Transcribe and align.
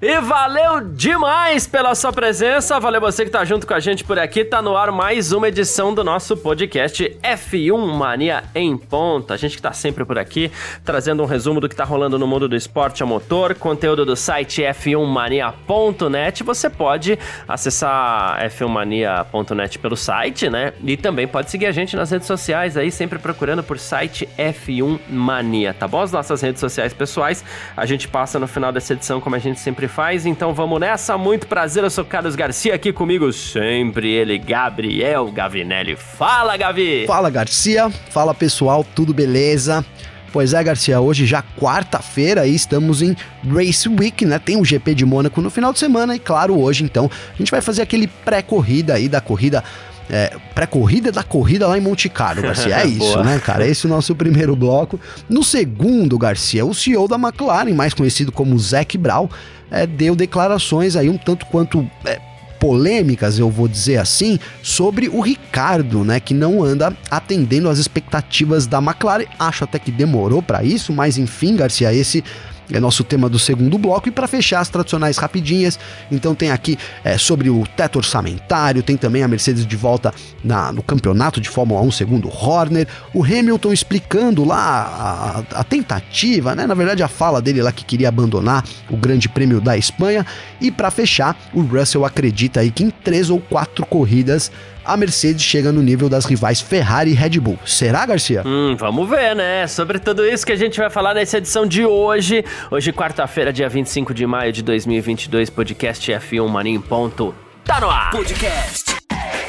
E 0.00 0.20
valeu 0.20 0.80
demais 0.80 1.66
pela 1.66 1.92
sua 1.92 2.12
presença, 2.12 2.78
valeu 2.78 3.00
você 3.00 3.24
que 3.24 3.32
tá 3.32 3.44
junto 3.44 3.66
com 3.66 3.74
a 3.74 3.80
gente 3.80 4.04
por 4.04 4.16
aqui, 4.16 4.44
tá 4.44 4.62
no 4.62 4.76
ar 4.76 4.92
mais 4.92 5.32
uma 5.32 5.48
edição 5.48 5.92
do 5.92 6.04
nosso 6.04 6.36
podcast 6.36 7.18
F1 7.20 7.96
Mania 7.96 8.44
em 8.54 8.76
ponta. 8.76 9.34
A 9.34 9.36
gente 9.36 9.56
que 9.56 9.62
tá 9.62 9.72
sempre 9.72 10.04
por 10.04 10.16
aqui, 10.16 10.52
trazendo 10.84 11.20
um 11.24 11.26
resumo 11.26 11.60
do 11.60 11.68
que 11.68 11.74
tá 11.74 11.82
rolando 11.82 12.16
no 12.16 12.28
mundo 12.28 12.48
do 12.48 12.54
esporte 12.54 13.02
a 13.02 13.06
motor, 13.06 13.56
conteúdo 13.56 14.06
do 14.06 14.14
site 14.14 14.62
f1mania.net, 14.62 16.44
você 16.44 16.70
pode 16.70 17.18
acessar 17.48 18.40
f1mania.net 18.50 19.80
pelo 19.80 19.96
site, 19.96 20.48
né? 20.48 20.74
E 20.84 20.96
também 20.96 21.26
pode 21.26 21.50
seguir 21.50 21.66
a 21.66 21.72
gente 21.72 21.96
nas 21.96 22.12
redes 22.12 22.28
sociais 22.28 22.76
aí, 22.76 22.92
sempre 22.92 23.18
procurando 23.18 23.64
por 23.64 23.80
site 23.80 24.28
F1 24.38 25.00
Mania, 25.10 25.74
tá 25.74 25.88
bom? 25.88 26.02
As 26.02 26.12
nossas 26.12 26.40
redes 26.40 26.60
sociais 26.60 26.94
pessoais, 26.94 27.44
a 27.76 27.84
gente 27.84 28.06
passa 28.06 28.38
no 28.38 28.46
final 28.46 28.70
dessa 28.70 28.92
edição 28.92 29.20
como 29.20 29.34
a 29.34 29.40
gente 29.40 29.58
sempre 29.58 29.87
faz, 29.88 30.26
então 30.26 30.54
vamos 30.54 30.78
nessa. 30.78 31.18
Muito 31.18 31.46
prazer, 31.46 31.82
eu 31.82 31.90
sou 31.90 32.04
Carlos 32.04 32.36
Garcia, 32.36 32.74
aqui 32.74 32.92
comigo 32.92 33.32
sempre 33.32 34.10
ele, 34.12 34.38
Gabriel 34.38 35.30
Gavinelli. 35.32 35.96
Fala, 35.96 36.56
Gavi! 36.56 37.06
Fala, 37.06 37.30
Garcia. 37.30 37.90
Fala, 38.10 38.34
pessoal, 38.34 38.84
tudo 38.94 39.12
beleza? 39.12 39.84
Pois 40.30 40.52
é, 40.52 40.62
Garcia, 40.62 41.00
hoje 41.00 41.24
já 41.24 41.42
quarta-feira 41.42 42.46
e 42.46 42.54
estamos 42.54 43.00
em 43.00 43.16
Race 43.50 43.88
Week, 43.88 44.26
né? 44.26 44.38
Tem 44.38 44.60
o 44.60 44.64
GP 44.64 44.94
de 44.94 45.04
Mônaco 45.04 45.40
no 45.40 45.48
final 45.48 45.72
de 45.72 45.78
semana 45.78 46.14
e 46.14 46.18
claro, 46.18 46.58
hoje 46.60 46.84
então 46.84 47.10
a 47.32 47.36
gente 47.38 47.50
vai 47.50 47.62
fazer 47.62 47.80
aquele 47.80 48.06
pré-corrida 48.06 48.94
aí 48.94 49.08
da 49.08 49.22
corrida 49.22 49.64
é, 50.10 50.36
pré-corrida 50.54 51.12
da 51.12 51.22
corrida 51.22 51.66
lá 51.66 51.76
em 51.76 51.80
Monte 51.80 52.08
Carlo, 52.08 52.42
Garcia. 52.42 52.76
É 52.76 52.86
isso, 52.88 53.22
né, 53.22 53.38
cara? 53.38 53.66
Esse 53.66 53.86
é 53.86 53.88
o 53.88 53.90
nosso 53.90 54.14
primeiro 54.14 54.56
bloco. 54.56 54.98
No 55.28 55.42
segundo, 55.42 56.18
Garcia, 56.18 56.64
o 56.64 56.74
CEO 56.74 57.08
da 57.08 57.16
McLaren, 57.16 57.74
mais 57.74 57.94
conhecido 57.94 58.32
como 58.32 58.58
Zac 58.58 58.96
Brown, 58.96 59.28
é, 59.70 59.86
deu 59.86 60.16
declarações 60.16 60.96
aí 60.96 61.08
um 61.08 61.18
tanto 61.18 61.46
quanto 61.46 61.88
é, 62.04 62.20
polêmicas, 62.58 63.38
eu 63.38 63.50
vou 63.50 63.68
dizer 63.68 63.98
assim, 63.98 64.38
sobre 64.62 65.08
o 65.08 65.20
Ricardo, 65.20 66.04
né, 66.04 66.20
que 66.20 66.34
não 66.34 66.62
anda 66.62 66.96
atendendo 67.10 67.68
às 67.68 67.78
expectativas 67.78 68.66
da 68.66 68.78
McLaren. 68.78 69.26
Acho 69.38 69.64
até 69.64 69.78
que 69.78 69.90
demorou 69.90 70.42
para 70.42 70.64
isso, 70.64 70.92
mas 70.92 71.18
enfim, 71.18 71.56
Garcia, 71.56 71.92
esse 71.92 72.24
é 72.72 72.80
nosso 72.80 73.04
tema 73.04 73.28
do 73.28 73.38
segundo 73.38 73.78
bloco. 73.78 74.08
E 74.08 74.12
para 74.12 74.26
fechar 74.26 74.60
as 74.60 74.68
tradicionais 74.68 75.16
rapidinhas, 75.16 75.78
então 76.10 76.34
tem 76.34 76.50
aqui 76.50 76.78
é, 77.04 77.16
sobre 77.16 77.50
o 77.50 77.64
teto 77.76 77.96
orçamentário, 77.96 78.82
tem 78.82 78.96
também 78.96 79.22
a 79.22 79.28
Mercedes 79.28 79.66
de 79.66 79.76
volta 79.76 80.12
na, 80.42 80.72
no 80.72 80.82
campeonato 80.82 81.40
de 81.40 81.48
Fórmula 81.48 81.80
1, 81.82 81.90
segundo 81.92 82.28
Horner, 82.28 82.86
o 83.14 83.24
Hamilton 83.24 83.72
explicando 83.72 84.44
lá 84.44 85.44
a, 85.52 85.60
a, 85.60 85.64
tentativa, 85.64 86.54
né? 86.54 86.66
Na 86.66 86.74
verdade, 86.74 87.02
a 87.02 87.08
fala 87.08 87.40
dele 87.40 87.62
lá 87.62 87.72
que 87.72 87.84
queria 87.84 88.08
abandonar 88.08 88.64
o 88.90 88.96
Grande 88.96 89.28
Prêmio 89.28 89.60
da 89.60 89.76
Espanha. 89.76 90.24
E 90.60 90.70
para 90.70 90.90
fechar, 90.90 91.36
o 91.52 91.62
Russell 91.62 92.04
acredita 92.04 92.60
aí 92.60 92.70
que 92.70 92.84
em 92.84 92.90
três 92.90 93.30
ou 93.30 93.40
quatro 93.40 93.84
corridas 93.86 94.50
a 94.88 94.96
Mercedes 94.96 95.42
chega 95.42 95.70
no 95.70 95.82
nível 95.82 96.08
das 96.08 96.24
rivais 96.24 96.60
Ferrari 96.62 97.10
e 97.10 97.14
Red 97.14 97.38
Bull. 97.38 97.58
Será, 97.66 98.06
Garcia? 98.06 98.42
Hum, 98.46 98.74
vamos 98.76 99.08
ver, 99.08 99.36
né? 99.36 99.66
Sobre 99.66 99.98
tudo 99.98 100.26
isso 100.26 100.46
que 100.46 100.52
a 100.52 100.56
gente 100.56 100.78
vai 100.78 100.88
falar 100.88 101.12
nessa 101.12 101.36
edição 101.36 101.66
de 101.66 101.84
hoje. 101.84 102.42
Hoje, 102.70 102.90
quarta-feira, 102.92 103.52
dia 103.52 103.68
25 103.68 104.14
de 104.14 104.26
maio 104.26 104.50
de 104.50 104.62
2022, 104.62 105.50
podcast 105.50 106.10
F1 106.10 106.48
Mania 106.48 106.74
em 106.74 106.80
ponto. 106.80 107.34
Tá 107.64 107.78
no 107.80 107.90
ar! 107.90 108.10
Podcast 108.10 108.96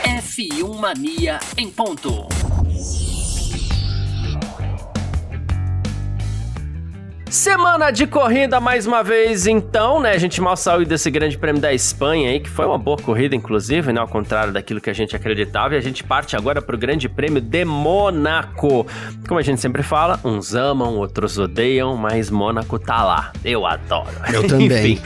F1 0.03 0.77
Mania 0.77 1.39
em 1.57 1.69
ponto. 1.69 2.27
Semana 7.29 7.91
de 7.91 8.07
corrida 8.07 8.59
mais 8.59 8.87
uma 8.87 9.03
vez, 9.03 9.45
então, 9.45 9.99
né? 9.99 10.11
A 10.11 10.17
gente 10.17 10.41
mal 10.41 10.57
saiu 10.57 10.83
desse 10.83 11.11
grande 11.11 11.37
prêmio 11.37 11.61
da 11.61 11.71
Espanha 11.71 12.31
aí, 12.31 12.39
que 12.39 12.49
foi 12.49 12.65
uma 12.65 12.77
boa 12.77 12.97
corrida, 12.97 13.35
inclusive, 13.35 13.93
né? 13.93 14.01
Ao 14.01 14.07
contrário 14.07 14.51
daquilo 14.51 14.81
que 14.81 14.89
a 14.89 14.93
gente 14.93 15.15
acreditava. 15.15 15.75
E 15.75 15.77
a 15.77 15.81
gente 15.81 16.03
parte 16.03 16.35
agora 16.35 16.59
pro 16.59 16.75
grande 16.75 17.07
prêmio 17.07 17.39
de 17.39 17.63
Mônaco. 17.63 18.87
Como 19.27 19.39
a 19.39 19.43
gente 19.43 19.61
sempre 19.61 19.83
fala, 19.83 20.19
uns 20.23 20.55
amam, 20.55 20.97
outros 20.97 21.37
odeiam, 21.37 21.95
mas 21.95 22.31
Mônaco 22.31 22.79
tá 22.79 23.03
lá. 23.03 23.31
Eu 23.45 23.63
adoro. 23.65 24.09
Eu 24.33 24.47
também. 24.47 24.93
Enfim. 24.97 25.01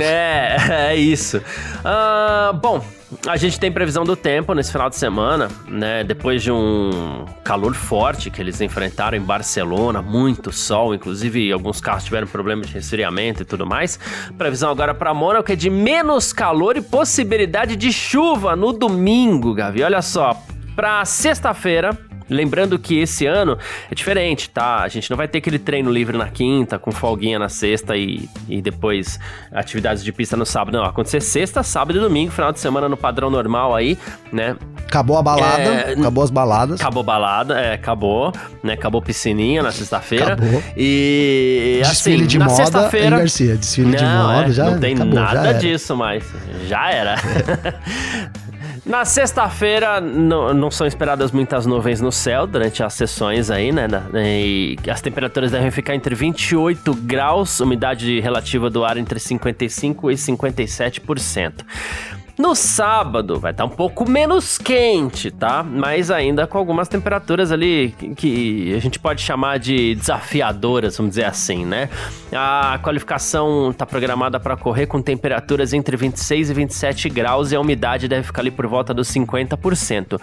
É, 0.00 0.90
é 0.90 0.96
isso. 0.96 1.38
Uh, 1.38 2.52
bom, 2.54 2.84
a 3.26 3.36
gente 3.36 3.58
tem 3.58 3.70
previsão 3.70 4.04
do 4.04 4.16
tempo 4.16 4.54
nesse 4.54 4.72
final 4.72 4.88
de 4.88 4.96
semana, 4.96 5.48
né? 5.68 6.02
Depois 6.04 6.42
de 6.42 6.50
um 6.50 7.24
calor 7.44 7.74
forte 7.74 8.30
que 8.30 8.40
eles 8.40 8.60
enfrentaram 8.60 9.16
em 9.16 9.20
Barcelona, 9.20 10.00
muito 10.00 10.52
sol, 10.52 10.94
inclusive 10.94 11.52
alguns 11.52 11.80
carros 11.80 12.04
tiveram 12.04 12.26
problemas 12.26 12.68
de 12.68 12.74
resfriamento 12.74 13.42
e 13.42 13.44
tudo 13.44 13.66
mais. 13.66 13.98
Previsão 14.36 14.70
agora 14.70 14.94
para 14.94 15.12
Mônaco 15.12 15.52
é 15.52 15.56
de 15.56 15.70
menos 15.70 16.32
calor 16.32 16.76
e 16.76 16.82
possibilidade 16.82 17.76
de 17.76 17.92
chuva 17.92 18.56
no 18.56 18.72
domingo, 18.72 19.54
Gavi. 19.54 19.82
Olha 19.82 20.02
só, 20.02 20.36
para 20.74 21.04
sexta-feira, 21.04 21.96
Lembrando 22.32 22.78
que 22.78 22.98
esse 22.98 23.26
ano 23.26 23.58
é 23.90 23.94
diferente, 23.94 24.48
tá? 24.48 24.82
A 24.82 24.88
gente 24.88 25.10
não 25.10 25.16
vai 25.16 25.28
ter 25.28 25.38
aquele 25.38 25.58
treino 25.58 25.90
livre 25.90 26.16
na 26.16 26.28
quinta, 26.28 26.78
com 26.78 26.90
folguinha 26.90 27.38
na 27.38 27.48
sexta 27.48 27.96
e, 27.96 28.28
e 28.48 28.60
depois 28.60 29.18
atividades 29.52 30.02
de 30.02 30.12
pista 30.12 30.36
no 30.36 30.46
sábado. 30.46 30.76
Não, 30.76 30.84
acontecer 30.84 31.20
sexta, 31.20 31.62
sábado 31.62 31.98
e 31.98 32.00
domingo, 32.00 32.32
final 32.32 32.52
de 32.52 32.60
semana 32.60 32.88
no 32.88 32.96
padrão 32.96 33.30
normal 33.30 33.74
aí, 33.74 33.98
né? 34.32 34.56
Acabou 34.86 35.16
a 35.16 35.22
balada, 35.22 35.62
é, 35.62 35.92
acabou 35.92 36.24
as 36.24 36.30
baladas. 36.30 36.80
Acabou 36.80 37.02
balada, 37.02 37.60
é, 37.60 37.74
acabou, 37.74 38.32
né? 38.62 38.74
Acabou 38.74 39.00
piscininha 39.00 39.62
na 39.62 39.72
sexta-feira. 39.72 40.34
Acabou. 40.34 40.62
E 40.76 41.80
desfile 41.82 42.16
assim, 42.16 42.26
de 42.26 42.38
na 42.38 42.44
moda, 42.46 42.56
sexta-feira, 42.56 43.18
Garcia, 43.18 43.56
desfile 43.56 43.88
não, 43.88 43.96
de 43.96 44.04
moda, 44.04 44.48
é, 44.48 44.52
já 44.52 44.70
não 44.70 44.80
tem 44.80 44.94
acabou, 44.94 45.14
nada 45.14 45.54
disso 45.54 45.96
mais. 45.96 46.24
Já 46.66 46.90
era. 46.90 47.14
É. 47.14 48.42
Na 48.84 49.04
sexta-feira 49.04 50.00
não, 50.00 50.68
são 50.68 50.84
esperadas 50.84 51.30
muitas 51.30 51.66
nuvens 51.66 52.00
no 52.00 52.10
céu 52.10 52.48
durante 52.48 52.82
as 52.82 52.92
sessões 52.94 53.48
aí, 53.48 53.70
né? 53.70 53.86
E 54.12 54.76
as 54.90 55.00
temperaturas 55.00 55.52
devem 55.52 55.70
ficar 55.70 55.94
entre 55.94 56.16
28 56.16 56.92
graus, 56.94 57.60
umidade 57.60 58.18
relativa 58.18 58.68
do 58.68 58.84
ar 58.84 58.96
entre 58.96 59.20
55 59.20 60.10
e 60.10 60.14
57%. 60.14 61.52
No 62.42 62.56
sábado 62.56 63.38
vai 63.38 63.52
estar 63.52 63.68
tá 63.68 63.72
um 63.72 63.76
pouco 63.76 64.10
menos 64.10 64.58
quente, 64.58 65.30
tá? 65.30 65.62
Mas 65.62 66.10
ainda 66.10 66.44
com 66.44 66.58
algumas 66.58 66.88
temperaturas 66.88 67.52
ali 67.52 67.94
que 68.16 68.74
a 68.74 68.80
gente 68.80 68.98
pode 68.98 69.22
chamar 69.22 69.60
de 69.60 69.94
desafiadoras, 69.94 70.96
vamos 70.96 71.10
dizer 71.10 71.24
assim, 71.24 71.64
né? 71.64 71.88
A 72.32 72.80
qualificação 72.82 73.70
está 73.70 73.86
programada 73.86 74.40
para 74.40 74.56
correr 74.56 74.86
com 74.86 75.00
temperaturas 75.00 75.72
entre 75.72 75.96
26 75.96 76.50
e 76.50 76.54
27 76.54 77.08
graus 77.10 77.52
e 77.52 77.54
a 77.54 77.60
umidade 77.60 78.08
deve 78.08 78.24
ficar 78.24 78.42
ali 78.42 78.50
por 78.50 78.66
volta 78.66 78.92
dos 78.92 79.06
50%. 79.06 80.20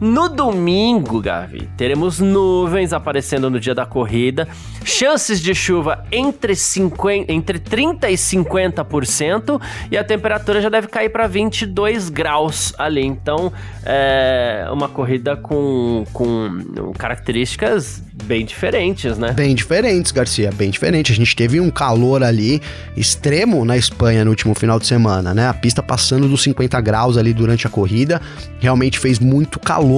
No 0.00 0.28
domingo, 0.28 1.20
Gavi, 1.20 1.68
teremos 1.76 2.20
nuvens 2.20 2.92
aparecendo 2.92 3.50
no 3.50 3.60
dia 3.60 3.74
da 3.74 3.84
corrida, 3.84 4.48
chances 4.84 5.40
de 5.40 5.54
chuva 5.54 6.04
entre, 6.10 6.54
50, 6.54 7.30
entre 7.30 7.58
30 7.58 8.10
e 8.10 8.14
50% 8.14 9.60
e 9.90 9.98
a 9.98 10.02
temperatura 10.02 10.60
já 10.60 10.68
deve 10.68 10.88
cair 10.88 11.10
para 11.10 11.26
20 11.26 11.50
22 11.50 12.08
graus 12.08 12.72
ali. 12.78 13.04
Então, 13.04 13.52
é 13.84 14.66
uma 14.72 14.88
corrida 14.88 15.36
com, 15.36 16.04
com 16.12 16.92
características 16.96 18.02
bem 18.24 18.44
diferentes, 18.44 19.18
né? 19.18 19.32
Bem 19.32 19.54
diferentes, 19.54 20.12
Garcia, 20.12 20.50
bem 20.52 20.70
diferente. 20.70 21.12
A 21.12 21.14
gente 21.14 21.34
teve 21.34 21.60
um 21.60 21.70
calor 21.70 22.22
ali 22.22 22.60
extremo 22.96 23.64
na 23.64 23.76
Espanha 23.76 24.24
no 24.24 24.30
último 24.30 24.54
final 24.54 24.78
de 24.78 24.86
semana, 24.86 25.34
né? 25.34 25.48
A 25.48 25.54
pista 25.54 25.82
passando 25.82 26.28
dos 26.28 26.42
50 26.42 26.80
graus 26.80 27.16
ali 27.16 27.32
durante 27.32 27.66
a 27.66 27.70
corrida, 27.70 28.20
realmente 28.58 28.98
fez 28.98 29.18
muito 29.18 29.58
calor 29.58 29.89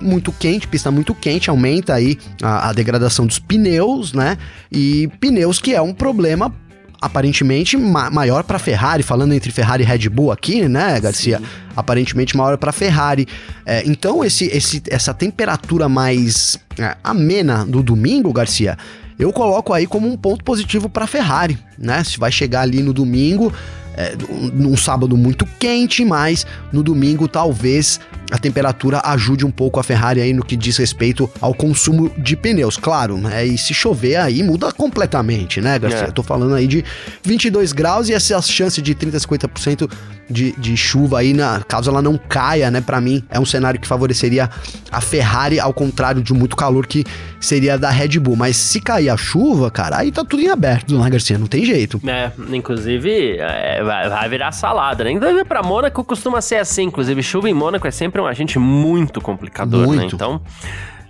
muito 0.00 0.32
quente, 0.32 0.66
pista 0.66 0.90
muito 0.90 1.14
quente, 1.14 1.50
aumenta 1.50 1.94
aí 1.94 2.18
a, 2.42 2.70
a, 2.70 2.72
degradação 2.72 3.26
dos 3.26 3.38
pneus, 3.38 4.12
né? 4.12 4.38
E 4.72 5.08
pneus 5.20 5.58
que 5.58 5.74
é 5.74 5.82
um 5.82 5.92
problema 5.92 6.52
aparentemente 7.00 7.76
ma 7.76 8.10
maior 8.10 8.44
para 8.44 8.58
Ferrari, 8.58 9.02
falando 9.02 9.32
entre 9.32 9.50
Ferrari 9.50 9.82
e 9.82 9.86
Red 9.86 10.08
Bull 10.08 10.30
aqui, 10.30 10.68
né, 10.68 11.00
Garcia? 11.00 11.38
Sim. 11.38 11.44
Aparentemente 11.74 12.36
maior 12.36 12.58
para 12.58 12.72
Ferrari. 12.72 13.26
É, 13.64 13.82
então, 13.86 14.24
esse, 14.24 14.46
esse, 14.46 14.82
essa 14.88 15.14
temperatura 15.14 15.88
mais 15.88 16.58
é, 16.78 16.96
amena 17.02 17.64
do 17.64 17.82
domingo, 17.82 18.32
Garcia, 18.32 18.76
eu 19.18 19.32
coloco 19.32 19.72
aí 19.72 19.86
como 19.86 20.10
um 20.10 20.16
ponto 20.16 20.44
positivo 20.44 20.88
para 20.88 21.06
Ferrari, 21.06 21.58
né? 21.78 22.04
Se 22.04 22.18
vai 22.18 22.30
chegar 22.30 22.62
ali 22.62 22.82
no 22.82 22.92
domingo, 22.92 23.52
é, 23.96 24.14
num 24.52 24.76
sábado 24.76 25.16
muito 25.16 25.46
quente, 25.58 26.04
mas 26.04 26.46
no 26.72 26.82
domingo 26.82 27.26
talvez 27.26 27.98
a 28.30 28.38
temperatura 28.38 29.00
ajude 29.04 29.44
um 29.44 29.50
pouco 29.50 29.80
a 29.80 29.82
Ferrari 29.82 30.20
aí 30.20 30.32
no 30.32 30.44
que 30.44 30.56
diz 30.56 30.76
respeito 30.76 31.30
ao 31.40 31.54
consumo 31.54 32.10
de 32.16 32.36
pneus. 32.36 32.76
Claro, 32.76 33.18
né? 33.18 33.44
E 33.44 33.58
se 33.58 33.74
chover 33.74 34.16
aí 34.16 34.42
muda 34.42 34.72
completamente, 34.72 35.60
né, 35.60 35.78
Garcia? 35.78 36.04
É. 36.04 36.08
Eu 36.08 36.12
tô 36.12 36.22
falando 36.22 36.54
aí 36.54 36.66
de 36.66 36.84
22 37.24 37.72
graus 37.72 38.08
e 38.08 38.14
essa 38.14 38.40
chance 38.42 38.80
de 38.80 38.94
30, 38.94 39.18
50% 39.18 39.90
de, 40.30 40.52
de 40.52 40.76
chuva 40.76 41.18
aí, 41.18 41.34
na, 41.34 41.60
caso 41.66 41.90
ela 41.90 42.00
não 42.00 42.16
caia, 42.16 42.70
né? 42.70 42.80
Para 42.80 43.00
mim, 43.00 43.24
é 43.28 43.40
um 43.40 43.44
cenário 43.44 43.80
que 43.80 43.86
favoreceria 43.86 44.48
a 44.90 45.00
Ferrari, 45.00 45.58
ao 45.58 45.74
contrário 45.74 46.22
de 46.22 46.32
muito 46.32 46.54
calor 46.54 46.86
que 46.86 47.04
seria 47.40 47.76
da 47.76 47.90
Red 47.90 48.18
Bull. 48.20 48.36
Mas 48.36 48.56
se 48.56 48.80
cair 48.80 49.10
a 49.10 49.16
chuva, 49.16 49.70
cara, 49.70 49.98
aí 49.98 50.12
tá 50.12 50.24
tudo 50.24 50.42
em 50.42 50.48
aberto, 50.48 50.96
né, 50.96 51.10
Garcia? 51.10 51.36
Não 51.36 51.46
tem 51.46 51.64
jeito. 51.64 52.00
É, 52.06 52.30
inclusive, 52.52 53.38
é, 53.38 53.82
vai, 53.82 54.08
vai, 54.08 54.28
virar 54.28 54.52
salada, 54.52 55.02
né? 55.02 55.12
Inclusive, 55.12 55.44
pra 55.44 55.62
Mônaco 55.62 56.04
costuma 56.04 56.40
ser 56.40 56.56
assim. 56.56 56.84
Inclusive, 56.84 57.22
chuva 57.22 57.50
em 57.50 57.54
Mônaco 57.54 57.86
é 57.86 57.90
sempre 57.90 58.19
um 58.22 58.26
agente 58.26 58.58
muito 58.58 59.20
complicador, 59.20 59.80
né? 59.80 59.86
muito. 59.86 60.00
né? 60.00 60.06
Então. 60.14 60.40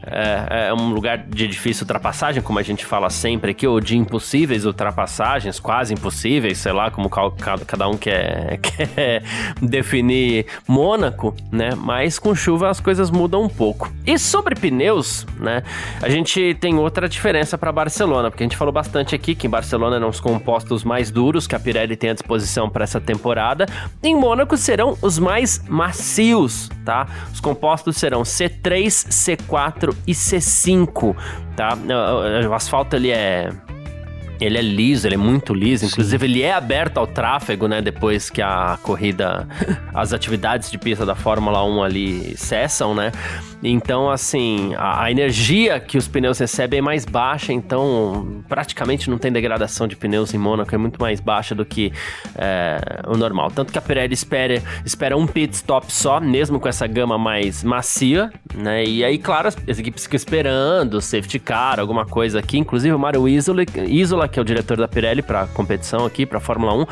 É, 0.02 0.68
é, 0.68 0.74
um 0.74 0.92
lugar 0.92 1.18
de 1.18 1.46
difícil 1.46 1.84
ultrapassagem, 1.84 2.42
como 2.42 2.58
a 2.58 2.62
gente 2.62 2.86
fala 2.86 3.10
sempre 3.10 3.50
aqui, 3.50 3.66
ou 3.66 3.80
de 3.80 3.96
impossíveis 3.96 4.64
ultrapassagens, 4.64 5.60
quase 5.60 5.92
impossíveis, 5.92 6.58
sei 6.58 6.72
lá, 6.72 6.90
como 6.90 7.10
cada 7.10 7.88
um 7.88 7.96
quer, 7.96 8.58
quer 8.62 9.22
definir 9.60 10.46
Mônaco, 10.66 11.34
né? 11.52 11.70
Mas 11.76 12.18
com 12.18 12.34
chuva 12.34 12.70
as 12.70 12.80
coisas 12.80 13.10
mudam 13.10 13.42
um 13.42 13.48
pouco. 13.48 13.92
E 14.06 14.18
sobre 14.18 14.54
pneus, 14.54 15.26
né? 15.38 15.62
A 16.00 16.08
gente 16.08 16.54
tem 16.60 16.76
outra 16.76 17.08
diferença 17.08 17.58
para 17.58 17.70
Barcelona, 17.70 18.30
porque 18.30 18.42
a 18.42 18.46
gente 18.46 18.56
falou 18.56 18.72
bastante 18.72 19.14
aqui 19.14 19.34
que 19.34 19.46
em 19.46 19.50
Barcelona 19.50 19.96
eram 19.96 20.08
os 20.08 20.20
compostos 20.20 20.82
mais 20.82 21.10
duros 21.10 21.46
que 21.46 21.54
a 21.54 21.60
Pirelli 21.60 21.96
tem 21.96 22.10
à 22.10 22.14
disposição 22.14 22.70
para 22.70 22.84
essa 22.84 23.00
temporada. 23.00 23.66
Em 24.02 24.16
Mônaco 24.16 24.56
serão 24.56 24.96
os 25.02 25.18
mais 25.18 25.62
macios, 25.68 26.70
tá? 26.84 27.06
Os 27.32 27.40
compostos 27.40 27.96
serão 27.96 28.22
C3, 28.22 28.86
C4 28.86 29.89
e 30.06 30.12
C5, 30.12 31.16
tá? 31.56 31.76
O 32.48 32.54
asfalto 32.54 32.96
ele 32.96 33.10
é 33.10 33.50
ele 34.40 34.58
é 34.58 34.62
liso, 34.62 35.06
ele 35.06 35.14
é 35.14 35.18
muito 35.18 35.52
liso. 35.52 35.84
Inclusive, 35.84 36.26
Sim. 36.26 36.32
ele 36.32 36.42
é 36.42 36.52
aberto 36.52 36.98
ao 36.98 37.06
tráfego, 37.06 37.68
né? 37.68 37.82
Depois 37.82 38.30
que 38.30 38.40
a 38.40 38.78
corrida, 38.82 39.46
as 39.94 40.12
atividades 40.12 40.70
de 40.70 40.78
pista 40.78 41.04
da 41.04 41.14
Fórmula 41.14 41.62
1 41.64 41.82
ali 41.82 42.36
cessam, 42.36 42.94
né? 42.94 43.12
Então, 43.62 44.10
assim, 44.10 44.74
a, 44.76 45.04
a, 45.04 45.10
energia 45.10 45.78
que 45.78 45.98
os 45.98 46.08
pneus 46.08 46.38
recebem 46.38 46.78
é 46.78 46.82
mais 46.82 47.04
baixa, 47.04 47.52
então 47.52 48.42
praticamente 48.48 49.10
não 49.10 49.18
tem 49.18 49.30
degradação 49.30 49.86
de 49.86 49.96
pneus 49.96 50.32
em 50.32 50.38
Mônaco, 50.38 50.74
é 50.74 50.78
muito 50.78 50.98
mais 50.98 51.20
baixa 51.20 51.54
do 51.54 51.64
que 51.64 51.92
é, 52.36 53.02
o 53.06 53.18
normal. 53.18 53.50
Tanto 53.50 53.70
que 53.70 53.78
a 53.78 53.82
Pirelli 53.82 54.14
espera, 54.14 54.62
espera 54.84 55.16
um 55.16 55.26
pit 55.26 55.54
stop 55.54 55.92
só, 55.92 56.20
mesmo 56.20 56.58
com 56.58 56.68
essa 56.68 56.86
gama 56.86 57.18
mais 57.18 57.62
macia, 57.62 58.32
né? 58.54 58.82
E 58.84 59.04
aí, 59.04 59.18
claro, 59.18 59.48
as, 59.48 59.56
as 59.68 59.78
equipes 59.78 60.04
ficam 60.04 60.16
esperando, 60.16 61.00
safety 61.02 61.38
car, 61.38 61.78
alguma 61.78 62.06
coisa 62.06 62.38
aqui. 62.38 62.56
Inclusive, 62.56 62.94
o 62.94 62.98
Mário 62.98 63.28
Isola, 63.28 63.62
Isola 63.86 64.26
que 64.30 64.38
é 64.38 64.42
o 64.42 64.44
diretor 64.44 64.76
da 64.76 64.88
Pirelli 64.88 65.22
para 65.22 65.46
competição 65.48 66.06
aqui, 66.06 66.24
para 66.24 66.40
Fórmula 66.40 66.74
1, 66.74 66.86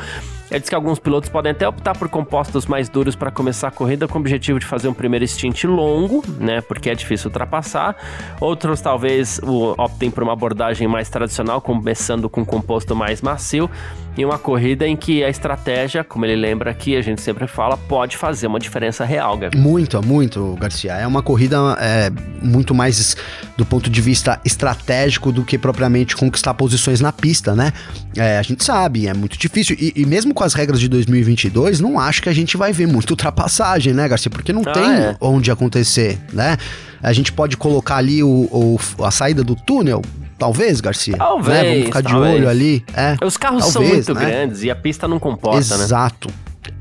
ele 0.49 0.59
diz 0.59 0.69
que 0.69 0.75
alguns 0.75 0.99
pilotos 0.99 1.29
podem 1.29 1.51
até 1.51 1.67
optar 1.67 1.97
por 1.97 2.09
compostos 2.09 2.65
mais 2.65 2.89
duros 2.89 3.15
para 3.15 3.29
começar 3.29 3.67
a 3.67 3.71
corrida 3.71 4.07
com 4.07 4.17
o 4.17 4.21
objetivo 4.21 4.59
de 4.59 4.65
fazer 4.65 4.87
um 4.87 4.93
primeiro 4.93 5.27
stint 5.27 5.63
longo, 5.65 6.23
né? 6.39 6.61
Porque 6.61 6.89
é 6.89 6.95
difícil 6.95 7.27
ultrapassar. 7.27 7.95
Outros 8.41 8.81
talvez 8.81 9.39
optem 9.77 10.09
por 10.09 10.23
uma 10.23 10.33
abordagem 10.33 10.87
mais 10.87 11.09
tradicional, 11.09 11.61
começando 11.61 12.29
com 12.29 12.41
um 12.41 12.45
composto 12.45 12.95
mais 12.95 13.21
macio 13.21 13.69
em 14.17 14.25
uma 14.25 14.37
corrida 14.37 14.85
em 14.85 14.97
que 14.97 15.23
a 15.23 15.29
estratégia, 15.29 16.03
como 16.03 16.25
ele 16.25 16.35
lembra 16.35 16.71
aqui, 16.71 16.95
a 16.95 17.01
gente 17.01 17.21
sempre 17.21 17.47
fala, 17.47 17.77
pode 17.77 18.17
fazer 18.17 18.47
uma 18.47 18.59
diferença 18.59 19.05
real, 19.05 19.37
Gabi. 19.37 19.57
Muito, 19.57 20.01
muito, 20.05 20.57
Garcia. 20.59 20.93
É 20.93 21.07
uma 21.07 21.21
corrida 21.21 21.57
é, 21.79 22.09
muito 22.41 22.75
mais 22.75 23.15
do 23.55 23.65
ponto 23.65 23.89
de 23.89 24.01
vista 24.01 24.39
estratégico 24.43 25.31
do 25.31 25.45
que 25.45 25.57
propriamente 25.57 26.17
conquistar 26.17 26.53
posições 26.53 26.99
na 26.99 27.13
pista, 27.13 27.55
né? 27.55 27.71
É, 28.17 28.37
a 28.37 28.41
gente 28.41 28.63
sabe, 28.63 29.07
é 29.07 29.13
muito 29.13 29.37
difícil. 29.37 29.77
E, 29.79 29.93
e, 29.95 30.05
mesmo 30.05 30.33
com 30.39 30.45
as 30.45 30.53
regras 30.53 30.79
de 30.79 30.87
2022, 30.87 31.81
não 31.81 31.99
acho 31.99 32.23
que 32.23 32.29
a 32.29 32.33
gente 32.33 32.55
vai 32.55 32.71
ver 32.71 32.87
muita 32.87 33.11
ultrapassagem, 33.11 33.93
né, 33.93 34.07
Garcia? 34.07 34.31
Porque 34.31 34.53
não 34.53 34.61
ah, 34.65 34.71
tem 34.71 34.83
é. 34.83 35.17
onde 35.19 35.51
acontecer, 35.51 36.17
né? 36.31 36.55
A 37.03 37.11
gente 37.11 37.33
pode 37.33 37.57
colocar 37.57 37.97
ali 37.97 38.23
o, 38.23 38.29
o, 38.29 39.03
a 39.03 39.11
saída 39.11 39.43
do 39.43 39.53
túnel, 39.55 40.01
Talvez, 40.37 40.79
Garcia. 40.79 41.17
Talvez. 41.17 41.49
Né? 41.49 41.69
Vamos 41.69 41.85
ficar 41.87 42.01
talvez. 42.01 42.31
de 42.31 42.37
olho 42.37 42.49
ali. 42.49 42.85
É, 42.93 43.17
Os 43.21 43.35
carros 43.35 43.73
talvez, 43.73 44.05
são 44.05 44.13
muito 44.13 44.13
né? 44.13 44.25
grandes 44.25 44.63
e 44.63 44.71
a 44.71 44.75
pista 44.75 45.05
não 45.05 45.19
comporta, 45.19 45.59
Exato. 45.59 45.77
né? 45.77 45.85
Exato 45.85 46.29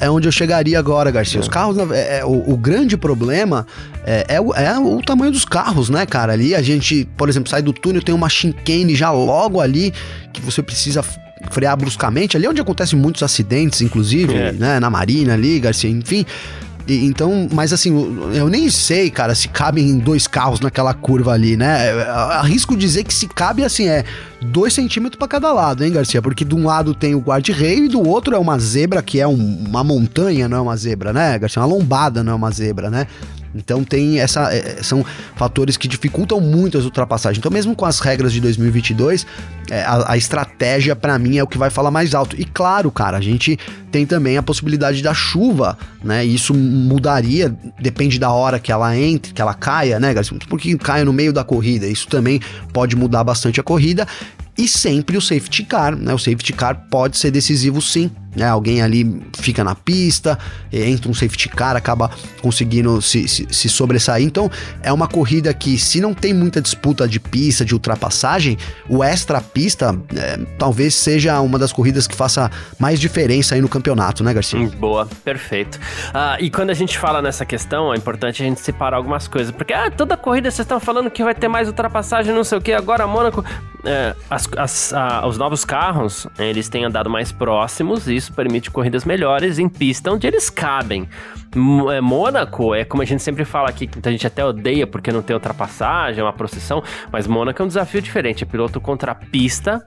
é 0.01 0.09
onde 0.09 0.29
eu 0.29 0.33
chegaria 0.33 0.79
agora, 0.79 1.11
Garcia. 1.11 1.39
É. 1.39 1.43
Os 1.43 1.49
carros, 1.49 1.77
é, 1.91 2.19
é, 2.19 2.25
o, 2.25 2.53
o, 2.53 2.57
grande 2.57 2.97
problema 2.97 3.67
é, 4.05 4.37
é, 4.37 4.41
o, 4.41 4.55
é, 4.55 4.79
o, 4.79 5.01
tamanho 5.03 5.33
dos 5.33 5.45
carros, 5.45 5.89
né, 5.89 6.07
cara? 6.07 6.33
Ali 6.33 6.55
a 6.55 6.63
gente, 6.63 7.09
por 7.17 7.29
exemplo, 7.29 7.49
sai 7.49 7.63
do 7.63 7.73
túnel, 7.73 8.03
tem 8.03 8.15
uma 8.15 8.29
chicane 8.29 8.95
já 8.95 9.11
logo 9.11 9.61
ali 9.61 9.93
que 10.33 10.41
você 10.41 10.63
precisa 10.63 11.03
frear 11.51 11.77
bruscamente. 11.77 12.37
Ali 12.37 12.47
é 12.47 12.51
onde 12.51 12.61
acontecem 12.61 12.99
muitos 12.99 13.23
acidentes, 13.23 13.81
inclusive, 13.81 14.35
é. 14.35 14.53
né, 14.53 14.81
na 14.81 14.91
Marina 14.91 15.35
ali, 15.35 15.59
Garcia, 15.61 15.91
enfim. 15.91 16.25
E, 16.89 17.05
então, 17.05 17.47
mas 17.53 17.71
assim, 17.73 17.93
eu 18.33 18.49
nem 18.49 18.71
sei, 18.71 19.11
cara, 19.11 19.35
se 19.35 19.47
cabem 19.49 19.99
dois 19.99 20.27
carros 20.27 20.59
naquela 20.61 20.95
curva 20.95 21.33
ali, 21.33 21.55
né? 21.55 21.93
Arrisco 22.03 22.75
dizer 22.75 23.05
que 23.05 23.13
se 23.13 23.29
cabe, 23.29 23.63
assim, 23.63 23.87
é 23.87 24.05
dois 24.41 24.73
centímetros 24.73 25.19
para 25.19 25.29
cada 25.29 25.53
lado, 25.53 25.85
hein, 25.85 25.93
Garcia? 25.93 26.23
Porque 26.23 26.47
de 26.47 26.55
um 26.55 26.65
lado 26.65 26.95
tem 26.95 27.15
o 27.15 27.19
guarda-reio 27.19 27.85
e 27.85 27.89
do 27.89 28.03
outro 28.09 28.35
é 28.35 28.39
uma 28.39 28.59
zebra 28.59 29.03
que 29.03 29.21
é 29.21 29.29
um, 29.29 29.65
uma 29.69 29.85
montanha, 29.85 30.49
não 30.49 30.57
é 30.57 30.61
uma 30.63 30.77
zebra, 30.79 31.13
né, 31.13 31.39
Garcia? 31.39 31.61
Uma 31.61 31.69
lombada, 31.69 32.25
não 32.25 32.33
é 32.33 32.35
uma 32.35 32.51
zebra, 32.51 32.89
né? 32.91 33.07
Então 33.55 33.83
tem 33.85 34.21
essa 34.21 34.53
é, 34.53 34.83
são 34.83 35.05
fatores 35.37 35.77
que 35.77 35.89
dificultam 35.89 36.41
muito 36.41 36.79
as 36.79 36.85
ultrapassagens. 36.85 37.39
Então 37.39 37.51
mesmo 37.51 37.75
com 37.75 37.85
as 37.85 38.01
regras 38.01 38.33
de 38.33 38.41
2022, 38.41 39.27
é, 39.71 39.83
a, 39.83 40.13
a, 40.13 40.17
estratégia 40.17 40.95
para 40.95 41.19
mim 41.19 41.39
é 41.39 41.43
o 41.43 41.47
que 41.47 41.59
vai 41.59 41.71
falar 41.71 41.91
mais 41.91 42.15
alto. 42.15 42.39
E 42.39 42.45
claro, 42.45 42.91
cara, 42.91 43.17
a 43.17 43.21
gente 43.21 43.59
tem 43.91 44.07
também 44.07 44.37
a 44.37 44.43
possibilidade 44.43 45.03
da 45.03 45.15
chuva, 45.15 45.79
né? 46.03 46.25
Isso 46.25 46.55
mudaria, 46.55 47.55
depende 47.81 48.19
da 48.19 48.31
hora 48.31 48.59
que 48.59 48.71
ela 48.71 48.97
entre, 48.97 49.33
que 49.33 49.41
ela 49.41 49.55
caia, 49.55 49.99
né, 49.99 50.13
Garcia? 50.13 50.39
Porque 50.49 50.77
caia 50.79 51.05
no 51.05 51.13
meio 51.13 51.33
da 51.33 51.45
corrida. 51.45 51.87
Isso 51.87 52.09
também 52.09 52.41
pode 52.73 52.97
mudar 52.97 53.25
bastante 53.25 53.61
a 53.61 53.63
corrida 53.63 54.07
e 54.59 54.67
sempre 54.67 55.17
o 55.17 55.21
safety 55.21 55.63
car, 55.63 55.97
né? 55.97 56.13
O 56.13 56.19
safety 56.19 56.53
car 56.53 56.87
pode 56.91 57.17
ser 57.17 57.31
decisivo 57.31 57.81
sim, 57.81 58.11
né? 58.35 58.47
Alguém 58.47 58.83
ali 58.83 59.23
fica 59.39 59.65
na 59.65 59.75
pista, 59.75 60.39
entra 60.73 61.11
um 61.11 61.15
safety 61.15 61.49
car, 61.49 61.77
acaba 61.77 62.11
conseguindo 62.41 63.01
se, 63.03 63.27
se, 63.27 63.47
se, 63.51 63.69
sobressair. 63.69 64.25
Então 64.25 64.51
é 64.83 64.93
uma 64.93 65.09
corrida 65.09 65.53
que, 65.55 65.79
se 65.79 66.01
não 66.01 66.15
tem 66.15 66.33
muita 66.33 66.61
disputa 66.61 67.09
de 67.09 67.19
pista, 67.19 67.65
de 67.65 67.75
ultrapassagem, 67.75 68.57
o 68.89 69.03
extra 69.03 69.41
pista 69.41 69.99
é, 70.15 70.39
talvez 70.59 70.95
seja 70.95 71.41
uma 71.41 71.59
das 71.59 71.73
corridas 71.73 72.07
que 72.07 72.15
faça 72.15 72.51
mais 72.79 73.01
diferença 73.01 73.55
aí 73.55 73.61
no 73.61 73.69
campeonato, 73.69 74.23
né, 74.23 74.33
Garcia? 74.33 74.59
Hum, 74.59 74.69
boa, 74.69 75.09
perfeito. 75.25 75.79
Ah, 76.13 76.37
e 76.41 76.51
quando 76.51 76.71
a 76.71 76.75
gente 76.75 76.99
fala 76.99 77.23
nessa 77.23 77.45
questão, 77.45 77.93
é 77.93 77.97
importante 77.97 78.43
a 78.43 78.47
gente 78.47 78.61
separar 78.61 78.97
algumas 78.97 79.27
coisas, 79.27 79.53
porque 79.53 79.73
ah, 79.73 79.91
toda 79.91 80.17
corrida 80.17 80.51
vocês 80.51 80.65
estão 80.65 80.81
falando 80.81 81.11
que 81.11 81.23
vai 81.23 81.35
ter 81.35 81.49
mais 81.49 81.69
ultrapassagem, 81.69 82.33
não 82.35 82.45
sei 82.45 82.59
o 82.59 82.61
que, 82.61 82.73
agora 82.73 83.07
Mônaco. 83.07 83.45
É, 83.85 84.15
as, 84.29 84.49
as, 84.57 84.93
a, 84.93 85.27
os 85.27 85.39
novos 85.39 85.65
carros, 85.65 86.27
eles 86.39 86.69
têm 86.69 86.85
andado 86.85 87.09
mais 87.09 87.31
próximos 87.31 88.09
e 88.09 88.18
isso 88.19 88.33
permite 88.33 88.71
corridas 88.71 89.05
melhores 89.05 89.59
em 89.59 89.69
pista 89.69 90.13
onde 90.13 90.27
eles 90.27 90.51
cabem. 90.51 91.09
É, 91.93 92.01
Mônaco 92.01 92.75
é 92.75 92.85
como 92.85 93.03
a 93.03 93.07
gente 93.07 93.23
sempre 93.23 93.45
fala 93.45 93.69
aqui, 93.69 93.87
que 93.87 94.07
a 94.07 94.13
gente 94.13 94.27
até 94.27 94.45
odeia 94.45 94.87
porque 94.87 95.11
não 95.11 95.23
tem 95.23 95.35
ultrapassagem, 95.35 96.21
é 96.21 96.23
uma 96.23 96.33
procissão, 96.33 96.83
mas 97.11 97.27
Mônaco 97.27 97.63
é 97.63 97.65
um 97.65 97.69
desafio 97.69 98.03
diferente, 98.03 98.45
é 98.45 98.47
piloto 98.47 98.81
contra 98.81 99.15
pista 99.15 99.87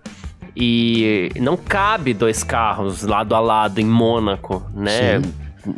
e 0.55 1.29
não 1.39 1.55
cabe 1.55 2.13
dois 2.13 2.43
carros 2.43 3.03
lado 3.03 3.35
a 3.35 3.39
lado 3.39 3.79
em 3.79 3.85
Mônaco, 3.85 4.65
né? 4.73 5.21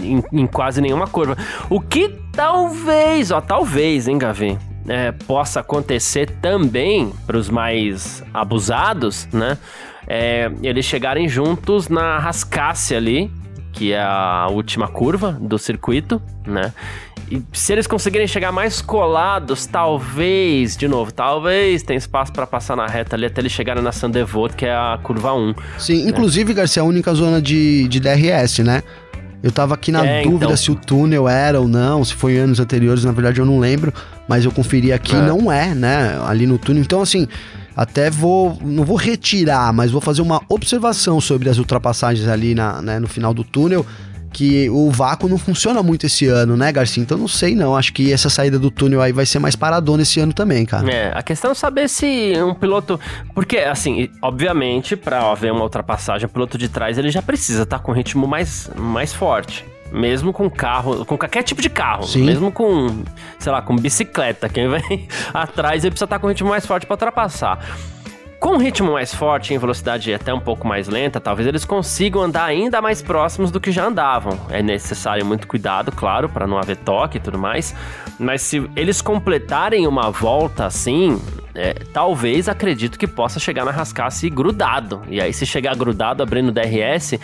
Em, 0.01 0.23
em, 0.31 0.47
quase 0.47 0.79
nenhuma 0.79 1.07
curva. 1.07 1.37
O 1.69 1.81
que 1.81 2.07
talvez, 2.31 3.31
ó, 3.31 3.41
talvez, 3.41 4.07
hein, 4.07 4.17
Gavi? 4.17 4.57
é, 4.87 5.11
possa 5.11 5.61
acontecer 5.61 6.29
também 6.41 7.13
para 7.25 7.37
os 7.37 7.49
mais 7.49 8.23
abusados, 8.33 9.27
né? 9.31 9.57
É, 10.07 10.51
eles 10.61 10.85
chegarem 10.85 11.27
juntos 11.27 11.89
na 11.89 12.17
rascasse 12.17 12.95
ali, 12.95 13.31
que 13.71 13.93
é 13.93 14.01
a 14.01 14.47
última 14.49 14.87
curva 14.87 15.37
do 15.39 15.57
circuito, 15.57 16.21
né? 16.45 16.73
E 17.31 17.41
se 17.53 17.71
eles 17.73 17.87
conseguirem 17.87 18.27
chegar 18.27 18.51
mais 18.51 18.81
colados, 18.81 19.65
talvez, 19.65 20.75
de 20.77 20.87
novo, 20.87 21.11
talvez 21.11 21.81
tem 21.81 21.97
espaço 21.97 22.31
para 22.31 22.45
passar 22.45 22.75
na 22.75 22.85
reta 22.85 23.15
ali 23.15 23.25
até 23.25 23.41
eles 23.41 23.51
chegarem 23.51 23.81
na 23.81 23.91
Sandevot, 23.91 24.53
que 24.55 24.65
é 24.65 24.73
a 24.73 24.99
curva 25.01 25.33
1. 25.33 25.55
Sim, 25.79 26.03
né? 26.03 26.09
inclusive, 26.09 26.53
Garcia, 26.53 26.81
é 26.81 26.83
a 26.83 26.87
única 26.87 27.13
zona 27.13 27.41
de, 27.41 27.87
de 27.87 27.99
DRS, 27.99 28.59
né? 28.59 28.83
Eu 29.41 29.51
tava 29.51 29.73
aqui 29.73 29.91
na 29.91 30.05
é, 30.05 30.23
dúvida 30.23 30.45
então... 30.45 30.57
se 30.57 30.71
o 30.71 30.75
túnel 30.75 31.27
era 31.27 31.59
ou 31.59 31.67
não, 31.67 32.03
se 32.05 32.13
foi 32.13 32.35
em 32.35 32.37
anos 32.37 32.59
anteriores, 32.59 33.03
na 33.03 33.11
verdade 33.11 33.39
eu 33.39 33.45
não 33.45 33.59
lembro, 33.59 33.93
mas 34.27 34.45
eu 34.45 34.51
conferi 34.51 34.93
aqui, 34.93 35.15
é. 35.15 35.21
não 35.21 35.51
é, 35.51 35.73
né? 35.73 36.17
Ali 36.25 36.45
no 36.45 36.57
túnel. 36.57 36.81
Então, 36.81 37.01
assim, 37.01 37.27
até 37.75 38.09
vou. 38.09 38.57
Não 38.61 38.83
vou 38.83 38.97
retirar, 38.97 39.73
mas 39.73 39.91
vou 39.91 40.01
fazer 40.01 40.21
uma 40.21 40.41
observação 40.49 41.19
sobre 41.19 41.49
as 41.49 41.57
ultrapassagens 41.57 42.27
ali 42.27 42.53
na, 42.55 42.81
né, 42.81 42.99
no 42.99 43.07
final 43.07 43.33
do 43.33 43.43
túnel. 43.43 43.85
que 44.31 44.67
o 44.71 44.89
vácuo 44.89 45.29
não 45.29 45.37
funciona 45.37 45.83
muito 45.83 46.07
esse 46.07 46.25
ano, 46.25 46.57
né, 46.57 46.71
Garcia? 46.71 47.03
Então 47.03 47.15
não 47.15 47.27
sei 47.27 47.53
não, 47.53 47.75
acho 47.75 47.93
que 47.93 48.11
essa 48.11 48.31
saída 48.31 48.57
do 48.57 48.71
túnel 48.71 48.99
aí 48.99 49.11
vai 49.11 49.27
ser 49.27 49.37
mais 49.37 49.55
paradona 49.55 50.01
esse 50.01 50.19
ano 50.19 50.33
também, 50.33 50.65
cara. 50.65 50.91
É, 50.91 51.11
a 51.15 51.21
questão 51.21 51.51
é 51.51 51.53
saber 51.53 51.87
se 51.87 52.33
um 52.41 52.55
piloto, 52.55 52.99
porque 53.35 53.59
assim, 53.59 54.09
obviamente, 54.23 54.95
para 54.95 55.29
haver 55.31 55.51
uma 55.51 55.61
ultrapassagem, 55.61 56.25
o 56.25 56.29
piloto 56.29 56.57
de 56.57 56.67
trás 56.67 56.97
ele 56.97 57.11
já 57.11 57.21
precisa 57.21 57.61
estar 57.61 57.77
tá 57.77 57.83
com 57.83 57.91
um 57.91 57.95
ritmo 57.95 58.25
mais, 58.27 58.71
mais 58.75 59.13
forte. 59.13 59.63
Mesmo 59.93 60.33
com 60.33 60.49
carro, 60.49 61.05
com 61.05 61.15
qualquer 61.15 61.43
tipo 61.43 61.61
de 61.61 61.69
carro. 61.69 62.03
Sim. 62.03 62.23
Mesmo 62.23 62.51
com, 62.51 63.03
sei 63.37 63.51
lá, 63.51 63.61
com 63.61 63.75
bicicleta. 63.75 64.49
Quem 64.49 64.67
vem 64.67 65.07
atrás 65.33 65.83
ele 65.83 65.91
precisa 65.91 66.05
estar 66.05 66.19
com 66.19 66.25
um 66.25 66.29
ritmo 66.29 66.49
mais 66.49 66.65
forte 66.65 66.87
para 66.87 66.95
ultrapassar. 66.95 67.59
Com 68.43 68.55
um 68.55 68.57
ritmo 68.57 68.91
mais 68.91 69.13
forte, 69.13 69.53
em 69.53 69.57
velocidade 69.57 70.13
até 70.13 70.33
um 70.33 70.39
pouco 70.39 70.67
mais 70.67 70.89
lenta, 70.89 71.17
talvez 71.17 71.47
eles 71.47 71.63
consigam 71.63 72.21
andar 72.21 72.43
ainda 72.43 72.81
mais 72.81 73.01
próximos 73.01 73.51
do 73.51 73.57
que 73.57 73.71
já 73.71 73.85
andavam. 73.85 74.37
É 74.49 74.61
necessário 74.61 75.25
muito 75.25 75.47
cuidado, 75.47 75.93
claro, 75.93 76.27
para 76.27 76.45
não 76.45 76.57
haver 76.57 76.75
toque 76.75 77.17
e 77.17 77.21
tudo 77.21 77.37
mais. 77.37 77.73
Mas 78.19 78.41
se 78.41 78.69
eles 78.75 79.01
completarem 79.01 79.87
uma 79.87 80.11
volta 80.11 80.65
assim, 80.65 81.21
é, 81.55 81.73
talvez 81.93 82.49
acredito 82.49 82.99
que 82.99 83.07
possa 83.07 83.39
chegar 83.39 83.63
na 83.63 83.71
rascasse 83.71 84.29
grudado. 84.29 85.01
E 85.07 85.21
aí, 85.21 85.31
se 85.31 85.45
chegar 85.45 85.73
grudado 85.75 86.21
abrindo 86.21 86.51
DRS, 86.51 87.17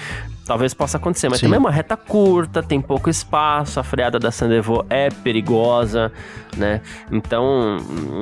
talvez 0.50 0.74
possa 0.74 0.98
acontecer. 0.98 1.29
Mas 1.29 1.39
Sim. 1.39 1.46
também 1.46 1.58
é 1.58 1.60
uma 1.60 1.70
reta 1.70 1.96
curta, 1.96 2.63
tem 2.63 2.82
pouco 2.82 3.08
espaço, 3.08 3.79
a 3.79 3.84
freada 3.84 4.18
da 4.18 4.32
Sandevô 4.32 4.84
é 4.89 5.12
perigosa, 5.12 6.12
né? 6.58 6.82
Então, 7.12 7.77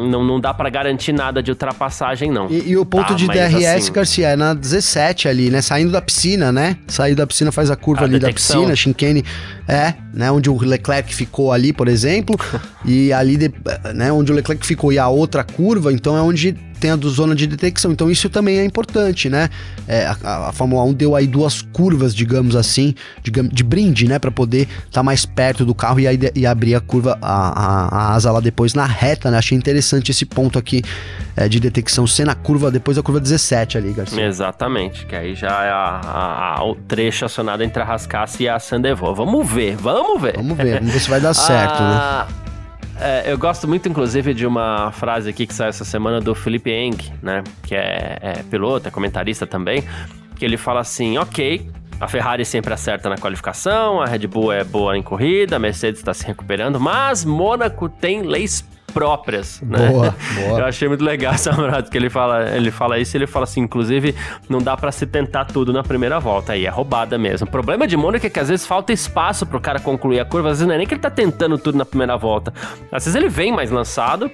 não, 0.09 0.25
não 0.25 0.37
dá 0.37 0.53
para 0.53 0.69
garantir 0.69 1.13
nada 1.13 1.41
de 1.41 1.51
ultrapassagem, 1.51 2.29
não. 2.29 2.49
E, 2.49 2.71
e 2.71 2.77
o 2.77 2.85
ponto 2.85 3.07
tá, 3.07 3.13
de 3.13 3.27
DRS, 3.27 3.65
assim, 3.65 3.93
Garcia, 3.93 4.27
é 4.27 4.35
na 4.35 4.53
17 4.53 5.29
ali, 5.29 5.49
né? 5.49 5.61
Saindo 5.61 5.89
da 5.89 6.01
piscina, 6.01 6.51
né? 6.51 6.75
Saindo 6.85 7.15
da 7.15 7.25
piscina 7.27 7.49
faz 7.49 7.71
a 7.71 7.77
curva 7.77 8.01
a 8.01 8.05
ali 8.05 8.19
detecção. 8.19 8.63
da 8.65 8.73
piscina, 8.73 8.75
Shinkane, 8.75 9.23
é, 9.65 9.93
né? 10.13 10.29
Onde 10.29 10.49
o 10.49 10.57
Leclerc 10.57 11.15
ficou 11.15 11.53
ali, 11.53 11.71
por 11.71 11.87
exemplo, 11.87 12.37
e 12.83 13.13
ali, 13.13 13.37
de, 13.37 13.53
né? 13.95 14.11
Onde 14.11 14.33
o 14.33 14.35
Leclerc 14.35 14.65
ficou 14.65 14.91
e 14.91 14.99
a 14.99 15.07
outra 15.07 15.45
curva, 15.45 15.93
então 15.93 16.17
é 16.17 16.21
onde 16.21 16.51
tem 16.77 16.91
a 16.91 16.95
do 16.95 17.09
zona 17.09 17.35
de 17.35 17.47
detecção. 17.47 17.91
Então 17.91 18.09
isso 18.09 18.29
também 18.29 18.59
é 18.59 18.65
importante, 18.65 19.29
né? 19.29 19.49
É, 19.87 20.05
a, 20.05 20.49
a, 20.49 20.51
Fórmula 20.51 20.83
1 20.83 20.93
deu 20.93 21.15
aí 21.15 21.27
duas 21.27 21.61
curvas, 21.61 22.13
digamos 22.13 22.55
assim, 22.55 22.93
de, 23.23 23.31
de 23.31 23.63
brinde, 23.63 24.07
né? 24.07 24.19
Para 24.19 24.31
poder 24.31 24.61
estar 24.61 24.91
tá 24.91 25.03
mais 25.03 25.25
perto 25.25 25.65
do 25.65 25.73
carro 25.73 25.99
e, 25.99 26.07
aí, 26.07 26.19
e 26.35 26.45
abrir 26.45 26.75
a 26.75 26.79
curva, 26.79 27.17
a, 27.21 27.31
a, 27.31 27.87
a, 27.87 28.13
asa 28.15 28.31
lá 28.31 28.39
depois 28.39 28.73
na 28.73 28.85
reta, 28.85 29.31
né? 29.31 29.37
Achei 29.37 29.57
interessante 29.57 30.11
esse 30.11 30.25
ponto 30.25 30.57
aqui 30.59 30.81
é, 31.35 31.47
de 31.47 31.59
detecção 31.59 32.05
ser 32.07 32.25
na 32.25 32.35
curva, 32.35 32.71
depois 32.71 32.97
da 32.97 33.03
curva 33.03 33.19
17 33.19 33.77
ali, 33.77 33.93
Garcia. 33.93 34.25
Exatamente, 34.25 35.05
que 35.05 35.15
aí 35.15 35.35
já 35.35 35.63
é 35.63 35.71
a, 35.71 36.59
o 36.63 36.75
trecho 36.75 37.25
acionado 37.25 37.63
entre 37.63 37.81
a 37.81 37.85
Rascasse 37.85 38.43
e 38.43 38.49
a 38.49 38.59
Sandevô. 38.59 39.13
Vamos 39.13 39.49
ver, 39.49 39.75
vamos 39.75 40.21
ver. 40.21 40.35
Vamos 40.35 40.57
ver, 40.57 40.79
vamos 40.79 40.93
ver 40.93 40.99
se 40.99 41.09
vai 41.09 41.21
dar 41.21 41.33
certo, 41.33 41.81
né? 41.81 42.27
É, 42.99 43.31
eu 43.31 43.37
gosto 43.37 43.67
muito, 43.67 43.87
inclusive, 43.87 44.33
de 44.33 44.45
uma 44.45 44.91
frase 44.91 45.29
aqui 45.29 45.45
que 45.45 45.53
saiu 45.53 45.69
essa 45.69 45.85
semana 45.85 46.19
do 46.19 46.33
Felipe 46.33 46.71
Eng, 46.71 46.97
né? 47.21 47.43
Que 47.63 47.75
é, 47.75 48.17
é 48.21 48.43
piloto, 48.43 48.87
é 48.87 48.91
comentarista 48.91 49.45
também. 49.45 49.83
Que 50.35 50.45
ele 50.45 50.57
fala 50.57 50.79
assim: 50.79 51.17
ok, 51.17 51.69
a 51.99 52.07
Ferrari 52.07 52.45
sempre 52.45 52.73
acerta 52.73 53.09
na 53.09 53.17
qualificação, 53.17 54.01
a 54.01 54.05
Red 54.05 54.27
Bull 54.27 54.51
é 54.51 54.63
boa 54.63 54.97
em 54.97 55.03
corrida, 55.03 55.55
a 55.55 55.59
Mercedes 55.59 55.99
está 55.99 56.13
se 56.13 56.25
recuperando, 56.25 56.79
mas 56.79 57.23
Mônaco 57.23 57.89
tem 57.89 58.21
leis 58.21 58.63
próprias, 58.97 59.61
né? 59.61 59.89
Boa, 59.89 60.15
boa. 60.35 60.59
Eu 60.59 60.65
achei 60.65 60.87
muito 60.87 61.03
legal 61.03 61.33
essa 61.33 61.53
frase, 61.53 61.89
que 61.89 61.97
ele 61.97 62.09
fala, 62.09 62.49
ele 62.55 62.71
fala 62.71 62.97
isso 62.97 63.15
ele 63.15 63.27
fala 63.27 63.43
assim, 63.43 63.61
inclusive, 63.61 64.15
não 64.49 64.59
dá 64.59 64.75
para 64.75 64.91
se 64.91 65.05
tentar 65.05 65.45
tudo 65.45 65.71
na 65.71 65.83
primeira 65.83 66.19
volta, 66.19 66.53
aí 66.53 66.65
é 66.65 66.69
roubada 66.69 67.17
mesmo. 67.17 67.47
O 67.47 67.51
problema 67.51 67.85
de 67.85 67.95
Mônaco 67.95 68.25
é 68.25 68.29
que 68.29 68.39
às 68.39 68.49
vezes 68.49 68.65
falta 68.65 68.91
espaço 68.91 69.45
pro 69.45 69.59
cara 69.59 69.79
concluir 69.79 70.19
a 70.19 70.25
curva, 70.25 70.49
às 70.49 70.57
vezes 70.57 70.67
não 70.67 70.73
é 70.73 70.77
nem 70.79 70.87
que 70.87 70.95
ele 70.95 71.01
tá 71.01 71.11
tentando 71.11 71.57
tudo 71.59 71.77
na 71.77 71.85
primeira 71.85 72.17
volta. 72.17 72.51
Às 72.91 73.05
vezes 73.05 73.15
ele 73.15 73.29
vem 73.29 73.51
mais 73.51 73.69
lançado, 73.69 74.31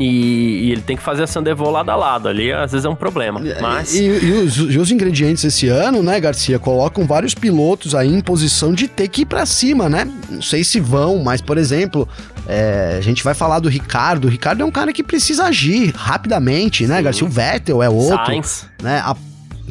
e, 0.00 0.66
e, 0.66 0.72
ele 0.72 0.80
tem 0.80 0.96
que 0.96 1.02
fazer 1.02 1.24
a 1.24 1.26
Sandevô 1.26 1.70
lado 1.70 1.90
a 1.90 1.96
lado 1.96 2.28
ali, 2.28 2.50
às 2.52 2.72
vezes 2.72 2.84
é 2.84 2.88
um 2.88 2.94
problema. 2.94 3.40
Mas... 3.60 3.94
E, 3.94 4.04
e, 4.04 4.32
os, 4.32 4.56
e, 4.56 4.78
os, 4.78 4.90
ingredientes 4.90 5.44
esse 5.44 5.68
ano, 5.68 6.02
né, 6.02 6.18
Garcia, 6.18 6.58
colocam 6.58 7.06
vários 7.06 7.34
pilotos 7.34 7.94
aí 7.94 8.08
em 8.08 8.20
posição 8.20 8.72
de 8.72 8.88
ter 8.88 9.08
que 9.08 9.22
ir 9.22 9.26
pra 9.26 9.44
cima, 9.44 9.88
né? 9.88 10.10
Não 10.30 10.42
sei 10.42 10.64
se 10.64 10.80
vão, 10.80 11.22
mas, 11.22 11.40
por 11.40 11.58
exemplo, 11.58 12.08
é, 12.48 12.96
a 12.98 13.00
gente 13.00 13.22
vai 13.22 13.34
falar 13.34 13.58
do 13.58 13.68
Ricardo. 13.68 14.26
O 14.26 14.30
Ricardo 14.30 14.62
é 14.62 14.64
um 14.64 14.70
cara 14.70 14.92
que 14.92 15.02
precisa 15.02 15.44
agir 15.44 15.92
rapidamente, 15.94 16.86
né, 16.86 16.96
Sim. 16.96 17.02
Garcia? 17.02 17.26
O 17.26 17.30
Vettel 17.30 17.82
é 17.82 17.88
outro. 17.88 18.26
Sainz. 18.26 18.66
Né? 18.82 19.02
A 19.04 19.14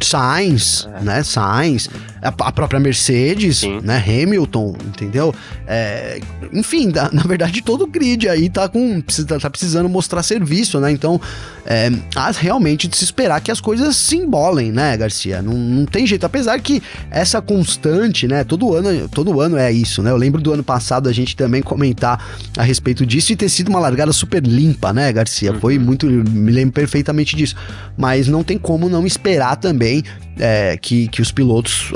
Sainz, 0.05 0.87
é. 0.99 1.03
né? 1.03 1.23
Sainz, 1.23 1.89
a, 2.21 2.27
a, 2.27 2.51
própria 2.51 2.79
Mercedes, 2.79 3.59
Sim. 3.59 3.79
né? 3.83 4.03
Hamilton, 4.05 4.75
entendeu? 4.85 5.33
É, 5.67 6.19
enfim, 6.53 6.89
da, 6.89 7.09
na 7.11 7.23
verdade, 7.23 7.61
todo 7.61 7.83
o 7.83 7.87
grid 7.87 8.27
aí 8.27 8.49
tá 8.49 8.67
com. 8.67 9.01
Tá, 9.01 9.49
precisando 9.49 9.87
mostrar 9.89 10.23
serviço, 10.23 10.79
né? 10.79 10.91
Então, 10.91 11.19
é, 11.65 11.91
há 12.15 12.31
realmente 12.31 12.87
de 12.87 12.97
se 12.97 13.03
esperar 13.03 13.41
que 13.41 13.51
as 13.51 13.61
coisas 13.61 13.95
se 13.95 14.15
embolem, 14.15 14.71
né, 14.71 14.95
Garcia? 14.97 15.41
Não, 15.41 15.53
não 15.53 15.85
tem 15.85 16.05
jeito. 16.07 16.25
Apesar 16.25 16.59
que 16.59 16.81
essa 17.11 17.41
constante, 17.41 18.27
né? 18.27 18.43
Todo 18.43 18.73
ano, 18.73 19.07
todo 19.09 19.39
ano 19.41 19.57
é 19.57 19.71
isso, 19.71 20.01
né? 20.01 20.11
Eu 20.11 20.17
lembro 20.17 20.41
do 20.41 20.53
ano 20.53 20.63
passado 20.63 21.09
a 21.09 21.13
gente 21.13 21.35
também 21.35 21.61
comentar 21.61 22.23
a 22.57 22.63
respeito 22.63 23.05
disso 23.05 23.31
e 23.33 23.35
ter 23.35 23.49
sido 23.49 23.69
uma 23.69 23.79
largada 23.79 24.11
super 24.13 24.45
limpa, 24.45 24.93
né, 24.93 25.11
Garcia? 25.11 25.53
Foi 25.53 25.77
uhum. 25.77 25.83
muito. 25.83 26.05
Me 26.05 26.51
lembro 26.51 26.73
perfeitamente 26.73 27.35
disso. 27.35 27.55
Mas 27.97 28.27
não 28.27 28.43
tem 28.43 28.57
como 28.57 28.89
não 28.89 29.05
esperar 29.05 29.55
também 29.55 29.88
be 29.89 30.03
é, 30.39 30.77
que, 30.77 31.07
que 31.07 31.21
os 31.21 31.31
pilotos, 31.31 31.91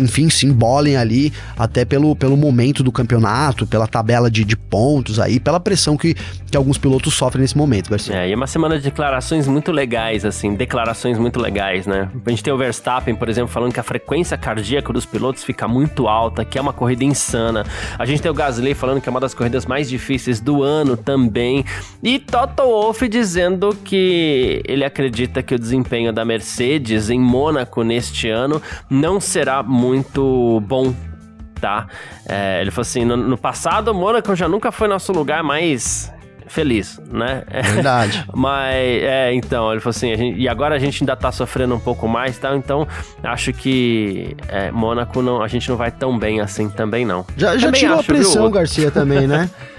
enfim, 0.00 0.28
se 0.30 0.46
embolem 0.46 0.96
ali, 0.96 1.32
até 1.56 1.84
pelo, 1.84 2.16
pelo 2.16 2.36
momento 2.36 2.82
do 2.82 2.90
campeonato, 2.90 3.66
pela 3.66 3.86
tabela 3.86 4.30
de, 4.30 4.44
de 4.44 4.56
pontos 4.56 5.20
aí, 5.20 5.38
pela 5.38 5.60
pressão 5.60 5.96
que, 5.96 6.14
que 6.14 6.56
alguns 6.56 6.78
pilotos 6.78 7.14
sofrem 7.14 7.42
nesse 7.42 7.56
momento, 7.56 7.90
Garcia. 7.90 8.14
É, 8.16 8.28
e 8.28 8.32
é 8.32 8.36
uma 8.36 8.46
semana 8.46 8.76
de 8.76 8.84
declarações 8.84 9.46
muito 9.46 9.70
legais, 9.70 10.24
assim, 10.24 10.54
declarações 10.54 11.18
muito 11.18 11.40
legais, 11.40 11.86
né? 11.86 12.08
A 12.24 12.30
gente 12.30 12.42
tem 12.42 12.52
o 12.52 12.56
Verstappen, 12.56 13.14
por 13.14 13.28
exemplo, 13.28 13.48
falando 13.48 13.72
que 13.72 13.80
a 13.80 13.82
frequência 13.82 14.36
cardíaca 14.36 14.92
dos 14.92 15.04
pilotos 15.04 15.44
fica 15.44 15.68
muito 15.68 16.08
alta, 16.08 16.44
que 16.44 16.58
é 16.58 16.60
uma 16.60 16.72
corrida 16.72 17.04
insana. 17.04 17.64
A 17.98 18.06
gente 18.06 18.22
tem 18.22 18.30
o 18.30 18.34
Gasly 18.34 18.74
falando 18.74 19.00
que 19.00 19.08
é 19.08 19.10
uma 19.10 19.20
das 19.20 19.34
corridas 19.34 19.66
mais 19.66 19.88
difíceis 19.88 20.40
do 20.40 20.62
ano 20.62 20.96
também. 20.96 21.64
E 22.02 22.18
Toto 22.18 22.62
Wolff 22.62 23.06
dizendo 23.08 23.76
que 23.84 24.62
ele 24.66 24.84
acredita 24.84 25.42
que 25.42 25.54
o 25.54 25.58
desempenho 25.58 26.12
da 26.12 26.24
Mercedes 26.24 27.10
em 27.10 27.18
Mônaco 27.18 27.73
Mônaco 27.74 27.82
neste 27.82 28.28
ano 28.28 28.62
não 28.88 29.18
será 29.18 29.62
muito 29.62 30.60
bom 30.66 30.94
tá? 31.60 31.86
É, 32.28 32.60
ele 32.60 32.70
falou 32.70 32.82
assim: 32.82 33.04
no, 33.06 33.16
no 33.16 33.38
passado, 33.38 33.88
o 33.88 33.94
Mônaco 33.94 34.34
já 34.36 34.46
nunca 34.46 34.70
foi 34.70 34.86
nosso 34.86 35.12
lugar 35.12 35.42
mais 35.42 36.12
feliz, 36.46 37.00
né? 37.10 37.42
Verdade. 37.72 38.22
Mas, 38.34 38.74
é, 38.74 39.32
então, 39.32 39.70
ele 39.70 39.80
falou 39.80 39.90
assim, 39.96 40.14
gente, 40.14 40.38
e 40.38 40.46
agora 40.46 40.74
a 40.74 40.78
gente 40.78 41.02
ainda 41.02 41.16
tá 41.16 41.32
sofrendo 41.32 41.74
um 41.74 41.80
pouco 41.80 42.06
mais, 42.06 42.36
tá? 42.36 42.54
Então, 42.54 42.86
acho 43.22 43.50
que 43.52 44.36
é, 44.48 44.70
Mônaco, 44.70 45.22
não, 45.22 45.42
a 45.42 45.48
gente 45.48 45.70
não 45.70 45.76
vai 45.76 45.90
tão 45.90 46.18
bem 46.18 46.40
assim 46.40 46.68
também, 46.68 47.06
não. 47.06 47.24
Já, 47.34 47.56
já 47.56 47.72
tirou 47.72 47.98
acho, 47.98 48.10
a 48.10 48.14
pressão, 48.14 48.42
viu? 48.42 48.50
Garcia, 48.50 48.90
também, 48.90 49.26
né? 49.26 49.48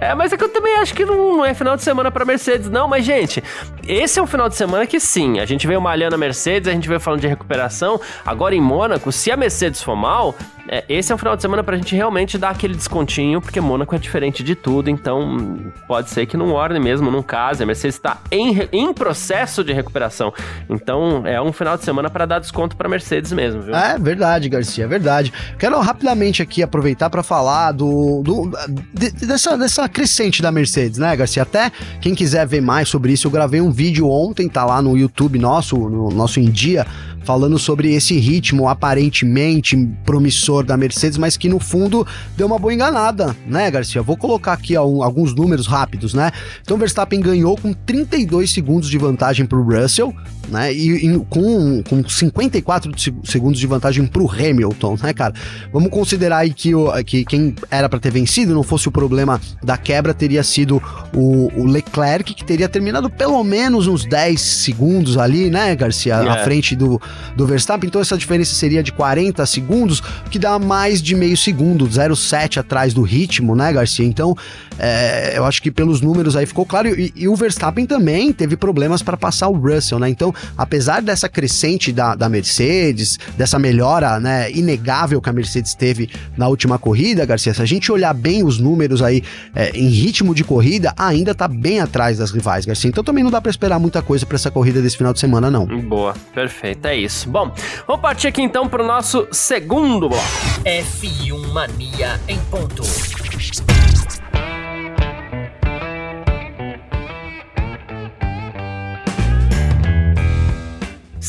É, 0.00 0.14
mas 0.14 0.32
é 0.32 0.36
que 0.36 0.44
eu 0.44 0.48
também 0.48 0.76
acho 0.76 0.94
que 0.94 1.04
não, 1.04 1.38
não 1.38 1.44
é 1.44 1.52
final 1.52 1.76
de 1.76 1.82
semana 1.82 2.08
para 2.08 2.24
Mercedes, 2.24 2.70
não. 2.70 2.86
Mas, 2.86 3.04
gente, 3.04 3.42
esse 3.86 4.18
é 4.20 4.22
um 4.22 4.28
final 4.28 4.48
de 4.48 4.54
semana 4.54 4.86
que 4.86 5.00
sim, 5.00 5.40
a 5.40 5.44
gente 5.44 5.66
veio 5.66 5.80
malhando 5.80 6.14
a 6.14 6.18
Mercedes, 6.18 6.68
a 6.68 6.72
gente 6.72 6.88
veio 6.88 7.00
falando 7.00 7.20
de 7.20 7.26
recuperação. 7.26 8.00
Agora 8.24 8.54
em 8.54 8.60
Mônaco, 8.60 9.10
se 9.10 9.32
a 9.32 9.36
Mercedes 9.36 9.82
for 9.82 9.96
mal, 9.96 10.36
é, 10.68 10.84
esse 10.88 11.10
é 11.10 11.14
um 11.14 11.18
final 11.18 11.34
de 11.34 11.42
semana 11.42 11.62
pra 11.62 11.76
gente 11.76 11.94
realmente 11.94 12.36
dar 12.36 12.50
aquele 12.50 12.74
descontinho, 12.74 13.40
porque 13.40 13.60
Mônaco 13.60 13.94
é 13.94 13.98
diferente 13.98 14.42
de 14.42 14.54
tudo, 14.54 14.90
então 14.90 15.72
pode 15.86 16.10
ser 16.10 16.26
que 16.26 16.36
não 16.36 16.52
ordem 16.52 16.80
mesmo, 16.80 17.10
não 17.10 17.22
case. 17.22 17.62
A 17.62 17.66
Mercedes 17.66 17.96
está 17.96 18.18
em, 18.30 18.68
em 18.72 18.92
processo 18.92 19.64
de 19.64 19.72
recuperação. 19.72 20.32
Então 20.68 21.26
é 21.26 21.40
um 21.40 21.52
final 21.52 21.76
de 21.76 21.84
semana 21.84 22.10
para 22.10 22.26
dar 22.26 22.38
desconto 22.38 22.76
pra 22.76 22.88
Mercedes 22.88 23.32
mesmo, 23.32 23.62
viu? 23.62 23.74
É 23.74 23.98
verdade, 23.98 24.48
Garcia, 24.48 24.84
é 24.84 24.88
verdade. 24.88 25.32
Quero 25.58 25.78
rapidamente 25.80 26.42
aqui 26.42 26.62
aproveitar 26.62 27.08
para 27.08 27.22
falar 27.22 27.72
do, 27.72 28.22
do 28.22 28.50
de, 28.92 29.10
dessa, 29.26 29.56
dessa 29.56 29.88
crescente 29.88 30.42
da 30.42 30.52
Mercedes, 30.52 30.98
né, 30.98 31.16
Garcia? 31.16 31.42
Até 31.42 31.72
quem 32.00 32.14
quiser 32.14 32.46
ver 32.46 32.60
mais 32.60 32.88
sobre 32.88 33.12
isso, 33.12 33.26
eu 33.26 33.30
gravei 33.30 33.60
um 33.60 33.70
vídeo 33.70 34.08
ontem, 34.08 34.48
tá 34.48 34.64
lá 34.64 34.82
no 34.82 34.96
YouTube 34.96 35.38
nosso, 35.38 35.76
no 35.76 36.10
nosso 36.10 36.40
Em 36.40 36.50
Dia, 36.50 36.86
falando 37.28 37.58
sobre 37.58 37.92
esse 37.92 38.16
ritmo 38.18 38.68
aparentemente 38.68 39.76
promissor 40.04 40.57
da 40.64 40.76
Mercedes, 40.76 41.18
mas 41.18 41.36
que 41.36 41.48
no 41.48 41.58
fundo 41.58 42.06
deu 42.36 42.46
uma 42.46 42.58
boa 42.58 42.72
enganada, 42.72 43.36
né, 43.46 43.70
Garcia? 43.70 44.02
Vou 44.02 44.16
colocar 44.16 44.52
aqui 44.52 44.76
alguns 44.76 45.34
números 45.34 45.66
rápidos, 45.66 46.14
né? 46.14 46.30
Então 46.62 46.76
Verstappen 46.76 47.20
ganhou 47.20 47.56
com 47.56 47.72
32 47.72 48.50
segundos 48.50 48.88
de 48.88 48.98
vantagem 48.98 49.46
para 49.46 49.58
o 49.58 49.62
Russell, 49.62 50.14
né? 50.48 50.72
E, 50.72 51.06
e, 51.06 51.18
com, 51.28 51.82
com 51.82 52.08
54 52.08 52.92
segundos 53.24 53.60
de 53.60 53.66
vantagem 53.66 54.06
para 54.06 54.22
o 54.22 54.30
Hamilton, 54.30 54.96
né, 55.02 55.12
cara? 55.12 55.34
Vamos 55.72 55.90
considerar 55.90 56.38
aí 56.38 56.52
que, 56.52 56.74
o, 56.74 56.92
que 57.04 57.24
quem 57.24 57.54
era 57.70 57.88
para 57.88 57.98
ter 57.98 58.10
vencido 58.10 58.54
não 58.54 58.62
fosse 58.62 58.88
o 58.88 58.92
problema 58.92 59.40
da 59.62 59.76
quebra, 59.76 60.14
teria 60.14 60.42
sido 60.42 60.82
o, 61.14 61.50
o, 61.60 61.66
Leclerc, 61.66 62.34
que 62.34 62.44
teria 62.44 62.68
terminado 62.68 63.10
pelo 63.10 63.42
menos 63.44 63.86
uns 63.86 64.04
10 64.04 64.40
segundos 64.40 65.16
ali, 65.16 65.50
né, 65.50 65.74
Garcia? 65.74 66.14
Yeah. 66.14 66.32
À 66.32 66.38
é. 66.38 66.44
frente 66.44 66.74
do, 66.74 67.00
do 67.36 67.46
Verstappen. 67.46 67.88
Então 67.88 68.00
essa 68.00 68.16
diferença 68.16 68.54
seria 68.54 68.82
de 68.82 68.92
40 68.92 69.44
segundos, 69.46 70.00
que 70.30 70.38
mais 70.56 71.02
de 71.02 71.16
meio 71.16 71.36
segundo, 71.36 71.84
0,7 71.88 72.58
atrás 72.58 72.94
do 72.94 73.02
ritmo, 73.02 73.56
né, 73.56 73.72
Garcia? 73.72 74.06
Então, 74.06 74.36
é, 74.78 75.36
eu 75.36 75.44
acho 75.44 75.60
que 75.62 75.70
pelos 75.70 76.00
números 76.00 76.36
aí 76.36 76.46
ficou 76.46 76.64
claro. 76.64 76.88
E, 76.88 77.12
e 77.14 77.28
o 77.28 77.34
Verstappen 77.34 77.86
também 77.86 78.32
teve 78.32 78.56
problemas 78.56 79.02
para 79.02 79.16
passar 79.16 79.48
o 79.48 79.58
Russell, 79.58 79.98
né? 79.98 80.08
Então, 80.08 80.34
apesar 80.56 81.02
dessa 81.02 81.28
crescente 81.28 81.92
da, 81.92 82.14
da 82.14 82.28
Mercedes, 82.28 83.18
dessa 83.36 83.58
melhora 83.58 84.20
né, 84.20 84.50
inegável 84.52 85.20
que 85.20 85.28
a 85.28 85.32
Mercedes 85.32 85.74
teve 85.74 86.10
na 86.36 86.48
última 86.48 86.78
corrida, 86.78 87.26
Garcia, 87.26 87.52
se 87.52 87.62
a 87.62 87.66
gente 87.66 87.90
olhar 87.90 88.14
bem 88.14 88.44
os 88.44 88.58
números 88.58 89.02
aí 89.02 89.22
é, 89.54 89.70
em 89.70 89.88
ritmo 89.88 90.34
de 90.34 90.44
corrida, 90.44 90.92
ainda 90.96 91.34
tá 91.34 91.48
bem 91.48 91.80
atrás 91.80 92.18
das 92.18 92.30
rivais, 92.30 92.64
Garcia. 92.64 92.88
Então 92.88 93.02
também 93.02 93.24
não 93.24 93.30
dá 93.30 93.40
para 93.40 93.50
esperar 93.50 93.78
muita 93.78 94.02
coisa 94.02 94.24
para 94.24 94.36
essa 94.36 94.50
corrida 94.50 94.80
desse 94.80 94.96
final 94.96 95.12
de 95.12 95.20
semana, 95.20 95.50
não. 95.50 95.66
Boa, 95.66 96.14
perfeito, 96.34 96.86
é 96.86 96.96
isso. 96.96 97.28
Bom, 97.28 97.52
vamos 97.86 98.02
partir 98.02 98.28
aqui 98.28 98.42
então 98.42 98.68
para 98.68 98.82
o 98.82 98.86
nosso 98.86 99.26
segundo 99.32 100.08
bloco. 100.08 100.24
F1 100.64 101.52
Mania 101.52 102.20
em 102.28 102.38
ponto. 102.50 102.82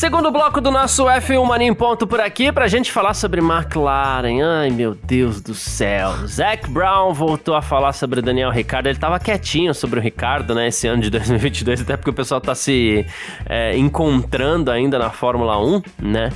Segundo 0.00 0.30
bloco 0.30 0.62
do 0.62 0.70
nosso 0.70 1.04
F1 1.04 1.44
Mania 1.44 1.68
em 1.68 1.74
ponto 1.74 2.06
por 2.06 2.20
aqui, 2.20 2.50
pra 2.50 2.66
gente 2.66 2.90
falar 2.90 3.12
sobre 3.12 3.42
McLaren. 3.42 4.40
Ai, 4.42 4.70
meu 4.70 4.94
Deus 4.94 5.42
do 5.42 5.52
céu. 5.52 6.26
Zac 6.26 6.70
Brown 6.70 7.12
voltou 7.12 7.54
a 7.54 7.60
falar 7.60 7.92
sobre 7.92 8.22
Daniel 8.22 8.48
Ricciardo. 8.48 8.88
Ele 8.88 8.98
tava 8.98 9.20
quietinho 9.20 9.74
sobre 9.74 10.00
o 10.00 10.02
Ricardo, 10.02 10.54
né, 10.54 10.68
esse 10.68 10.86
ano 10.86 11.02
de 11.02 11.10
2022, 11.12 11.82
até 11.82 11.98
porque 11.98 12.08
o 12.08 12.14
pessoal 12.14 12.40
tá 12.40 12.54
se 12.54 13.04
é, 13.44 13.76
encontrando 13.76 14.70
ainda 14.70 14.98
na 14.98 15.10
Fórmula 15.10 15.62
1, 15.62 15.82
né? 15.98 16.30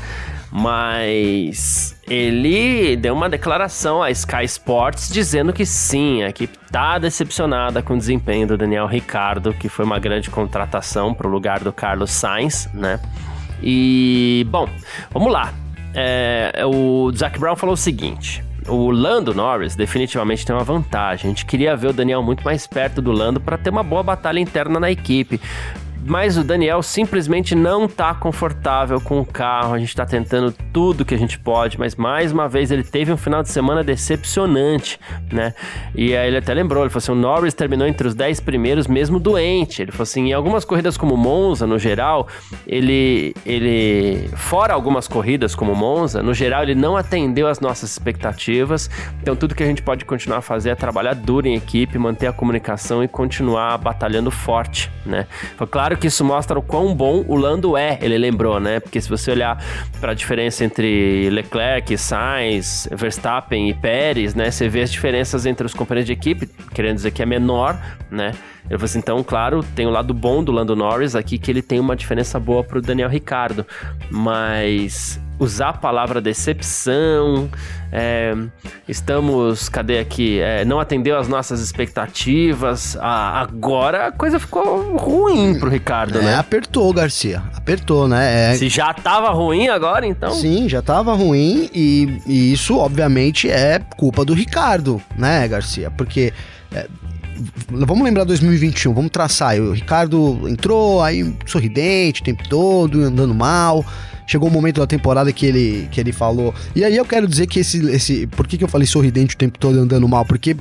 Mas 0.52 1.98
ele 2.06 2.96
deu 2.96 3.14
uma 3.14 3.30
declaração 3.30 4.02
à 4.02 4.10
Sky 4.10 4.44
Sports 4.44 5.08
dizendo 5.08 5.54
que 5.54 5.64
sim, 5.64 6.22
a 6.22 6.28
equipe 6.28 6.58
tá 6.70 6.98
decepcionada 6.98 7.80
com 7.80 7.94
o 7.94 7.98
desempenho 7.98 8.46
do 8.46 8.58
Daniel 8.58 8.86
Ricciardo, 8.86 9.54
que 9.54 9.70
foi 9.70 9.86
uma 9.86 9.98
grande 9.98 10.28
contratação 10.28 11.14
para 11.14 11.26
o 11.26 11.30
lugar 11.30 11.60
do 11.60 11.72
Carlos 11.72 12.10
Sainz, 12.10 12.68
né? 12.74 13.00
E, 13.66 14.46
bom, 14.50 14.68
vamos 15.10 15.32
lá. 15.32 15.54
É, 15.94 16.62
o 16.66 17.10
Zac 17.16 17.38
Brown 17.38 17.56
falou 17.56 17.72
o 17.72 17.78
seguinte. 17.78 18.44
O 18.68 18.90
Lando 18.90 19.34
Norris 19.34 19.74
definitivamente 19.74 20.44
tem 20.44 20.54
uma 20.54 20.64
vantagem. 20.64 21.26
A 21.26 21.28
gente 21.30 21.46
queria 21.46 21.74
ver 21.74 21.88
o 21.88 21.92
Daniel 21.92 22.22
muito 22.22 22.44
mais 22.44 22.66
perto 22.66 23.00
do 23.00 23.10
Lando 23.10 23.40
para 23.40 23.56
ter 23.56 23.70
uma 23.70 23.82
boa 23.82 24.02
batalha 24.02 24.38
interna 24.38 24.78
na 24.78 24.90
equipe 24.90 25.40
mas 26.06 26.36
o 26.36 26.44
Daniel 26.44 26.82
simplesmente 26.82 27.54
não 27.54 27.88
tá 27.88 28.14
confortável 28.14 29.00
com 29.00 29.20
o 29.20 29.24
carro. 29.24 29.74
A 29.74 29.78
gente 29.78 29.96
tá 29.96 30.04
tentando 30.04 30.52
tudo 30.72 31.04
que 31.04 31.14
a 31.14 31.18
gente 31.18 31.38
pode, 31.38 31.78
mas 31.78 31.94
mais 31.94 32.30
uma 32.30 32.48
vez 32.48 32.70
ele 32.70 32.84
teve 32.84 33.12
um 33.12 33.16
final 33.16 33.42
de 33.42 33.48
semana 33.48 33.82
decepcionante, 33.82 35.00
né? 35.32 35.54
E 35.94 36.14
aí 36.14 36.28
ele 36.28 36.36
até 36.36 36.52
lembrou, 36.52 36.82
ele 36.82 36.90
falou 36.90 36.98
assim: 36.98 37.12
o 37.12 37.14
Norris 37.14 37.54
terminou 37.54 37.86
entre 37.86 38.06
os 38.06 38.14
10 38.14 38.40
primeiros 38.40 38.86
mesmo 38.86 39.18
doente. 39.18 39.80
Ele 39.80 39.92
falou 39.92 40.02
assim: 40.02 40.28
em 40.28 40.32
algumas 40.32 40.64
corridas 40.64 40.96
como 40.96 41.16
Monza, 41.16 41.66
no 41.66 41.78
geral, 41.78 42.28
ele 42.66 43.34
ele 43.46 44.28
fora 44.36 44.74
algumas 44.74 45.08
corridas 45.08 45.54
como 45.54 45.74
Monza, 45.74 46.22
no 46.22 46.34
geral 46.34 46.62
ele 46.62 46.74
não 46.74 46.96
atendeu 46.96 47.48
às 47.48 47.60
nossas 47.60 47.90
expectativas. 47.90 48.90
Então 49.22 49.34
tudo 49.34 49.54
que 49.54 49.62
a 49.62 49.66
gente 49.66 49.82
pode 49.82 50.04
continuar 50.04 50.38
a 50.38 50.42
fazer 50.42 50.70
é 50.70 50.74
trabalhar 50.74 51.14
duro 51.14 51.46
em 51.46 51.54
equipe, 51.54 51.98
manter 51.98 52.26
a 52.26 52.32
comunicação 52.32 53.02
e 53.02 53.08
continuar 53.08 53.78
batalhando 53.78 54.30
forte, 54.30 54.90
né? 55.06 55.26
Foi 55.56 55.66
claro 55.66 55.93
Claro 55.94 56.00
que 56.00 56.08
isso 56.08 56.24
mostra 56.24 56.58
o 56.58 56.62
quão 56.62 56.92
bom 56.92 57.24
o 57.28 57.36
Lando 57.36 57.76
é, 57.76 57.98
ele 58.02 58.18
lembrou, 58.18 58.58
né? 58.58 58.80
Porque 58.80 59.00
se 59.00 59.08
você 59.08 59.30
olhar 59.30 59.62
para 60.00 60.10
a 60.10 60.14
diferença 60.14 60.64
entre 60.64 61.30
Leclerc, 61.30 61.96
Sainz, 61.96 62.88
Verstappen 62.90 63.68
e 63.68 63.74
Pérez, 63.74 64.34
né? 64.34 64.50
Você 64.50 64.68
vê 64.68 64.82
as 64.82 64.90
diferenças 64.90 65.46
entre 65.46 65.64
os 65.64 65.72
companheiros 65.72 66.06
de 66.06 66.12
equipe, 66.12 66.48
querendo 66.74 66.96
dizer 66.96 67.12
que 67.12 67.22
é 67.22 67.26
menor, 67.26 67.78
né? 68.10 68.32
Eu 68.68 68.78
falei 68.78 68.84
assim, 68.86 68.98
então, 68.98 69.22
claro, 69.22 69.62
tem 69.76 69.86
o 69.86 69.90
lado 69.90 70.12
bom 70.12 70.42
do 70.42 70.50
Lando 70.50 70.74
Norris 70.74 71.14
aqui, 71.14 71.38
que 71.38 71.50
ele 71.50 71.62
tem 71.62 71.78
uma 71.78 71.94
diferença 71.94 72.40
boa 72.40 72.64
pro 72.64 72.82
Daniel 72.82 73.08
Ricardo, 73.08 73.64
mas 74.10 75.20
usar 75.38 75.70
a 75.70 75.72
palavra 75.72 76.20
decepção, 76.20 77.50
é, 77.96 78.34
estamos, 78.88 79.68
cadê 79.68 79.98
aqui? 79.98 80.40
É, 80.40 80.64
não 80.64 80.80
atendeu 80.80 81.16
às 81.16 81.28
nossas 81.28 81.60
expectativas. 81.60 82.96
Ah, 83.00 83.40
agora 83.40 84.08
a 84.08 84.12
coisa 84.12 84.40
ficou 84.40 84.96
ruim 84.96 85.58
pro 85.58 85.70
Ricardo, 85.70 86.18
é, 86.18 86.22
né? 86.22 86.34
Apertou, 86.34 86.92
Garcia. 86.92 87.42
Apertou, 87.54 88.08
né? 88.08 88.52
É... 88.52 88.54
Se 88.56 88.68
já 88.68 88.92
tava 88.92 89.30
ruim 89.30 89.68
agora, 89.68 90.06
então. 90.06 90.32
Sim, 90.32 90.68
já 90.68 90.82
tava 90.82 91.14
ruim 91.14 91.70
e, 91.72 92.20
e 92.26 92.52
isso, 92.52 92.76
obviamente, 92.76 93.48
é 93.48 93.80
culpa 93.96 94.24
do 94.24 94.34
Ricardo, 94.34 95.00
né, 95.16 95.46
Garcia? 95.46 95.90
Porque. 95.90 96.32
Vamos 97.68 98.04
lembrar 98.04 98.24
2021, 98.24 98.92
vamos 98.94 99.10
traçar. 99.10 99.58
O 99.60 99.72
Ricardo 99.72 100.48
entrou 100.48 101.02
aí 101.02 101.34
sorridente 101.46 102.22
o 102.22 102.24
tempo 102.24 102.48
todo, 102.48 103.02
andando 103.02 103.34
mal 103.34 103.84
chegou 104.26 104.48
um 104.48 104.52
momento 104.52 104.80
da 104.80 104.86
temporada 104.86 105.32
que 105.32 105.46
ele, 105.46 105.88
que 105.90 106.00
ele 106.00 106.12
falou. 106.12 106.54
E 106.74 106.84
aí 106.84 106.96
eu 106.96 107.04
quero 107.04 107.26
dizer 107.26 107.46
que 107.46 107.60
esse. 107.60 107.84
esse 107.90 108.26
por 108.28 108.46
que, 108.46 108.58
que 108.58 108.64
eu 108.64 108.68
falei 108.68 108.86
sorridente 108.86 109.34
o 109.34 109.38
tempo 109.38 109.58
todo 109.58 109.78
andando 109.78 110.08
mal? 110.08 110.24
Porque 110.24 110.56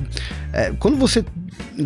é, 0.52 0.72
quando 0.78 0.96
você. 0.96 1.24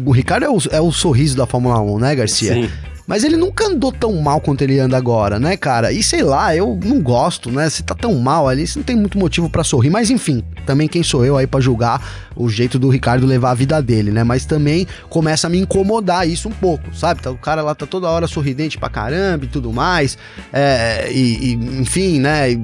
O 0.04 0.10
Ricardo 0.10 0.44
é 0.44 0.50
o, 0.50 0.58
é 0.70 0.80
o 0.80 0.90
sorriso 0.90 1.36
da 1.36 1.46
Fórmula 1.46 1.80
1, 1.80 1.98
né, 1.98 2.14
Garcia? 2.14 2.54
Sim. 2.54 2.70
Mas 3.08 3.24
ele 3.24 3.38
nunca 3.38 3.66
andou 3.66 3.90
tão 3.90 4.14
mal 4.20 4.38
quanto 4.38 4.60
ele 4.60 4.78
anda 4.78 4.94
agora, 4.94 5.40
né, 5.40 5.56
cara? 5.56 5.90
E 5.90 6.02
sei 6.02 6.22
lá, 6.22 6.54
eu 6.54 6.78
não 6.84 7.00
gosto, 7.00 7.50
né? 7.50 7.70
Se 7.70 7.82
tá 7.82 7.94
tão 7.94 8.14
mal 8.16 8.46
ali, 8.46 8.66
você 8.66 8.78
não 8.78 8.84
tem 8.84 8.94
muito 8.94 9.16
motivo 9.16 9.48
para 9.48 9.64
sorrir. 9.64 9.88
Mas 9.88 10.10
enfim, 10.10 10.44
também 10.66 10.86
quem 10.86 11.02
sou 11.02 11.24
eu 11.24 11.38
aí 11.38 11.46
para 11.46 11.58
julgar 11.58 12.28
o 12.36 12.50
jeito 12.50 12.78
do 12.78 12.90
Ricardo 12.90 13.26
levar 13.26 13.52
a 13.52 13.54
vida 13.54 13.80
dele, 13.80 14.10
né? 14.10 14.22
Mas 14.24 14.44
também 14.44 14.86
começa 15.08 15.46
a 15.46 15.50
me 15.50 15.58
incomodar 15.58 16.28
isso 16.28 16.50
um 16.50 16.52
pouco, 16.52 16.94
sabe? 16.94 17.22
Tá, 17.22 17.30
o 17.30 17.38
cara 17.38 17.62
lá 17.62 17.74
tá 17.74 17.86
toda 17.86 18.06
hora 18.10 18.26
sorridente 18.26 18.76
pra 18.76 18.90
caramba 18.90 19.46
e 19.46 19.48
tudo 19.48 19.72
mais. 19.72 20.18
É, 20.52 21.10
e, 21.10 21.52
e, 21.52 21.80
enfim, 21.80 22.20
né? 22.20 22.60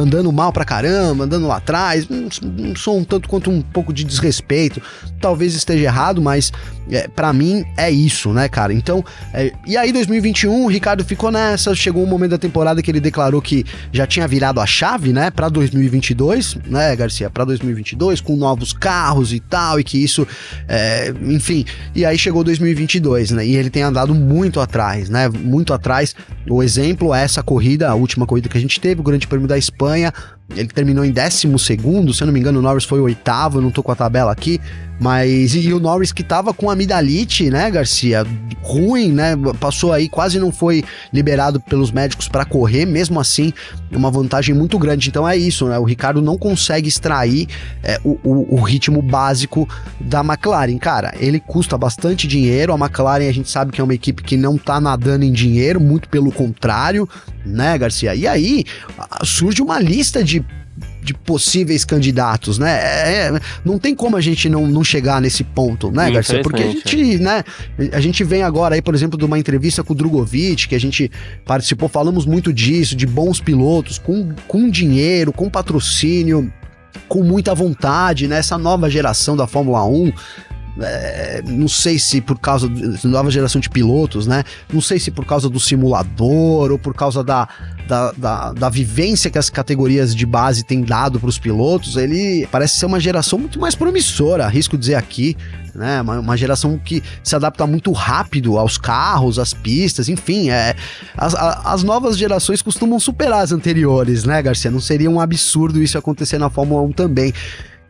Andando 0.00 0.30
mal 0.30 0.52
pra 0.52 0.64
caramba, 0.64 1.24
andando 1.24 1.48
lá 1.48 1.56
atrás. 1.56 2.06
Um 2.08 2.76
som 2.76 2.98
um 2.98 3.04
tanto 3.04 3.28
quanto 3.28 3.50
um 3.50 3.60
pouco 3.60 3.92
de 3.92 4.04
desrespeito. 4.04 4.80
Talvez 5.20 5.54
esteja 5.54 5.86
errado, 5.86 6.22
mas 6.22 6.52
é, 6.90 7.08
para 7.08 7.32
mim 7.32 7.64
é 7.76 7.90
isso, 7.90 8.32
né, 8.32 8.48
cara? 8.48 8.72
Então, 8.72 9.04
é, 9.32 9.52
e 9.66 9.76
aí 9.76 9.92
2021, 9.92 10.64
o 10.64 10.68
Ricardo 10.68 11.04
ficou 11.04 11.30
nessa, 11.30 11.74
chegou 11.74 12.02
um 12.02 12.06
momento 12.06 12.30
da 12.30 12.38
temporada 12.38 12.82
que 12.82 12.90
ele 12.90 13.00
declarou 13.00 13.40
que 13.42 13.64
já 13.92 14.06
tinha 14.06 14.26
virado 14.26 14.60
a 14.60 14.66
chave, 14.66 15.12
né, 15.12 15.30
para 15.30 15.48
2022, 15.48 16.58
né, 16.66 16.94
Garcia, 16.94 17.28
para 17.30 17.44
2022 17.44 18.20
com 18.20 18.36
novos 18.36 18.72
carros 18.72 19.32
e 19.32 19.40
tal, 19.40 19.80
e 19.80 19.84
que 19.84 20.02
isso, 20.02 20.26
é, 20.68 21.12
enfim, 21.22 21.64
e 21.94 22.04
aí 22.04 22.18
chegou 22.18 22.44
2022, 22.44 23.32
né, 23.32 23.46
e 23.46 23.56
ele 23.56 23.70
tem 23.70 23.82
andado 23.82 24.14
muito 24.14 24.60
atrás, 24.60 25.08
né, 25.08 25.28
muito 25.28 25.72
atrás. 25.72 26.14
O 26.48 26.62
exemplo 26.62 27.12
é 27.12 27.22
essa 27.22 27.42
corrida, 27.42 27.88
a 27.88 27.94
última 27.94 28.26
corrida 28.26 28.48
que 28.48 28.56
a 28.56 28.60
gente 28.60 28.80
teve, 28.80 29.00
o 29.00 29.04
Grande 29.04 29.26
Prêmio 29.26 29.48
da 29.48 29.58
Espanha, 29.58 30.12
ele 30.54 30.68
terminou 30.68 31.04
em 31.04 31.10
12 31.10 31.58
segundo, 31.58 32.14
se 32.14 32.22
eu 32.22 32.26
não 32.26 32.32
me 32.32 32.38
engano, 32.38 32.60
o 32.60 32.62
Norris 32.62 32.84
foi 32.84 33.00
o 33.00 33.04
oitavo, 33.04 33.58
eu 33.58 33.62
não 33.62 33.70
tô 33.70 33.82
com 33.82 33.90
a 33.90 33.96
tabela 33.96 34.30
aqui, 34.30 34.60
mas 34.98 35.54
e, 35.54 35.72
o 35.72 35.80
Norris 35.80 36.12
que 36.12 36.22
tava 36.22 36.54
com 36.54 36.70
amidalite, 36.70 37.50
né, 37.50 37.70
Garcia? 37.70 38.26
Ruim, 38.62 39.12
né? 39.12 39.34
Passou 39.60 39.92
aí, 39.92 40.08
quase 40.08 40.38
não 40.38 40.50
foi 40.50 40.82
liberado 41.12 41.60
pelos 41.60 41.92
médicos 41.92 42.28
para 42.28 42.44
correr, 42.44 42.86
mesmo 42.86 43.20
assim, 43.20 43.52
uma 43.92 44.10
vantagem 44.10 44.54
muito 44.54 44.78
grande. 44.78 45.08
Então 45.08 45.28
é 45.28 45.36
isso, 45.36 45.66
né? 45.66 45.78
O 45.78 45.84
Ricardo 45.84 46.22
não 46.22 46.38
consegue 46.38 46.88
extrair 46.88 47.46
é, 47.82 48.00
o, 48.02 48.18
o, 48.24 48.56
o, 48.56 48.60
ritmo 48.62 49.02
básico 49.02 49.68
da 50.00 50.20
McLaren. 50.20 50.78
Cara, 50.78 51.14
ele 51.18 51.38
custa 51.38 51.76
bastante 51.76 52.26
dinheiro. 52.26 52.72
A 52.72 52.76
McLaren 52.76 53.28
a 53.28 53.32
gente 53.32 53.50
sabe 53.50 53.70
que 53.72 53.80
é 53.80 53.84
uma 53.84 53.94
equipe 53.94 54.22
que 54.22 54.36
não 54.36 54.56
tá 54.56 54.80
nadando 54.80 55.24
em 55.24 55.32
dinheiro, 55.32 55.80
muito 55.80 56.08
pelo 56.08 56.32
contrário, 56.32 57.08
né, 57.44 57.76
Garcia? 57.78 58.14
E 58.14 58.26
aí 58.26 58.64
surge 59.22 59.62
uma 59.62 59.78
lista 59.78 60.24
de 60.24 60.44
de 61.06 61.14
possíveis 61.14 61.84
candidatos, 61.84 62.58
né? 62.58 62.72
É, 62.82 63.28
é, 63.28 63.40
não 63.64 63.78
tem 63.78 63.94
como 63.94 64.16
a 64.16 64.20
gente 64.20 64.48
não, 64.48 64.66
não 64.66 64.82
chegar 64.82 65.20
nesse 65.20 65.44
ponto, 65.44 65.90
né, 65.92 66.10
Garcia? 66.10 66.42
Porque 66.42 66.62
a 66.62 66.66
gente, 66.66 67.18
né, 67.18 67.44
a 67.92 68.00
gente 68.00 68.24
vem 68.24 68.42
agora 68.42 68.74
aí, 68.74 68.82
por 68.82 68.92
exemplo, 68.92 69.16
de 69.16 69.24
uma 69.24 69.38
entrevista 69.38 69.84
com 69.84 69.92
o 69.92 69.96
Drogovic, 69.96 70.66
que 70.66 70.74
a 70.74 70.80
gente 70.80 71.08
participou, 71.44 71.88
falamos 71.88 72.26
muito 72.26 72.52
disso, 72.52 72.96
de 72.96 73.06
bons 73.06 73.40
pilotos, 73.40 73.98
com, 73.98 74.34
com 74.48 74.68
dinheiro, 74.68 75.32
com 75.32 75.48
patrocínio, 75.48 76.52
com 77.08 77.22
muita 77.22 77.54
vontade, 77.54 78.26
né? 78.26 78.38
Essa 78.38 78.58
nova 78.58 78.90
geração 78.90 79.36
da 79.36 79.46
Fórmula 79.46 79.84
1 79.84 80.12
É, 80.80 81.42
não 81.46 81.68
sei 81.68 81.98
se 81.98 82.20
por 82.20 82.38
causa 82.38 82.68
da 82.68 83.08
nova 83.08 83.30
geração 83.30 83.60
de 83.60 83.70
pilotos, 83.70 84.26
né? 84.26 84.44
Não 84.72 84.80
sei 84.80 84.98
se 84.98 85.10
por 85.10 85.24
causa 85.24 85.48
do 85.48 85.58
simulador 85.58 86.70
ou 86.70 86.78
por 86.78 86.94
causa 86.94 87.24
da, 87.24 87.48
da, 87.88 88.12
da, 88.12 88.52
da 88.52 88.68
vivência 88.68 89.30
que 89.30 89.38
as 89.38 89.48
categorias 89.48 90.14
de 90.14 90.26
base 90.26 90.64
têm 90.64 90.82
dado 90.82 91.18
para 91.18 91.28
os 91.28 91.38
pilotos, 91.38 91.96
ele 91.96 92.46
parece 92.50 92.76
ser 92.76 92.86
uma 92.86 93.00
geração 93.00 93.38
muito 93.38 93.58
mais 93.58 93.74
promissora, 93.74 94.44
arrisco 94.44 94.76
dizer 94.76 94.96
aqui, 94.96 95.36
né? 95.74 96.00
Uma, 96.00 96.20
uma, 96.20 96.36
geração 96.36 96.78
que 96.78 97.02
se 97.22 97.34
adapta 97.34 97.66
muito 97.66 97.92
rápido 97.92 98.58
aos 98.58 98.76
carros, 98.76 99.38
às 99.38 99.54
pistas, 99.54 100.08
enfim, 100.08 100.50
é, 100.50 100.74
as, 101.16 101.34
as 101.34 101.82
novas 101.82 102.18
gerações 102.18 102.60
costumam 102.60 102.98
superar 102.98 103.42
as 103.42 103.52
anteriores, 103.52 104.24
né, 104.24 104.42
Garcia? 104.42 104.70
Não 104.70 104.80
seria 104.80 105.10
um 105.10 105.20
absurdo 105.20 105.82
isso 105.82 105.96
acontecer 105.96 106.38
na 106.38 106.50
Fórmula 106.50 106.82
1 106.82 106.92
também. 106.92 107.32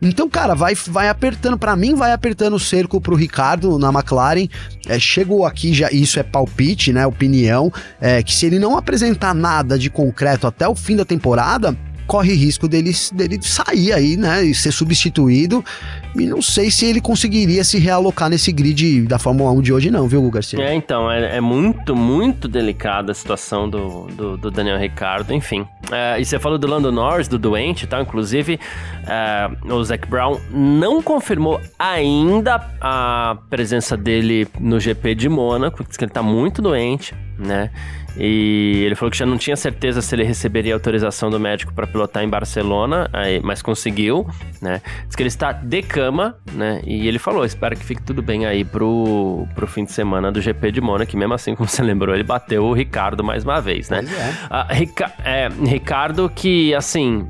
Então, 0.01 0.29
cara, 0.29 0.53
vai, 0.53 0.75
vai 0.75 1.09
apertando, 1.09 1.57
para 1.57 1.75
mim 1.75 1.95
vai 1.95 2.11
apertando 2.11 2.53
o 2.53 2.59
cerco 2.59 3.01
pro 3.01 3.15
Ricardo 3.15 3.79
na 3.79 3.89
McLaren. 3.89 4.47
É, 4.87 4.99
chegou 4.99 5.45
aqui 5.45 5.73
já, 5.73 5.89
isso 5.91 6.19
é 6.19 6.23
palpite, 6.23 6.93
né, 6.93 7.05
opinião, 7.05 7.71
é, 7.99 8.21
que 8.21 8.33
se 8.33 8.45
ele 8.45 8.59
não 8.59 8.77
apresentar 8.77 9.33
nada 9.33 9.77
de 9.77 9.89
concreto 9.89 10.45
até 10.47 10.67
o 10.67 10.75
fim 10.75 10.95
da 10.95 11.05
temporada, 11.05 11.75
corre 12.07 12.33
risco 12.33 12.67
dele, 12.67 12.91
dele 13.13 13.37
sair 13.41 13.93
aí, 13.93 14.17
né, 14.17 14.43
e 14.43 14.55
ser 14.55 14.71
substituído. 14.71 15.63
E 16.15 16.25
não 16.25 16.41
sei 16.41 16.71
se 16.71 16.85
ele 16.85 17.01
conseguiria 17.01 17.63
se 17.63 17.77
realocar 17.77 18.29
nesse 18.29 18.51
grid 18.51 19.03
da 19.03 19.19
Fórmula 19.19 19.51
1 19.51 19.61
de 19.61 19.73
hoje, 19.73 19.91
não, 19.91 20.07
viu, 20.07 20.27
Garcia? 20.31 20.59
É, 20.59 20.73
então, 20.73 21.11
é, 21.11 21.37
é 21.37 21.41
muito, 21.41 21.95
muito 21.95 22.47
delicada 22.47 23.11
a 23.11 23.15
situação 23.15 23.69
do, 23.69 24.07
do, 24.07 24.37
do 24.37 24.49
Daniel 24.49 24.79
Ricardo, 24.79 25.33
enfim. 25.33 25.67
É, 25.91 26.19
e 26.19 26.25
você 26.25 26.39
falou 26.39 26.57
do 26.57 26.65
Lando 26.65 26.91
Norris, 26.91 27.27
do 27.27 27.37
doente 27.37 27.85
tal, 27.85 28.01
inclusive 28.01 28.59
é, 29.07 29.49
o 29.71 29.83
Zac 29.83 30.07
Brown 30.07 30.39
não 30.51 31.01
confirmou 31.01 31.61
ainda 31.77 32.61
a 32.81 33.37
presença 33.49 33.95
dele 33.95 34.47
no 34.59 34.79
GP 34.79 35.15
de 35.15 35.29
Mônaco, 35.29 35.83
diz 35.83 35.97
que 35.97 36.03
ele 36.03 36.11
tá 36.11 36.23
muito 36.23 36.61
doente, 36.61 37.13
né? 37.37 37.69
E 38.19 38.83
ele 38.83 38.95
falou 38.95 39.11
que 39.11 39.17
já 39.17 39.25
não 39.25 39.37
tinha 39.37 39.55
certeza 39.55 40.01
se 40.01 40.15
ele 40.15 40.23
receberia 40.23 40.73
autorização 40.73 41.29
do 41.29 41.39
médico 41.39 41.73
para 41.73 41.85
pilotar 41.85 42.23
em 42.23 42.29
Barcelona, 42.29 43.09
aí, 43.13 43.39
mas 43.43 43.61
conseguiu, 43.61 44.27
né? 44.61 44.81
Diz 45.05 45.15
que 45.15 45.21
ele 45.21 45.27
está 45.27 45.51
de 45.51 45.81
cama, 45.83 46.35
né? 46.51 46.81
E 46.85 47.07
ele 47.07 47.19
falou: 47.19 47.45
espero 47.45 47.75
que 47.75 47.85
fique 47.85 48.01
tudo 48.01 48.21
bem 48.21 48.45
aí 48.45 48.65
pro, 48.65 49.47
pro 49.53 49.67
fim 49.67 49.85
de 49.85 49.91
semana 49.91 50.31
do 50.31 50.41
GP 50.41 50.71
de 50.71 50.81
Mônaco, 50.81 51.15
mesmo 51.15 51.33
assim, 51.33 51.53
como 51.55 51.69
você 51.69 51.83
lembrou, 51.83 52.15
ele 52.15 52.23
bateu 52.23 52.63
o 52.63 52.73
Ricardo 52.73 53.23
mais 53.23 53.43
uma 53.43 53.61
vez, 53.61 53.89
né? 53.89 53.99
É. 53.99 54.33
Ah, 54.49 54.67
Rica 54.71 55.11
é, 55.23 55.49
Ricardo 55.65 56.29
que, 56.29 56.73
assim, 56.73 57.27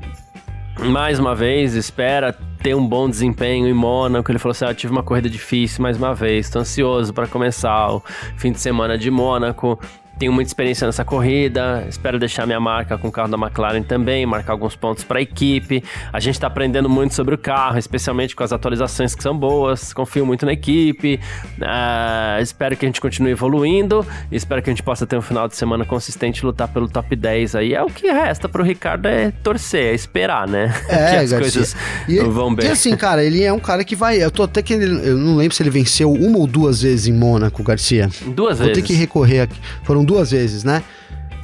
mais 0.78 1.18
uma 1.18 1.34
vez, 1.34 1.74
espera 1.74 2.34
ter 2.62 2.74
um 2.74 2.86
bom 2.86 3.08
desempenho 3.08 3.68
em 3.68 3.72
Mônaco. 3.72 4.30
Ele 4.30 4.38
falou 4.38 4.52
assim: 4.52 4.64
ah, 4.64 4.74
tive 4.74 4.92
uma 4.92 5.02
corrida 5.02 5.28
difícil 5.28 5.82
mais 5.82 5.96
uma 5.96 6.14
vez, 6.14 6.46
estou 6.46 6.62
ansioso 6.62 7.12
para 7.12 7.26
começar 7.26 7.90
o 7.92 8.02
fim 8.36 8.52
de 8.52 8.60
semana 8.60 8.96
de 8.96 9.10
Mônaco 9.10 9.78
tenho 10.18 10.32
muita 10.32 10.50
experiência 10.50 10.86
nessa 10.86 11.04
corrida, 11.04 11.86
espero 11.88 12.18
deixar 12.18 12.44
minha 12.44 12.58
marca 12.58 12.98
com 12.98 13.08
o 13.08 13.12
carro 13.12 13.28
da 13.28 13.36
McLaren 13.36 13.82
também, 13.82 14.26
marcar 14.26 14.52
alguns 14.52 14.74
pontos 14.74 15.04
para 15.04 15.18
a 15.18 15.22
equipe. 15.22 15.82
A 16.12 16.18
gente 16.18 16.34
está 16.34 16.48
aprendendo 16.48 16.88
muito 16.88 17.14
sobre 17.14 17.34
o 17.34 17.38
carro, 17.38 17.78
especialmente 17.78 18.34
com 18.34 18.42
as 18.42 18.52
atualizações 18.52 19.14
que 19.14 19.22
são 19.22 19.36
boas. 19.36 19.92
Confio 19.92 20.26
muito 20.26 20.44
na 20.44 20.52
equipe. 20.52 21.20
Uh, 21.58 22.42
espero 22.42 22.76
que 22.76 22.84
a 22.84 22.88
gente 22.88 23.00
continue 23.00 23.30
evoluindo. 23.30 24.04
Espero 24.30 24.60
que 24.60 24.70
a 24.70 24.72
gente 24.72 24.82
possa 24.82 25.06
ter 25.06 25.16
um 25.16 25.22
final 25.22 25.46
de 25.46 25.54
semana 25.54 25.84
consistente 25.84 26.40
e 26.42 26.46
lutar 26.46 26.68
pelo 26.68 26.88
top 26.88 27.14
10 27.14 27.54
aí. 27.54 27.74
É 27.74 27.82
o 27.82 27.86
que 27.86 28.08
resta 28.08 28.48
para 28.48 28.60
o 28.60 28.64
Ricardo 28.64 29.06
é 29.06 29.30
torcer, 29.30 29.92
é 29.92 29.94
esperar, 29.94 30.48
né? 30.48 30.74
É, 30.88 31.10
que 31.10 31.16
as 31.16 31.30
Garcia. 31.30 31.38
coisas 31.38 31.76
e, 32.08 32.18
vão 32.18 32.52
bem. 32.54 32.66
E 32.66 32.70
assim, 32.70 32.96
cara, 32.96 33.22
ele 33.22 33.42
é 33.42 33.52
um 33.52 33.58
cara 33.60 33.84
que 33.84 33.94
vai. 33.94 34.22
Eu 34.22 34.30
tô 34.30 34.42
até 34.42 34.62
que. 34.62 34.72
Eu 34.72 35.16
não 35.16 35.36
lembro 35.36 35.54
se 35.54 35.62
ele 35.62 35.70
venceu 35.70 36.10
uma 36.10 36.38
ou 36.38 36.46
duas 36.46 36.82
vezes 36.82 37.06
em 37.06 37.12
Mônaco, 37.12 37.62
Garcia. 37.62 38.08
Duas 38.26 38.34
Vou 38.34 38.46
vezes. 38.46 38.64
Vou 38.64 38.72
ter 38.72 38.82
que 38.82 38.94
recorrer 38.94 39.40
aqui. 39.40 39.56
Foram 39.84 40.04
duas 40.08 40.30
vezes, 40.30 40.64
né? 40.64 40.82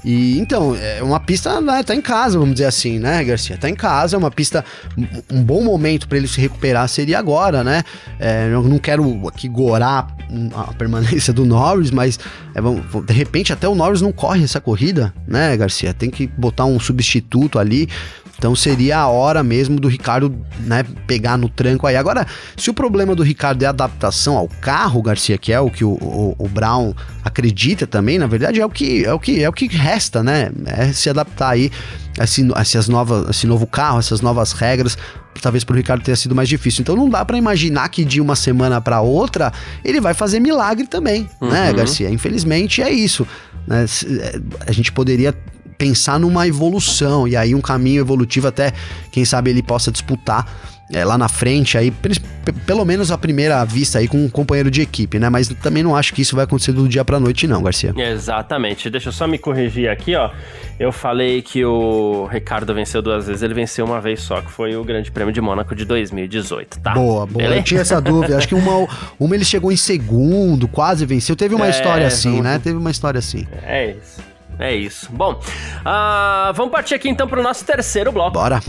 E 0.05 0.39
então, 0.39 0.77
é 0.77 1.03
uma 1.03 1.19
pista, 1.19 1.61
né, 1.61 1.83
tá 1.83 1.95
em 1.95 2.01
casa, 2.01 2.39
vamos 2.39 2.55
dizer 2.55 2.67
assim, 2.67 2.99
né, 2.99 3.25
Garcia? 3.25 3.57
Tá 3.57 3.71
em 3.71 3.75
casa, 3.75 4.17
é 4.17 4.19
uma 4.19 4.31
pista, 4.31 4.63
um 5.33 5.43
bom 5.43 5.63
momento 5.63 6.07
para 6.07 6.19
ele 6.19 6.29
se 6.29 6.39
recuperar 6.41 6.87
seria 6.89 7.19
agora, 7.19 7.65
né? 7.65 7.83
É, 8.21 8.51
eu 8.53 8.63
não 8.63 8.79
quero 8.79 9.27
aqui 9.27 9.49
gorar 9.49 10.15
a 10.55 10.75
permanência 10.75 11.33
do 11.33 11.47
Norris, 11.47 11.91
mas 11.91 12.19
é, 12.55 12.61
de 13.01 13.13
repente 13.13 13.53
até 13.53 13.67
o 13.67 13.75
Norris 13.75 14.03
não 14.03 14.13
corre 14.13 14.45
essa 14.45 14.61
corrida, 14.61 15.15
né, 15.27 15.57
Garcia? 15.57 15.95
Tem 15.95 16.11
que 16.11 16.27
botar 16.27 16.67
um 16.67 16.79
substituto 16.79 17.59
ali. 17.59 17.89
Então 18.37 18.55
seria 18.55 18.99
a 18.99 19.09
hora 19.09 19.43
mesmo 19.43 19.79
do 19.79 19.89
Ricardo, 19.89 20.35
né, 20.61 20.85
pegar 21.07 21.39
no 21.39 21.49
tranco 21.49 21.87
aí. 21.87 21.97
Agora, 21.97 22.27
se 22.57 22.69
o 22.69 22.75
problema 22.75 23.15
do 23.15 23.23
Ricardo 23.23 23.63
é 23.63 23.67
a 23.67 23.71
adaptação 23.71 24.37
ao 24.37 24.49
carro, 24.49 25.01
Garcia, 25.01 25.39
que 25.39 25.53
é 25.53 25.61
o 25.61 25.71
que 25.71 25.85
o, 25.85 25.93
o, 25.93 26.35
o 26.39 26.49
Brown 26.49 26.93
acredita 27.25 27.87
também, 27.87 28.19
na 28.19 28.27
verdade 28.27 28.61
é 28.61 28.67
o 28.67 28.69
que 28.69 29.05
é 29.05 29.13
o 29.15 29.19
que 29.19 29.43
é 29.43 29.49
o 29.49 29.53
que 29.53 29.67
né? 30.23 30.51
É 30.67 30.93
se 30.93 31.09
adaptar 31.09 31.51
aí 31.51 31.71
a 32.19 32.25
esse, 32.25 32.49
a 32.55 32.61
essas 32.61 32.89
novas, 32.89 33.29
esse 33.29 33.47
novo 33.47 33.67
carro, 33.67 33.99
essas 33.99 34.21
novas 34.21 34.53
regras. 34.53 34.97
Talvez 35.41 35.65
para 35.65 35.75
o 35.75 35.77
Ricardo 35.77 36.03
tenha 36.03 36.17
sido 36.17 36.35
mais 36.35 36.49
difícil. 36.49 36.83
Então 36.83 36.97
não 36.97 37.09
dá 37.09 37.25
para 37.25 37.37
imaginar 37.37 37.89
que 37.89 38.05
de 38.05 38.21
uma 38.21 38.37
semana 38.37 38.81
para 38.81 39.01
outra 39.01 39.53
ele 39.85 40.01
vai 40.01 40.15
fazer 40.15 40.41
milagre 40.41 40.87
também, 40.87 41.23
né, 41.23 41.29
uhum. 41.41 41.51
né, 41.51 41.73
Garcia? 41.73 42.11
Infelizmente 42.11 42.83
é 42.83 42.91
isso. 42.91 43.27
Né? 43.67 43.85
É, 43.85 44.41
a 44.67 44.73
gente 44.73 44.93
poderia 44.93 45.35
pensar 45.77 46.21
numa 46.21 46.47
evolução 46.47 47.27
e 47.27 47.37
aí 47.37 47.55
um 47.55 47.61
caminho 47.61 48.01
evolutivo 48.01 48.47
até 48.47 48.73
quem 49.11 49.25
sabe 49.25 49.51
ele 49.51 49.63
possa 49.63 49.91
disputar 49.91 50.47
é, 50.93 51.05
lá 51.05 51.17
na 51.17 51.29
frente 51.29 51.79
aí 51.79 51.93
pelo 52.67 52.85
menos 52.85 53.11
a 53.11 53.17
primeira 53.17 53.65
vista 53.65 53.99
aí 53.99 54.07
com 54.07 54.19
um 54.19 54.29
companheiro 54.29 54.71
de 54.71 54.83
equipe, 54.83 55.19
né? 55.19 55.31
Mas 55.31 55.49
também 55.49 55.83
não 55.83 55.97
acho 55.97 56.13
que 56.13 56.21
isso 56.21 56.37
vai 56.37 56.45
acontecer 56.45 56.73
do 56.73 56.87
dia 56.87 57.05
para 57.05 57.19
noite 57.19 57.47
não, 57.47 57.63
Garcia. 57.63 57.95
Exatamente. 57.97 58.91
Deixa 58.91 59.09
eu 59.09 59.13
só 59.13 59.27
me 59.27 59.39
corrigir 59.39 59.89
aqui, 59.89 60.15
ó. 60.15 60.31
Eu 60.79 60.93
falei 60.93 61.41
que 61.41 61.65
o 61.65 62.27
Ricardo 62.27 62.75
venceu 62.75 63.01
duas 63.01 63.27
vezes, 63.27 63.43
ele 63.43 63.55
venceu 63.55 63.85
uma 63.85 64.01
vez 64.01 64.21
só, 64.21 64.43
que 64.43 64.51
foi 64.51 64.77
o 64.77 64.85
Grande 64.85 65.11
Prêmio 65.11 65.33
de 65.33 65.41
Mônaco 65.41 65.75
de 65.75 65.85
2018, 65.85 66.81
tá? 66.81 66.93
Boa, 66.93 67.27
boa. 67.27 67.45
Ele... 67.45 67.59
Eu 67.59 67.63
tinha 67.63 67.81
essa 67.81 68.01
dúvida. 68.01 68.37
acho 68.37 68.49
que 68.49 68.55
uma, 68.55 68.87
uma 69.19 69.35
ele 69.35 69.45
chegou 69.45 69.73
em 69.73 69.77
segundo, 69.77 70.69
quase 70.69 71.07
venceu. 71.07 71.35
Teve 71.35 71.55
uma 71.55 71.67
é, 71.67 71.71
história 71.71 72.07
assim, 72.07 72.43
né? 72.43 72.59
Teve 72.59 72.77
uma 72.77 72.91
história 72.91 73.19
assim. 73.19 73.47
É 73.63 73.93
isso. 73.93 74.23
É 74.59 74.75
isso. 74.75 75.11
Bom, 75.11 75.33
uh, 75.33 76.53
vamos 76.55 76.71
partir 76.71 76.95
aqui 76.95 77.09
então 77.09 77.27
para 77.27 77.41
o 77.41 77.43
nosso 77.43 77.65
terceiro 77.65 78.13
bloco. 78.13 78.33
Bora. 78.33 78.61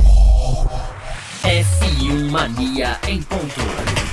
F1 1.46 2.32
Mania 2.32 3.00
em 3.08 3.22
ponto. 3.22 4.05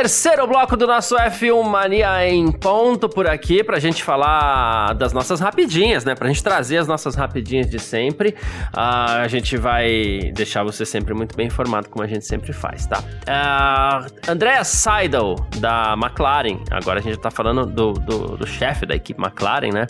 Terceiro 0.00 0.46
bloco 0.46 0.78
do 0.78 0.86
nosso 0.86 1.14
F1 1.14 1.62
Mania 1.62 2.26
em 2.26 2.50
ponto 2.50 3.06
por 3.06 3.26
aqui, 3.26 3.62
pra 3.62 3.78
gente 3.78 4.02
falar 4.02 4.94
das 4.94 5.12
nossas 5.12 5.40
rapidinhas, 5.40 6.06
né? 6.06 6.14
Pra 6.14 6.26
gente 6.26 6.42
trazer 6.42 6.78
as 6.78 6.88
nossas 6.88 7.14
rapidinhas 7.14 7.68
de 7.68 7.78
sempre. 7.78 8.30
Uh, 8.74 9.20
a 9.20 9.28
gente 9.28 9.58
vai 9.58 10.32
deixar 10.34 10.64
você 10.64 10.86
sempre 10.86 11.12
muito 11.12 11.36
bem 11.36 11.48
informado, 11.48 11.90
como 11.90 12.02
a 12.02 12.08
gente 12.08 12.24
sempre 12.24 12.50
faz, 12.50 12.86
tá? 12.86 13.00
Uh, 13.00 14.30
Andrea 14.30 14.64
Seidel, 14.64 15.36
da 15.58 15.92
McLaren, 16.02 16.60
agora 16.70 17.00
a 17.00 17.02
gente 17.02 17.18
tá 17.18 17.30
falando 17.30 17.66
do, 17.66 17.92
do, 17.92 18.38
do 18.38 18.46
chefe 18.46 18.86
da 18.86 18.94
equipe 18.94 19.22
McLaren, 19.22 19.70
né? 19.70 19.86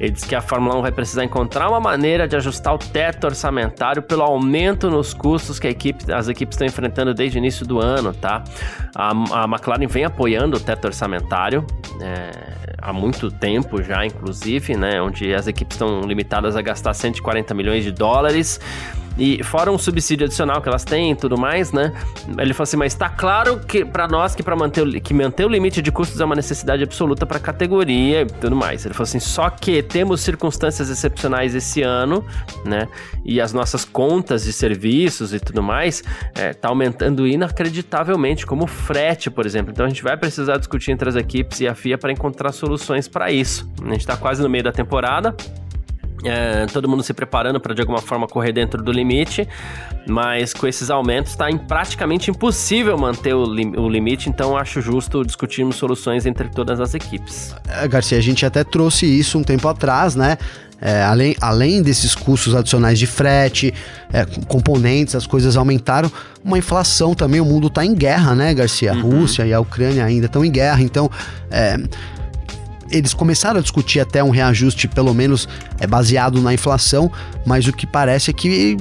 Ele 0.00 0.10
diz 0.10 0.24
que 0.24 0.34
a 0.34 0.40
Fórmula 0.40 0.76
1 0.78 0.82
vai 0.82 0.90
precisar 0.90 1.24
encontrar 1.24 1.68
uma 1.68 1.78
maneira 1.78 2.26
de 2.26 2.34
ajustar 2.34 2.74
o 2.74 2.78
teto 2.78 3.24
orçamentário 3.24 4.02
pelo 4.02 4.22
aumento 4.22 4.90
nos 4.90 5.14
custos 5.14 5.60
que 5.60 5.68
equipe, 5.68 6.12
as 6.12 6.28
equipes 6.28 6.56
estão 6.56 6.66
enfrentando 6.66 7.14
desde 7.14 7.38
o 7.38 7.40
início 7.40 7.64
do 7.64 7.78
ano, 7.78 8.12
tá? 8.12 8.42
A, 8.96 9.10
a 9.43 9.43
a 9.44 9.46
McLaren 9.46 9.86
vem 9.86 10.04
apoiando 10.04 10.56
o 10.56 10.60
teto 10.60 10.86
orçamentário 10.86 11.66
é, 12.00 12.76
há 12.78 12.92
muito 12.92 13.30
tempo 13.30 13.82
já, 13.82 14.04
inclusive, 14.04 14.74
né? 14.74 15.00
Onde 15.02 15.34
as 15.34 15.46
equipes 15.46 15.74
estão 15.74 16.00
limitadas 16.00 16.56
a 16.56 16.62
gastar 16.62 16.94
140 16.94 17.52
milhões 17.52 17.84
de 17.84 17.92
dólares. 17.92 18.58
E 19.16 19.42
fora 19.44 19.70
um 19.70 19.78
subsídio 19.78 20.26
adicional 20.26 20.60
que 20.60 20.68
elas 20.68 20.84
têm 20.84 21.12
e 21.12 21.16
tudo 21.16 21.38
mais, 21.38 21.72
né? 21.72 21.92
Ele 22.38 22.52
falou 22.52 22.64
assim: 22.64 22.76
mas 22.76 22.94
tá 22.94 23.08
claro 23.08 23.60
que 23.60 23.84
para 23.84 24.08
nós 24.08 24.34
que 24.34 24.42
para 24.42 24.56
manter 24.56 24.82
o, 24.82 25.00
que 25.00 25.14
manter 25.14 25.44
o 25.44 25.48
limite 25.48 25.80
de 25.80 25.92
custos 25.92 26.20
é 26.20 26.24
uma 26.24 26.34
necessidade 26.34 26.82
absoluta 26.82 27.24
para 27.24 27.36
a 27.36 27.40
categoria 27.40 28.22
e 28.22 28.26
tudo 28.26 28.56
mais. 28.56 28.84
Ele 28.84 28.94
falou 28.94 29.04
assim: 29.04 29.20
só 29.20 29.48
que 29.50 29.82
temos 29.82 30.20
circunstâncias 30.20 30.90
excepcionais 30.90 31.54
esse 31.54 31.82
ano, 31.82 32.24
né? 32.64 32.88
E 33.24 33.40
as 33.40 33.52
nossas 33.52 33.84
contas 33.84 34.44
de 34.44 34.52
serviços 34.52 35.32
e 35.32 35.38
tudo 35.38 35.62
mais 35.62 36.02
é, 36.34 36.52
tá 36.52 36.68
aumentando 36.68 37.26
inacreditavelmente, 37.26 38.44
como 38.44 38.66
frete, 38.66 39.30
por 39.30 39.46
exemplo. 39.46 39.70
Então 39.72 39.86
a 39.86 39.88
gente 39.88 40.02
vai 40.02 40.16
precisar 40.16 40.56
discutir 40.56 40.90
entre 40.90 41.08
as 41.08 41.16
equipes 41.16 41.60
e 41.60 41.68
a 41.68 41.74
FIA 41.74 41.96
para 41.96 42.10
encontrar 42.10 42.52
soluções 42.52 43.06
para 43.06 43.30
isso. 43.30 43.68
A 43.82 43.88
gente 43.90 44.00
está 44.00 44.16
quase 44.16 44.42
no 44.42 44.48
meio 44.48 44.64
da 44.64 44.72
temporada. 44.72 45.34
É, 46.24 46.66
todo 46.66 46.88
mundo 46.88 47.02
se 47.02 47.12
preparando 47.12 47.60
para 47.60 47.74
de 47.74 47.80
alguma 47.80 48.00
forma 48.00 48.26
correr 48.26 48.52
dentro 48.52 48.82
do 48.82 48.90
limite, 48.90 49.46
mas 50.06 50.52
com 50.52 50.66
esses 50.66 50.90
aumentos 50.90 51.32
está 51.32 51.46
praticamente 51.68 52.30
impossível 52.30 52.96
manter 52.96 53.34
o, 53.34 53.44
lim 53.44 53.76
o, 53.76 53.88
limite, 53.88 54.28
então 54.28 54.56
acho 54.56 54.80
justo 54.80 55.24
discutirmos 55.24 55.76
soluções 55.76 56.26
entre 56.26 56.48
todas 56.48 56.80
as 56.80 56.94
equipes. 56.94 57.54
É, 57.68 57.86
Garcia, 57.86 58.18
a 58.18 58.22
gente 58.22 58.44
até 58.46 58.64
trouxe 58.64 59.06
isso 59.06 59.38
um 59.38 59.42
tempo 59.42 59.68
atrás, 59.68 60.14
né? 60.14 60.38
É, 60.80 61.02
além, 61.02 61.34
além 61.40 61.82
desses 61.82 62.14
custos 62.14 62.54
adicionais 62.54 62.98
de 62.98 63.06
frete, 63.06 63.72
é, 64.12 64.26
componentes, 64.46 65.14
as 65.14 65.26
coisas 65.26 65.56
aumentaram, 65.56 66.10
uma 66.44 66.58
inflação 66.58 67.14
também, 67.14 67.40
o 67.40 67.44
mundo 67.44 67.68
está 67.68 67.84
em 67.86 67.94
guerra, 67.94 68.34
né, 68.34 68.52
Garcia? 68.52 68.92
A 68.92 68.94
uhum. 68.96 69.20
Rússia 69.20 69.46
e 69.46 69.52
a 69.54 69.60
Ucrânia 69.60 70.04
ainda 70.04 70.26
estão 70.26 70.44
em 70.44 70.50
guerra, 70.50 70.82
então 70.82 71.10
é, 71.50 71.78
eles 72.90 73.14
começaram 73.14 73.58
a 73.58 73.62
discutir 73.62 74.00
até 74.00 74.22
um 74.22 74.30
reajuste, 74.30 74.88
pelo 74.88 75.14
menos 75.14 75.48
é 75.78 75.86
baseado 75.86 76.40
na 76.40 76.52
inflação, 76.52 77.10
mas 77.46 77.66
o 77.66 77.72
que 77.72 77.86
parece 77.86 78.30
é 78.30 78.34
que 78.34 78.76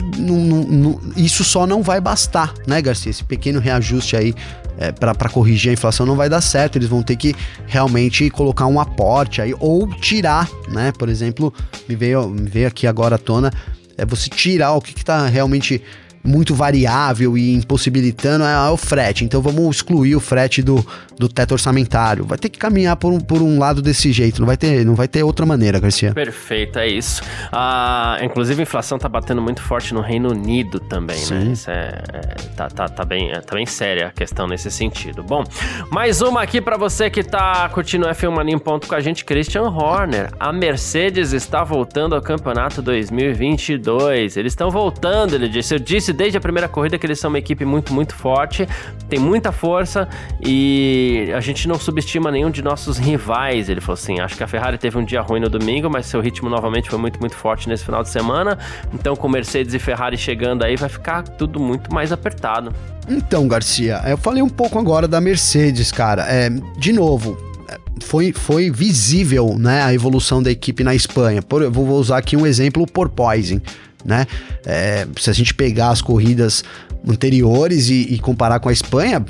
isso 1.16 1.44
só 1.44 1.66
não 1.66 1.82
vai 1.82 2.00
bastar, 2.00 2.54
né, 2.68 2.82
Garcia? 2.82 3.10
Esse 3.10 3.24
pequeno 3.24 3.60
reajuste 3.60 4.16
aí 4.16 4.34
é, 4.78 4.92
para 4.92 5.30
corrigir 5.30 5.70
a 5.70 5.74
inflação 5.74 6.06
não 6.06 6.16
vai 6.16 6.30
dar 6.30 6.42
certo. 6.42 6.78
Eles 6.78 6.88
vão 6.88 7.04
ter 7.04 7.16
que 7.16 7.36
realmente 7.68 8.30
colocar 8.30 8.66
um 8.68 8.80
aporte 8.80 9.42
aí 9.42 9.54
ou 9.60 9.88
tirar, 9.88 10.50
né? 10.70 10.92
Por 10.98 11.10
exemplo, 11.10 11.54
me 11.88 11.96
veio, 11.96 12.30
me 12.30 12.50
veio 12.50 12.68
aqui 12.68 12.88
agora 12.88 13.16
à 13.16 13.20
tona 13.20 13.52
é 13.98 14.06
você 14.06 14.30
tirar 14.30 14.74
o 14.74 14.82
que 14.82 14.98
está 14.98 15.28
realmente 15.28 15.82
muito 16.23 16.55
variável 16.55 17.38
e 17.38 17.53
impossibilitando 17.53 18.45
é, 18.45 18.69
o 18.69 18.77
frete. 18.77 19.25
Então 19.25 19.41
vamos 19.41 19.75
excluir 19.75 20.15
o 20.15 20.19
frete 20.19 20.62
do, 20.62 20.86
do 21.17 21.27
teto 21.27 21.51
orçamentário. 21.51 22.25
Vai 22.25 22.38
ter 22.38 22.49
que 22.49 22.57
caminhar 22.57 22.95
por 22.95 23.12
um, 23.12 23.19
por 23.19 23.41
um 23.41 23.59
lado 23.59 23.81
desse 23.81 24.12
jeito. 24.12 24.39
Não 24.39 24.47
vai 24.47 24.55
ter, 24.55 24.86
não 24.86 24.95
vai 24.95 25.07
ter 25.07 25.23
outra 25.23 25.45
maneira, 25.45 25.79
Garcia. 25.79 26.13
Perfeito, 26.13 26.79
é 26.79 26.88
isso. 26.88 27.21
Ah, 27.51 28.17
inclusive 28.21 28.62
a 28.62 28.63
inflação 28.63 28.97
tá 28.97 29.09
batendo 29.09 29.41
muito 29.41 29.62
forte 29.62 29.93
no 29.93 29.99
Reino 29.99 30.31
Unido 30.31 30.79
também, 30.79 31.17
né? 31.17 31.23
Sim. 31.23 31.33
né? 31.33 31.51
Isso 31.51 31.69
é, 31.69 32.03
é, 32.13 32.19
tá, 32.55 32.67
tá, 32.69 32.88
tá, 32.88 33.03
bem, 33.03 33.31
é, 33.31 33.41
tá 33.41 33.55
bem 33.55 33.65
séria 33.65 34.07
a 34.07 34.12
questão 34.12 34.47
nesse 34.47 34.71
sentido. 34.71 35.23
Bom, 35.23 35.43
mais 35.91 36.21
uma 36.21 36.41
aqui 36.41 36.62
para 36.62 36.77
você 36.77 37.09
que 37.09 37.23
tá 37.23 37.67
curtindo 37.69 38.05
o 38.05 38.09
F1 38.09 38.31
Mania 38.31 38.55
em 38.55 38.59
ponto 38.59 38.88
com 38.88 38.95
a 38.95 39.01
gente, 39.01 39.25
Christian 39.25 39.63
Horner. 39.63 40.31
A 40.39 40.53
Mercedes 40.53 41.33
está 41.33 41.63
voltando 41.63 42.15
ao 42.15 42.21
campeonato 42.21 42.81
2022. 42.81 44.38
Eles 44.38 44.53
estão 44.53 44.69
voltando, 44.69 45.36
ele 45.36 45.49
disse. 45.49 45.73
Eu 45.73 45.79
disse 45.79 46.12
desde 46.13 46.38
a 46.38 46.41
primeira 46.41 46.67
corrida 46.67 46.97
que 46.97 47.06
eles 47.06 47.19
são 47.19 47.30
uma 47.30 47.39
equipe 47.39 47.65
muito, 47.65 47.93
muito 47.93 48.15
forte, 48.15 48.67
tem 49.10 49.19
muita 49.19 49.52
força 49.52 50.08
e 50.41 51.32
a 51.36 51.39
gente 51.41 51.67
não 51.67 51.78
subestima 51.78 52.32
nenhum 52.32 52.49
de 52.49 52.62
nossos 52.62 52.97
rivais. 52.97 53.69
Ele 53.69 53.82
falou 53.82 53.95
assim: 53.95 54.19
acho 54.19 54.38
que 54.38 54.43
a 54.43 54.47
Ferrari 54.47 54.78
teve 54.78 54.97
um 54.97 55.04
dia 55.04 55.21
ruim 55.21 55.39
no 55.39 55.49
domingo, 55.49 55.89
mas 55.89 56.06
seu 56.06 56.21
ritmo 56.21 56.49
novamente 56.49 56.89
foi 56.89 56.99
muito, 56.99 57.19
muito 57.19 57.36
forte 57.36 57.67
nesse 57.67 57.84
final 57.84 58.04
de 58.04 58.10
semana. 58.10 58.58
Então, 58.93 59.15
com 59.15 59.28
Mercedes 59.28 59.73
e 59.73 59.80
Ferrari 59.80 60.17
chegando 60.17 60.63
aí, 60.63 60.76
vai 60.76 60.89
ficar 60.89 61.23
tudo 61.23 61.60
muito 61.60 61.93
mais 61.93 62.12
apertado. 62.12 62.73
Então, 63.08 63.47
Garcia, 63.47 64.02
eu 64.06 64.17
falei 64.17 64.41
um 64.41 64.49
pouco 64.49 64.80
agora 64.80 65.08
da 65.08 65.19
Mercedes, 65.19 65.91
cara. 65.91 66.26
É, 66.28 66.49
de 66.78 66.93
novo, 66.93 67.38
é, 67.67 67.78
foi, 68.02 68.32
foi 68.32 68.71
visível 68.71 69.58
né, 69.58 69.84
a 69.84 69.93
evolução 69.93 70.41
da 70.41 70.49
equipe 70.49 70.84
na 70.84 70.95
Espanha. 70.95 71.41
Por, 71.41 71.62
eu 71.62 71.71
vou 71.71 71.88
usar 71.89 72.17
aqui 72.17 72.38
um 72.38 72.45
exemplo 72.45 72.88
por 72.88 73.10
Poison 73.10 73.60
né? 74.06 74.26
É, 74.66 75.08
se 75.20 75.30
a 75.30 75.34
gente 75.34 75.54
pegar 75.54 75.89
as 75.89 76.02
corridas 76.02 76.63
anteriores 77.08 77.89
e, 77.89 78.13
e, 78.13 78.20
comparar 78.20 78.60
com 78.60 78.70
a 78.70 78.72
Espanha, 78.72 79.24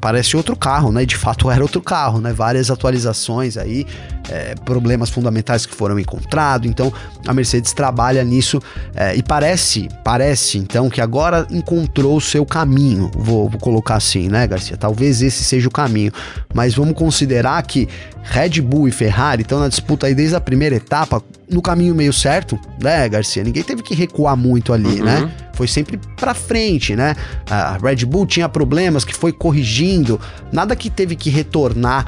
parece 0.00 0.36
outro 0.36 0.56
carro, 0.56 0.90
né? 0.90 1.04
De 1.04 1.14
fato 1.14 1.50
era 1.50 1.62
outro 1.62 1.82
carro, 1.82 2.20
né? 2.20 2.32
Várias 2.32 2.70
atualizações 2.70 3.58
aí, 3.58 3.86
é, 4.30 4.54
problemas 4.64 5.10
fundamentais 5.10 5.66
que 5.66 5.74
foram 5.74 5.98
encontrados. 5.98 6.68
Então 6.68 6.92
a 7.26 7.34
Mercedes 7.34 7.74
trabalha 7.74 8.24
nisso 8.24 8.62
é, 8.94 9.14
e 9.14 9.22
parece, 9.22 9.88
parece 10.02 10.56
então 10.56 10.88
que 10.88 11.02
agora 11.02 11.46
encontrou 11.50 12.16
o 12.16 12.20
seu 12.20 12.46
caminho. 12.46 13.10
Vou, 13.14 13.48
vou 13.48 13.60
colocar 13.60 13.96
assim, 13.96 14.28
né, 14.28 14.46
Garcia? 14.46 14.78
Talvez 14.78 15.20
esse 15.20 15.44
seja 15.44 15.68
o 15.68 15.70
caminho, 15.70 16.12
mas 16.54 16.74
vamos 16.74 16.94
considerar 16.94 17.62
que 17.62 17.86
Red 18.22 18.60
Bull 18.62 18.88
e 18.88 18.90
Ferrari 18.90 19.42
estão 19.42 19.60
na 19.60 19.68
disputa 19.68 20.06
aí 20.06 20.14
desde 20.14 20.34
a 20.34 20.40
primeira 20.40 20.76
etapa, 20.76 21.22
no 21.50 21.62
caminho 21.62 21.94
meio 21.94 22.12
certo, 22.12 22.58
né, 22.82 23.08
Garcia? 23.08 23.42
Ninguém 23.42 23.62
teve 23.62 23.82
que 23.82 23.94
recuar 23.94 24.36
muito 24.36 24.72
ali, 24.72 25.00
uhum. 25.00 25.04
né? 25.04 25.30
Foi 25.54 25.66
sempre 25.66 25.98
para 26.16 26.34
frente, 26.34 26.94
né? 26.94 27.16
A 27.48 27.78
Red 27.82 28.04
Bull 28.04 28.26
tinha 28.26 28.48
problemas 28.48 29.04
que 29.04 29.14
foi 29.14 29.32
corrigindo, 29.32 30.20
nada 30.52 30.76
que 30.76 30.88
teve 30.88 31.16
que 31.16 31.30
retornar 31.30 32.06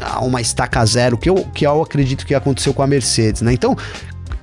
a 0.00 0.20
uma 0.20 0.40
estaca 0.40 0.84
zero, 0.84 1.18
que 1.18 1.28
eu, 1.28 1.36
que 1.54 1.66
eu 1.66 1.82
acredito 1.82 2.26
que 2.26 2.34
aconteceu 2.34 2.72
com 2.72 2.82
a 2.82 2.86
Mercedes, 2.86 3.42
né? 3.42 3.52
Então, 3.52 3.76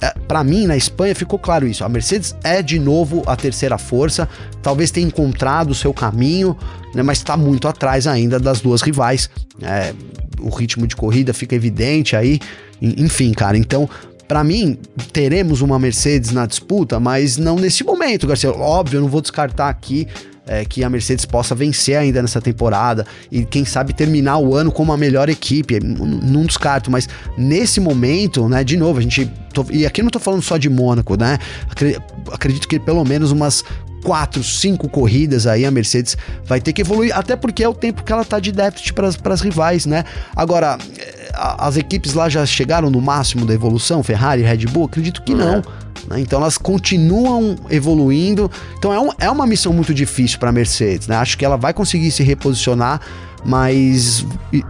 é, 0.01 0.13
para 0.27 0.43
mim, 0.43 0.65
na 0.65 0.77
Espanha, 0.77 1.13
ficou 1.13 1.38
claro 1.38 1.67
isso. 1.67 1.83
A 1.83 1.89
Mercedes 1.89 2.35
é 2.43 2.62
de 2.62 2.79
novo 2.79 3.23
a 3.25 3.35
terceira 3.35 3.77
força, 3.77 4.27
talvez 4.62 4.91
tenha 4.91 5.07
encontrado 5.07 5.71
o 5.71 5.75
seu 5.75 5.93
caminho, 5.93 6.55
né, 6.93 7.03
mas 7.03 7.19
está 7.19 7.35
muito 7.35 7.67
atrás 7.67 8.07
ainda 8.07 8.39
das 8.39 8.62
duas 8.62 8.81
rivais. 8.81 9.29
É, 9.62 9.93
o 10.39 10.49
ritmo 10.49 10.88
de 10.88 10.95
corrida 10.95 11.33
fica 11.33 11.55
evidente 11.55 12.15
aí. 12.15 12.39
Enfim, 12.81 13.33
cara, 13.33 13.57
então 13.57 13.89
para 14.30 14.44
mim, 14.44 14.78
teremos 15.12 15.60
uma 15.62 15.80
Mercedes 15.80 16.30
na 16.30 16.46
disputa, 16.46 17.00
mas 17.00 17.36
não 17.36 17.56
nesse 17.56 17.84
momento, 17.84 18.28
Garcia. 18.28 18.52
Óbvio, 18.52 18.98
eu 18.98 19.02
não 19.02 19.10
vou 19.10 19.22
descartar 19.22 19.70
aqui 19.70 20.08
é, 20.46 20.63
que 20.63 20.84
a 20.84 20.89
Mercedes 20.89 21.26
possa 21.26 21.56
vencer 21.56 21.98
ainda 21.98 22.22
nessa 22.22 22.39
temporada 22.39 23.08
e 23.32 23.44
quem 23.44 23.65
sabe 23.65 23.92
terminar 23.92 24.38
o 24.38 24.54
ano 24.54 24.72
como 24.72 24.94
a 24.94 24.98
melhor 24.98 25.30
equipe. 25.30 25.80
Não 25.80 26.46
descarto, 26.46 26.92
mas 26.92 27.10
nesse 27.36 27.80
momento, 27.80 28.48
né, 28.48 28.63
de 28.63 28.78
novo, 28.78 29.00
a 29.00 29.02
gente. 29.02 29.26
Tô, 29.52 29.65
e 29.72 29.84
aqui 29.84 30.04
não 30.04 30.12
tô 30.12 30.20
falando 30.20 30.44
só 30.44 30.58
de 30.58 30.70
Mônaco, 30.70 31.18
né? 31.20 31.39
Acredito 32.32 32.68
que 32.68 32.80
pelo 32.80 33.04
menos 33.04 33.32
umas 33.32 33.65
quatro, 34.03 34.43
cinco 34.43 34.88
corridas 34.89 35.45
aí 35.47 35.65
a 35.65 35.71
Mercedes 35.71 36.17
vai 36.45 36.59
ter 36.59 36.73
que 36.73 36.81
evoluir, 36.81 37.15
até 37.15 37.35
porque 37.35 37.63
é 37.63 37.69
o 37.69 37.73
tempo 37.73 38.03
que 38.03 38.12
ela 38.12 38.25
tá 38.25 38.39
de 38.39 38.51
déficit 38.51 38.93
para 38.93 39.33
as 39.33 39.41
rivais, 39.41 39.85
né? 39.85 40.03
Agora, 40.35 40.77
as 41.33 41.77
equipes 41.77 42.13
lá 42.13 42.29
já 42.29 42.45
chegaram 42.45 42.89
no 42.89 43.01
máximo 43.01 43.45
da 43.45 43.53
evolução, 43.53 44.03
Ferrari, 44.03 44.41
Red 44.41 44.65
Bull? 44.67 44.85
Acredito 44.85 45.21
que 45.23 45.33
não. 45.33 45.63
Né? 46.07 46.19
Então 46.19 46.39
elas 46.39 46.57
continuam 46.57 47.55
evoluindo. 47.69 48.49
Então 48.77 48.93
é, 48.93 48.99
um, 48.99 49.09
é 49.19 49.29
uma 49.29 49.45
missão 49.45 49.71
muito 49.73 49.93
difícil 49.93 50.39
para 50.39 50.49
a 50.49 50.51
Mercedes. 50.51 51.07
Né? 51.07 51.15
Acho 51.15 51.38
que 51.38 51.45
ela 51.45 51.57
vai 51.57 51.73
conseguir 51.73 52.12
se 52.12 52.23
reposicionar 52.23 53.01
mas 53.45 54.25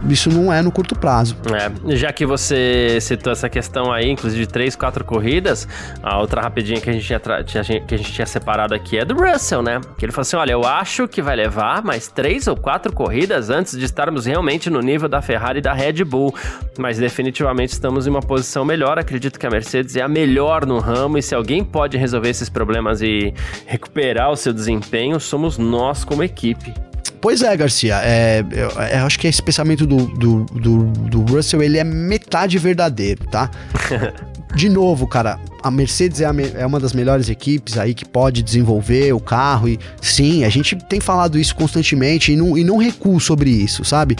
isso 0.08 0.30
não 0.30 0.52
é 0.52 0.62
no 0.62 0.70
curto 0.70 0.94
prazo. 0.94 1.36
É, 1.52 1.96
já 1.96 2.12
que 2.12 2.24
você 2.24 2.98
citou 3.00 3.32
essa 3.32 3.48
questão 3.48 3.92
aí, 3.92 4.10
inclusive 4.10 4.46
de 4.46 4.48
três, 4.48 4.76
quatro 4.76 5.04
corridas, 5.04 5.66
a 6.02 6.18
outra 6.18 6.40
rapidinha 6.40 6.80
que 6.80 6.88
a 6.88 6.92
gente 6.92 7.06
tinha, 7.06 7.80
que 7.80 7.94
a 7.94 7.98
gente 7.98 8.12
tinha 8.12 8.26
separado 8.26 8.74
aqui 8.74 8.98
é 8.98 9.04
do 9.04 9.14
Russell, 9.14 9.62
né? 9.62 9.80
Que 9.98 10.04
ele 10.04 10.12
falou 10.12 10.22
assim: 10.22 10.36
olha, 10.36 10.52
eu 10.52 10.64
acho 10.64 11.08
que 11.08 11.20
vai 11.20 11.36
levar 11.36 11.82
mais 11.82 12.08
três 12.08 12.46
ou 12.46 12.56
quatro 12.56 12.92
corridas 12.92 13.50
antes 13.50 13.78
de 13.78 13.84
estarmos 13.84 14.26
realmente 14.26 14.70
no 14.70 14.80
nível 14.80 15.08
da 15.08 15.20
Ferrari 15.20 15.58
e 15.58 15.62
da 15.62 15.72
Red 15.72 16.04
Bull, 16.04 16.34
mas 16.78 16.98
definitivamente 16.98 17.72
estamos 17.72 18.06
em 18.06 18.10
uma 18.10 18.22
posição 18.22 18.64
melhor. 18.64 18.98
Acredito 18.98 19.38
que 19.38 19.46
a 19.46 19.50
Mercedes 19.50 19.96
é 19.96 20.02
a 20.02 20.08
melhor 20.08 20.64
no 20.66 20.78
ramo 20.78 21.18
e 21.18 21.22
se 21.22 21.34
alguém 21.34 21.64
pode 21.64 21.96
resolver 21.96 22.28
esses 22.28 22.48
problemas 22.48 23.02
e 23.02 23.32
recuperar 23.66 24.30
o 24.30 24.36
seu 24.36 24.52
desempenho, 24.52 25.18
somos 25.20 25.58
nós 25.58 26.04
como 26.04 26.22
equipe. 26.22 26.72
Pois 27.20 27.42
é, 27.42 27.54
Garcia. 27.56 28.00
É, 28.02 28.44
eu, 28.50 28.70
eu, 28.70 29.06
acho 29.06 29.18
que 29.18 29.26
esse 29.26 29.42
pensamento 29.42 29.86
do, 29.86 30.06
do, 30.06 30.44
do, 30.44 30.84
do 30.86 31.20
Russell 31.32 31.62
ele 31.62 31.78
é 31.78 31.84
metade 31.84 32.58
verdadeiro, 32.58 33.26
tá? 33.26 33.50
De 34.54 34.68
novo, 34.68 35.06
cara, 35.06 35.38
a 35.62 35.70
Mercedes 35.70 36.20
é, 36.20 36.26
a, 36.26 36.34
é, 36.56 36.66
uma 36.66 36.80
das 36.80 36.92
melhores 36.92 37.28
equipes 37.28 37.78
aí 37.78 37.94
que 37.94 38.04
pode 38.04 38.42
desenvolver 38.42 39.12
o 39.12 39.20
carro 39.20 39.68
e 39.68 39.78
sim, 40.02 40.42
a 40.42 40.48
gente 40.48 40.74
tem 40.74 40.98
falado 40.98 41.38
isso 41.38 41.54
constantemente 41.54 42.32
e 42.32 42.36
não, 42.36 42.58
e 42.58 42.64
não 42.64 42.76
recuo 42.76 43.20
sobre 43.20 43.48
isso, 43.48 43.84
sabe? 43.84 44.16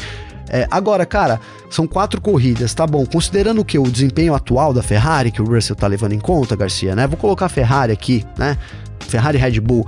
É, 0.49 0.69
agora, 0.71 1.05
cara, 1.05 1.41
são 1.69 1.87
quatro 1.87 2.21
corridas, 2.21 2.75
tá 2.75 2.87
bom. 2.87 3.05
Considerando 3.07 3.65
que 3.65 3.79
o 3.79 3.91
desempenho 3.91 4.35
atual 4.35 4.73
da 4.73 4.83
Ferrari, 4.83 5.31
que 5.31 5.43
o 5.43 5.45
Russell 5.45 5.77
tá 5.77 5.87
levando 5.87 6.13
em 6.13 6.21
conta, 6.21 6.55
Garcia, 6.55 6.95
né? 6.95 7.07
Vou 7.07 7.17
colocar 7.17 7.47
a 7.47 7.49
Ferrari 7.49 7.93
aqui, 7.93 8.25
né? 8.37 8.57
Ferrari 9.01 9.39
Red 9.39 9.61
Bull 9.61 9.87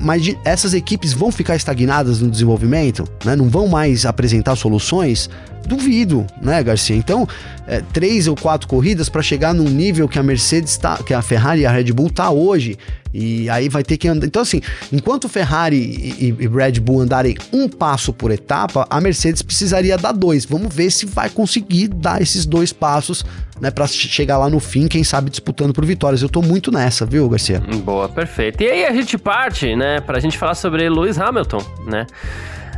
mas 0.00 0.34
essas 0.44 0.74
equipes 0.74 1.12
vão 1.12 1.30
ficar 1.30 1.56
estagnadas 1.56 2.20
no 2.20 2.30
desenvolvimento, 2.30 3.08
né? 3.24 3.36
Não 3.36 3.48
vão 3.48 3.68
mais 3.68 4.04
apresentar 4.04 4.56
soluções? 4.56 5.30
Duvido, 5.66 6.26
né, 6.42 6.62
Garcia? 6.62 6.96
Então, 6.96 7.26
é, 7.66 7.82
três 7.92 8.26
ou 8.26 8.36
quatro 8.36 8.68
corridas 8.68 9.08
para 9.08 9.22
chegar 9.22 9.54
num 9.54 9.68
nível 9.68 10.08
que 10.08 10.18
a 10.18 10.22
Mercedes 10.22 10.76
tá, 10.76 10.98
que 11.02 11.14
a 11.14 11.22
Ferrari 11.22 11.62
e 11.62 11.66
a 11.66 11.70
Red 11.70 11.92
Bull 11.92 12.10
tá 12.10 12.30
hoje. 12.30 12.78
E 13.14 13.48
aí 13.48 13.68
vai 13.68 13.84
ter 13.84 13.96
que 13.96 14.08
andar. 14.08 14.26
Então, 14.26 14.42
assim, 14.42 14.60
enquanto 14.92 15.28
Ferrari 15.28 15.76
e, 15.76 16.36
e, 16.40 16.48
Red 16.48 16.80
Bull 16.80 17.00
andarem 17.00 17.36
um 17.52 17.68
passo 17.68 18.12
por 18.12 18.32
etapa, 18.32 18.84
a 18.90 19.00
Mercedes 19.00 19.40
precisaria 19.40 19.96
dar 19.96 20.10
dois. 20.10 20.44
Vamos 20.44 20.74
ver 20.74 20.90
se 20.90 21.06
vai 21.06 21.30
conseguir 21.30 21.86
dar 21.86 22.20
esses 22.20 22.44
dois 22.44 22.72
passos, 22.72 23.24
né, 23.60 23.70
para 23.70 23.86
chegar 23.86 24.36
lá 24.36 24.50
no 24.50 24.58
fim, 24.58 24.88
quem 24.88 25.04
sabe 25.04 25.30
disputando 25.30 25.72
por 25.72 25.84
vitórias. 25.84 26.22
Eu 26.22 26.28
tô 26.28 26.42
muito 26.42 26.72
nessa, 26.72 27.06
viu, 27.06 27.28
Garcia? 27.28 27.60
Boa, 27.84 28.08
perfeito. 28.08 28.64
E 28.64 28.68
aí 28.68 28.84
a 28.84 28.92
gente 28.92 29.16
parte, 29.16 29.76
né, 29.76 30.00
pra 30.00 30.18
gente 30.18 30.36
falar 30.36 30.56
sobre 30.56 30.88
Lewis 30.88 31.16
Hamilton, 31.16 31.64
né? 31.86 32.06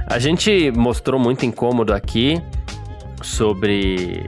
A 0.07 0.19
gente 0.19 0.71
mostrou 0.71 1.19
muito 1.19 1.47
incômodo 1.47 1.95
aqui 1.95 2.41
sobre 3.23 4.25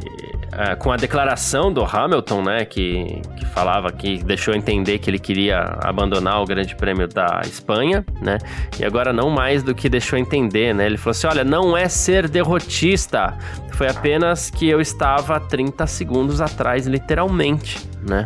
é, 0.59 0.75
com 0.75 0.91
a 0.91 0.97
declaração 0.97 1.73
do 1.73 1.85
Hamilton, 1.85 2.43
né, 2.43 2.65
que, 2.65 3.23
que 3.37 3.47
falava 3.47 3.93
que 3.93 4.23
deixou 4.25 4.55
entender 4.55 4.99
que 4.99 5.09
ele 5.09 5.19
queria 5.19 5.61
abandonar 5.81 6.43
o 6.43 6.45
Grande 6.45 6.75
Prêmio 6.75 7.07
da 7.07 7.41
Espanha, 7.45 8.05
né, 8.21 8.39
e 8.79 8.85
agora 8.85 9.13
não 9.13 9.31
mais 9.31 9.63
do 9.63 9.73
que 9.73 9.89
deixou 9.89 10.19
entender, 10.19 10.75
né, 10.75 10.87
ele 10.87 10.97
falou 10.97 11.13
assim, 11.13 11.29
olha, 11.29 11.45
não 11.45 11.77
é 11.77 11.89
ser 11.89 12.29
derrotista, 12.29 13.39
foi 13.73 13.89
apenas 13.89 14.51
que 14.51 14.69
eu 14.69 14.81
estava 14.81 15.39
30 15.39 15.87
segundos 15.87 16.41
atrás, 16.41 16.89
literalmente, 16.89 17.79
né? 18.03 18.25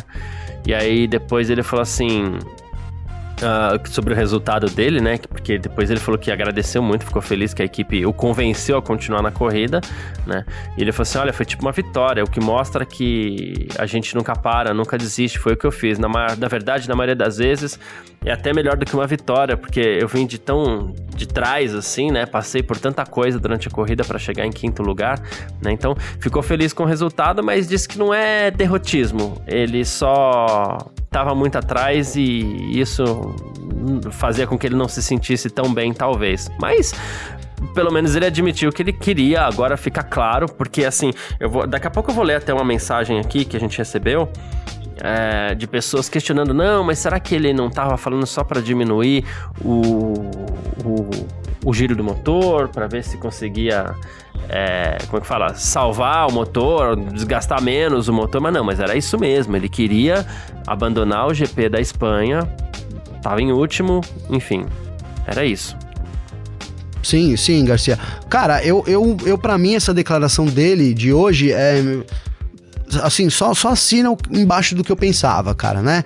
E 0.65 0.73
aí 0.73 1.07
depois 1.07 1.49
ele 1.49 1.61
falou 1.61 1.83
assim: 1.83 2.39
Uh, 3.33 3.89
sobre 3.89 4.13
o 4.13 4.15
resultado 4.15 4.67
dele, 4.67 5.01
né? 5.01 5.17
Porque 5.27 5.57
depois 5.57 5.89
ele 5.89 5.99
falou 5.99 6.17
que 6.17 6.31
agradeceu 6.31 6.81
muito, 6.81 7.03
ficou 7.03 7.21
feliz 7.21 7.53
que 7.53 7.61
a 7.61 7.65
equipe 7.65 8.05
o 8.05 8.13
convenceu 8.13 8.77
a 8.77 8.81
continuar 8.81 9.21
na 9.21 9.31
corrida, 9.31 9.81
né? 10.25 10.45
E 10.77 10.81
ele 10.81 10.91
falou 10.91 11.01
assim: 11.01 11.17
olha, 11.17 11.33
foi 11.33 11.45
tipo 11.45 11.61
uma 11.63 11.71
vitória, 11.71 12.23
o 12.23 12.29
que 12.29 12.39
mostra 12.39 12.85
que 12.85 13.67
a 13.77 13.85
gente 13.85 14.15
nunca 14.15 14.33
para, 14.33 14.73
nunca 14.73 14.97
desiste. 14.97 15.39
Foi 15.39 15.53
o 15.53 15.57
que 15.57 15.65
eu 15.65 15.71
fiz. 15.71 15.99
Na, 15.99 16.07
na 16.07 16.47
verdade, 16.47 16.87
na 16.87 16.95
maioria 16.95 17.15
das 17.15 17.37
vezes, 17.37 17.77
é 18.23 18.31
até 18.31 18.53
melhor 18.53 18.77
do 18.77 18.85
que 18.85 18.93
uma 18.93 19.07
vitória, 19.07 19.57
porque 19.57 19.81
eu 19.81 20.07
vim 20.07 20.25
de 20.25 20.39
tão 20.39 20.93
de 21.15 21.27
trás 21.27 21.75
assim, 21.75 22.11
né? 22.11 22.25
Passei 22.25 22.63
por 22.63 22.77
tanta 22.77 23.05
coisa 23.05 23.39
durante 23.39 23.67
a 23.67 23.71
corrida 23.71 24.03
para 24.03 24.17
chegar 24.17 24.45
em 24.45 24.51
quinto 24.51 24.81
lugar, 24.81 25.19
né? 25.61 25.71
Então 25.71 25.95
ficou 26.19 26.41
feliz 26.41 26.71
com 26.71 26.83
o 26.83 26.85
resultado, 26.85 27.43
mas 27.43 27.67
disse 27.67 27.87
que 27.87 27.97
não 27.97 28.13
é 28.13 28.49
derrotismo. 28.51 29.41
Ele 29.45 29.83
só 29.83 30.77
estava 31.13 31.35
muito 31.35 31.55
atrás 31.55 32.15
e 32.15 32.79
isso 32.79 33.03
fazia 34.11 34.47
com 34.47 34.57
que 34.57 34.65
ele 34.65 34.75
não 34.75 34.87
se 34.87 35.01
sentisse 35.01 35.47
tão 35.47 35.71
bem, 35.71 35.93
talvez. 35.93 36.49
Mas 36.59 36.91
pelo 37.75 37.91
menos 37.91 38.15
ele 38.15 38.25
admitiu 38.25 38.71
que 38.71 38.81
ele 38.81 38.91
queria, 38.91 39.41
agora 39.41 39.77
fica 39.77 40.01
claro, 40.01 40.47
porque 40.47 40.83
assim, 40.83 41.11
eu 41.39 41.49
vou, 41.49 41.67
daqui 41.67 41.85
a 41.87 41.91
pouco 41.91 42.09
eu 42.09 42.15
vou 42.15 42.23
ler 42.23 42.35
até 42.35 42.51
uma 42.51 42.63
mensagem 42.65 43.19
aqui 43.19 43.45
que 43.45 43.55
a 43.55 43.59
gente 43.59 43.77
recebeu. 43.77 44.27
É, 44.97 45.55
de 45.55 45.65
pessoas 45.65 46.07
questionando, 46.07 46.53
não, 46.53 46.83
mas 46.83 46.99
será 46.99 47.19
que 47.19 47.33
ele 47.33 47.51
não 47.51 47.67
estava 47.67 47.97
falando 47.97 48.27
só 48.27 48.43
para 48.43 48.61
diminuir 48.61 49.25
o, 49.59 50.13
o, 50.85 51.09
o, 51.65 51.73
giro 51.73 51.95
do 51.95 52.03
motor, 52.03 52.69
para 52.69 52.85
ver 52.85 53.03
se 53.03 53.17
conseguia 53.17 53.95
é, 54.49 54.97
como 55.07 55.17
é 55.17 55.21
que 55.21 55.27
fala? 55.27 55.55
Salvar 55.55 56.27
o 56.27 56.31
motor, 56.31 56.95
desgastar 56.95 57.61
menos 57.61 58.07
o 58.07 58.13
motor, 58.13 58.41
mas 58.41 58.53
não, 58.53 58.63
mas 58.63 58.79
era 58.79 58.95
isso 58.95 59.17
mesmo. 59.17 59.55
Ele 59.55 59.69
queria 59.69 60.25
abandonar 60.67 61.27
o 61.27 61.33
GP 61.33 61.69
da 61.69 61.79
Espanha, 61.79 62.47
tava 63.21 63.41
em 63.41 63.51
último, 63.51 64.01
enfim, 64.29 64.65
era 65.25 65.45
isso. 65.45 65.75
Sim, 67.01 67.35
sim, 67.35 67.65
Garcia. 67.65 67.99
Cara, 68.29 68.63
eu, 68.63 68.83
eu, 68.87 69.17
eu 69.25 69.37
para 69.37 69.57
mim, 69.57 69.75
essa 69.75 69.93
declaração 69.93 70.45
dele 70.45 70.93
de 70.93 71.11
hoje 71.13 71.51
é. 71.51 71.81
Assim, 73.01 73.29
só, 73.29 73.53
só 73.53 73.69
assina 73.69 74.15
embaixo 74.31 74.75
do 74.75 74.83
que 74.83 74.91
eu 74.91 74.95
pensava, 74.95 75.53
cara, 75.55 75.81
né? 75.81 76.03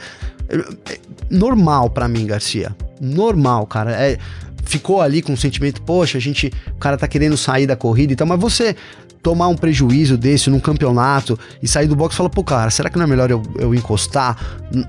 Normal 1.29 1.89
para 1.89 2.07
mim, 2.07 2.25
Garcia. 2.25 2.75
Normal, 2.99 3.65
cara. 3.67 3.91
É, 3.91 4.17
ficou 4.63 5.01
ali 5.01 5.21
com 5.21 5.33
o 5.33 5.37
sentimento, 5.37 5.81
poxa, 5.81 6.17
a 6.17 6.21
gente, 6.21 6.51
o 6.71 6.79
cara 6.79 6.97
tá 6.97 7.07
querendo 7.07 7.37
sair 7.37 7.65
da 7.65 7.75
corrida 7.75 8.13
e 8.13 8.15
tal, 8.15 8.27
mas 8.27 8.39
você 8.39 8.75
tomar 9.21 9.47
um 9.47 9.55
prejuízo 9.55 10.17
desse 10.17 10.49
num 10.49 10.59
campeonato 10.59 11.37
e 11.61 11.67
sair 11.67 11.87
do 11.87 11.95
box 11.95 12.13
e 12.13 12.17
falar, 12.17 12.29
pô, 12.29 12.43
cara, 12.43 12.69
será 12.69 12.89
que 12.89 12.97
não 12.97 13.03
é 13.03 13.07
melhor 13.07 13.29
eu, 13.29 13.41
eu 13.57 13.73
encostar? 13.75 14.37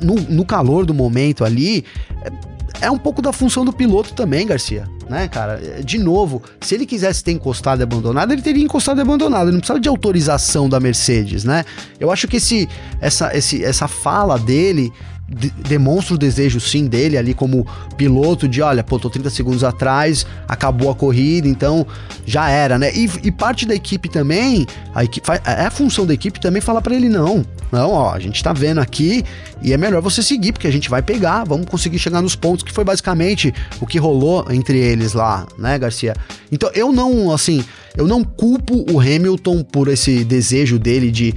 No, 0.00 0.14
no 0.14 0.44
calor 0.44 0.84
do 0.84 0.94
momento 0.94 1.44
ali, 1.44 1.84
é, 2.22 2.30
é 2.80 2.90
um 2.90 2.98
pouco 2.98 3.20
da 3.20 3.32
função 3.32 3.64
do 3.64 3.72
piloto 3.72 4.12
também, 4.14 4.46
Garcia, 4.46 4.88
né, 5.08 5.28
cara? 5.28 5.60
É, 5.62 5.82
de 5.82 5.98
novo, 5.98 6.42
se 6.60 6.74
ele 6.74 6.86
quisesse 6.86 7.22
ter 7.24 7.32
encostado 7.32 7.80
e 7.80 7.82
abandonado, 7.82 8.32
ele 8.32 8.42
teria 8.42 8.62
encostado 8.62 8.98
e 8.98 9.02
abandonado. 9.02 9.44
Ele 9.44 9.52
não 9.52 9.60
precisava 9.60 9.80
de 9.80 9.88
autorização 9.88 10.68
da 10.68 10.78
Mercedes, 10.78 11.44
né? 11.44 11.64
Eu 11.98 12.10
acho 12.10 12.28
que 12.28 12.36
esse, 12.36 12.68
essa, 13.00 13.36
esse, 13.36 13.64
essa 13.64 13.88
fala 13.88 14.38
dele 14.38 14.92
de, 15.28 15.50
demonstra 15.50 16.14
o 16.14 16.18
desejo 16.18 16.58
sim 16.58 16.86
dele 16.86 17.18
ali 17.18 17.34
como 17.34 17.66
piloto 17.96 18.48
de 18.48 18.62
olha, 18.62 18.82
pô, 18.82 18.98
tô 18.98 19.10
30 19.10 19.28
segundos 19.28 19.62
atrás, 19.62 20.26
acabou 20.46 20.90
a 20.90 20.94
corrida, 20.94 21.46
então 21.46 21.86
já 22.24 22.48
era, 22.48 22.78
né? 22.78 22.90
E, 22.94 23.10
e 23.24 23.30
parte 23.30 23.66
da 23.66 23.74
equipe 23.74 24.08
também, 24.08 24.66
a 24.94 25.04
equipe, 25.04 25.28
é 25.44 25.66
a 25.66 25.70
função 25.70 26.06
da 26.06 26.14
equipe 26.14 26.40
também 26.40 26.62
falar 26.62 26.80
para 26.80 26.94
ele 26.94 27.08
não. 27.08 27.44
Não, 27.70 27.90
ó, 27.90 28.14
a 28.14 28.18
gente 28.18 28.42
tá 28.42 28.54
vendo 28.54 28.80
aqui 28.80 29.22
e 29.60 29.74
é 29.74 29.76
melhor 29.76 30.00
você 30.00 30.22
seguir, 30.22 30.52
porque 30.52 30.66
a 30.66 30.72
gente 30.72 30.88
vai 30.88 31.02
pegar, 31.02 31.44
vamos 31.44 31.66
conseguir 31.66 31.98
chegar 31.98 32.22
nos 32.22 32.34
pontos, 32.34 32.64
que 32.64 32.72
foi 32.72 32.84
basicamente 32.84 33.52
o 33.80 33.86
que 33.86 33.98
rolou 33.98 34.46
entre 34.50 34.78
eles 34.78 35.12
lá, 35.12 35.46
né, 35.58 35.78
Garcia? 35.78 36.14
Então 36.50 36.70
eu 36.74 36.90
não, 36.90 37.30
assim, 37.30 37.62
eu 37.94 38.06
não 38.06 38.24
culpo 38.24 38.86
o 38.90 38.98
Hamilton 38.98 39.62
por 39.62 39.88
esse 39.88 40.24
desejo 40.24 40.78
dele 40.78 41.10
de 41.10 41.34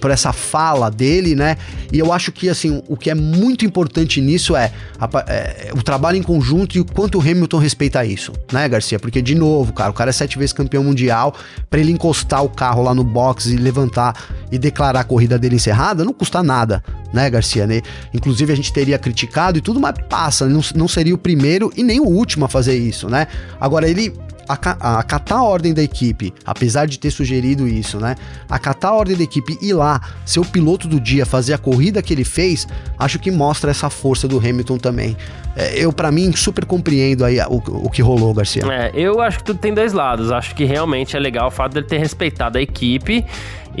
por 0.00 0.10
essa 0.10 0.32
fala 0.32 0.90
dele, 0.90 1.34
né? 1.34 1.56
E 1.92 1.98
eu 1.98 2.12
acho 2.12 2.32
que 2.32 2.48
assim 2.48 2.82
o 2.88 2.96
que 2.96 3.10
é 3.10 3.14
muito 3.14 3.64
importante 3.64 4.20
nisso 4.20 4.56
é, 4.56 4.72
a, 4.98 5.08
é, 5.28 5.70
o 5.74 5.82
trabalho 5.82 6.16
em 6.16 6.22
conjunto 6.22 6.76
e 6.76 6.80
o 6.80 6.84
quanto 6.84 7.18
o 7.18 7.20
Hamilton 7.20 7.58
respeita 7.58 8.04
isso, 8.04 8.32
né, 8.52 8.68
Garcia? 8.68 8.98
Porque 8.98 9.22
de 9.22 9.34
novo, 9.34 9.72
cara, 9.72 9.90
o 9.90 9.94
cara 9.94 10.10
é 10.10 10.12
sete 10.12 10.38
vezes 10.38 10.52
campeão 10.52 10.82
mundial, 10.82 11.34
para 11.70 11.80
ele 11.80 11.92
encostar 11.92 12.42
o 12.44 12.48
carro 12.48 12.82
lá 12.82 12.94
no 12.94 13.04
box 13.04 13.46
e 13.46 13.56
levantar 13.56 14.16
e 14.50 14.58
declarar 14.58 15.00
a 15.00 15.04
corrida 15.04 15.38
dele 15.38 15.56
encerrada, 15.56 16.04
não 16.04 16.12
custa 16.12 16.42
nada, 16.42 16.82
né, 17.12 17.30
Garcia? 17.30 17.66
Né? 17.66 17.80
Inclusive 18.12 18.52
a 18.52 18.56
gente 18.56 18.72
teria 18.72 18.98
criticado 18.98 19.58
e 19.58 19.60
tudo, 19.60 19.78
mas 19.78 19.94
passa, 20.08 20.46
não, 20.46 20.60
não 20.74 20.88
seria 20.88 21.14
o 21.14 21.18
primeiro 21.18 21.72
e 21.76 21.82
nem 21.82 22.00
o 22.00 22.06
último 22.06 22.44
a 22.44 22.48
fazer 22.48 22.76
isso, 22.76 23.08
né? 23.08 23.28
Agora 23.60 23.88
ele 23.88 24.12
acatar 24.48 25.38
a 25.38 25.42
ordem 25.42 25.74
da 25.74 25.82
equipe, 25.82 26.32
apesar 26.44 26.86
de 26.86 26.98
ter 26.98 27.10
sugerido 27.10 27.68
isso, 27.68 27.98
né? 27.98 28.16
Acatar 28.48 28.92
a 28.92 28.94
ordem 28.94 29.16
da 29.16 29.22
equipe 29.22 29.58
e 29.60 29.72
lá, 29.72 30.00
ser 30.24 30.40
o 30.40 30.44
piloto 30.44 30.88
do 30.88 30.98
dia, 30.98 31.26
fazer 31.26 31.54
a 31.54 31.58
corrida 31.58 32.02
que 32.02 32.12
ele 32.12 32.24
fez, 32.24 32.66
acho 32.98 33.18
que 33.18 33.30
mostra 33.30 33.70
essa 33.70 33.90
força 33.90 34.26
do 34.26 34.38
Hamilton 34.38 34.78
também. 34.78 35.16
É, 35.56 35.76
eu, 35.76 35.92
para 35.92 36.10
mim, 36.12 36.32
super 36.32 36.64
compreendo 36.64 37.24
aí 37.24 37.40
o, 37.40 37.56
o 37.86 37.90
que 37.90 38.00
rolou, 38.00 38.32
Garcia. 38.32 38.62
É, 38.70 38.92
eu 38.94 39.20
acho 39.20 39.38
que 39.38 39.44
tudo 39.44 39.58
tem 39.58 39.74
dois 39.74 39.92
lados. 39.92 40.30
Acho 40.30 40.54
que 40.54 40.64
realmente 40.64 41.16
é 41.16 41.20
legal 41.20 41.48
o 41.48 41.50
fato 41.50 41.74
dele 41.74 41.86
ter 41.86 41.98
respeitado 41.98 42.58
a 42.58 42.62
equipe 42.62 43.24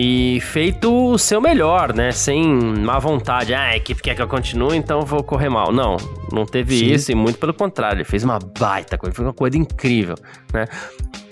e 0.00 0.40
feito 0.40 0.94
o 0.94 1.18
seu 1.18 1.40
melhor, 1.40 1.92
né? 1.92 2.12
Sem 2.12 2.46
má 2.46 3.00
vontade. 3.00 3.52
Ah, 3.52 3.70
a 3.70 3.76
equipe 3.76 4.00
quer 4.00 4.14
que 4.14 4.22
eu 4.22 4.28
continue, 4.28 4.76
então 4.76 5.00
vou 5.00 5.24
correr 5.24 5.48
mal. 5.48 5.72
Não, 5.72 5.96
não 6.32 6.46
teve 6.46 6.78
Sim. 6.78 6.92
isso 6.92 7.10
e 7.10 7.16
muito 7.16 7.36
pelo 7.36 7.52
contrário. 7.52 7.96
Ele 7.96 8.04
fez 8.04 8.22
uma 8.22 8.38
baita 8.38 8.96
coisa, 8.96 9.12
foi 9.12 9.24
uma 9.24 9.32
coisa 9.32 9.58
incrível, 9.58 10.14
né? 10.52 10.66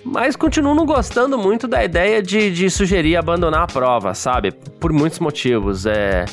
Mas 0.05 0.35
continuo 0.35 0.75
não 0.75 0.85
gostando 0.85 1.39
muito 1.39 1.69
da 1.69 1.85
ideia 1.85 2.21
de, 2.21 2.51
de 2.51 2.69
sugerir 2.69 3.15
abandonar 3.15 3.63
a 3.63 3.67
prova, 3.69 4.15
sabe? 4.15 4.51
Por 4.51 4.93
muitos 4.93 5.21
motivos. 5.21 5.87
É 5.87 6.25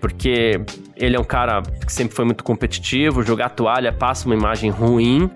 porque 0.00 0.60
ele 0.96 1.16
é 1.16 1.20
um 1.20 1.24
cara 1.24 1.62
que 1.62 1.92
sempre 1.92 2.14
foi 2.14 2.24
muito 2.24 2.42
competitivo, 2.42 3.22
jogar 3.22 3.50
toalha 3.50 3.92
passa 3.92 4.26
uma 4.26 4.34
imagem 4.34 4.68
ruim. 4.68 5.30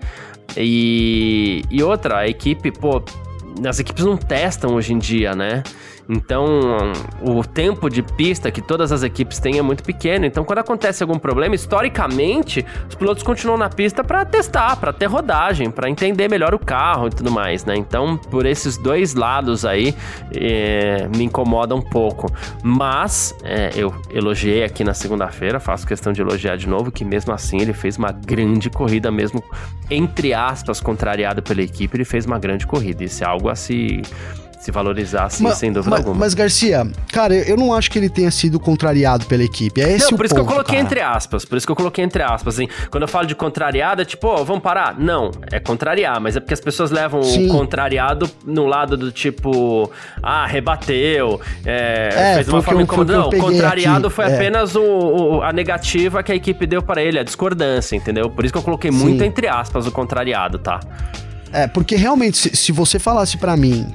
E, 0.57 1.63
e 1.71 1.81
outra, 1.81 2.19
a 2.19 2.27
equipe, 2.27 2.69
pô, 2.69 3.01
as 3.65 3.79
equipes 3.79 4.03
não 4.03 4.17
testam 4.17 4.75
hoje 4.75 4.93
em 4.93 4.97
dia, 4.97 5.33
né? 5.33 5.63
Então, 6.13 6.93
o 7.21 7.43
tempo 7.43 7.89
de 7.89 8.03
pista 8.03 8.51
que 8.51 8.61
todas 8.61 8.91
as 8.91 9.01
equipes 9.01 9.39
têm 9.39 9.57
é 9.57 9.61
muito 9.61 9.83
pequeno. 9.83 10.25
Então, 10.25 10.43
quando 10.43 10.59
acontece 10.59 11.01
algum 11.01 11.17
problema, 11.17 11.55
historicamente, 11.55 12.63
os 12.87 12.95
pilotos 12.95 13.23
continuam 13.23 13.57
na 13.57 13.69
pista 13.69 14.03
para 14.03 14.23
testar, 14.23 14.75
para 14.75 14.93
ter 14.93 15.07
rodagem, 15.07 15.71
para 15.71 15.89
entender 15.89 16.29
melhor 16.29 16.53
o 16.53 16.59
carro 16.59 17.07
e 17.07 17.09
tudo 17.09 17.31
mais, 17.31 17.65
né? 17.65 17.75
Então, 17.75 18.15
por 18.17 18.45
esses 18.45 18.77
dois 18.77 19.15
lados 19.15 19.65
aí, 19.65 19.95
é, 20.35 21.07
me 21.15 21.23
incomoda 21.23 21.75
um 21.75 21.81
pouco. 21.81 22.31
Mas, 22.61 23.35
é, 23.43 23.71
eu 23.75 23.93
elogiei 24.11 24.63
aqui 24.63 24.83
na 24.83 24.93
segunda-feira, 24.93 25.59
faço 25.59 25.87
questão 25.87 26.13
de 26.13 26.21
elogiar 26.21 26.55
de 26.55 26.69
novo, 26.69 26.91
que 26.91 27.03
mesmo 27.03 27.33
assim 27.33 27.59
ele 27.59 27.73
fez 27.73 27.97
uma 27.97 28.11
grande 28.11 28.69
corrida, 28.69 29.09
mesmo 29.11 29.43
entre 29.89 30.33
aspas, 30.33 30.79
contrariado 30.79 31.41
pela 31.41 31.61
equipe, 31.61 31.97
ele 31.97 32.05
fez 32.05 32.25
uma 32.25 32.39
grande 32.39 32.65
corrida. 32.65 33.03
Isso 33.03 33.23
é 33.23 33.27
algo 33.27 33.49
a 33.49 33.55
se 33.55 34.01
se 34.63 34.71
valorizar, 34.71 35.29
sim, 35.29 35.43
mas, 35.43 35.57
sem 35.57 35.73
dúvida 35.73 35.89
mas, 35.89 35.99
alguma. 35.99 36.19
Mas, 36.21 36.33
Garcia, 36.33 36.87
cara, 37.11 37.35
eu 37.35 37.57
não 37.57 37.73
acho 37.73 37.91
que 37.91 37.99
ele 37.99 38.09
tenha 38.09 38.31
sido 38.31 38.57
contrariado 38.61 39.25
pela 39.25 39.43
equipe. 39.43 39.81
É 39.81 39.91
esse 39.91 40.09
não, 40.09 40.17
por 40.17 40.25
isso 40.25 40.33
ponto, 40.33 40.45
que 40.45 40.49
eu 40.49 40.53
coloquei 40.53 40.75
cara. 40.77 40.85
entre 40.85 41.01
aspas. 41.01 41.43
Por 41.43 41.57
isso 41.57 41.65
que 41.65 41.71
eu 41.71 41.75
coloquei 41.75 42.03
entre 42.05 42.23
aspas. 42.23 42.55
Assim, 42.55 42.69
quando 42.89 43.03
eu 43.03 43.07
falo 43.09 43.27
de 43.27 43.35
contrariado, 43.35 44.01
é 44.01 44.05
tipo, 44.05 44.25
oh, 44.25 44.45
vamos 44.45 44.63
parar? 44.63 44.97
Não, 44.97 45.31
é 45.51 45.59
contrariar, 45.59 46.21
mas 46.21 46.37
é 46.37 46.39
porque 46.39 46.53
as 46.53 46.61
pessoas 46.61 46.91
levam 46.91 47.21
sim. 47.23 47.49
o 47.49 47.51
contrariado 47.51 48.29
no 48.45 48.65
lado 48.65 48.95
do 48.95 49.11
tipo, 49.11 49.91
ah, 50.21 50.45
rebateu, 50.47 51.41
é, 51.65 52.09
é, 52.13 52.33
fez 52.35 52.47
uma 52.47 52.61
forma 52.61 52.83
incômoda. 52.83 53.17
Não, 53.17 53.29
contrariado 53.31 54.07
aqui. 54.07 54.15
foi 54.15 54.25
é. 54.25 54.33
apenas 54.33 54.75
o, 54.75 54.81
o, 54.81 55.41
a 55.41 55.51
negativa 55.51 56.23
que 56.23 56.31
a 56.31 56.35
equipe 56.35 56.65
deu 56.65 56.81
para 56.81 57.01
ele, 57.01 57.19
a 57.19 57.23
discordância, 57.23 57.97
entendeu? 57.97 58.29
Por 58.29 58.45
isso 58.45 58.53
que 58.53 58.57
eu 58.57 58.63
coloquei 58.63 58.93
sim. 58.93 58.97
muito 58.97 59.25
entre 59.25 59.49
aspas 59.49 59.85
o 59.85 59.91
contrariado, 59.91 60.57
tá? 60.57 60.79
É, 61.53 61.67
porque 61.67 61.95
realmente, 61.95 62.35
se, 62.35 62.55
se 62.55 62.71
você 62.71 62.97
falasse 62.97 63.37
para 63.37 63.55
mim, 63.55 63.87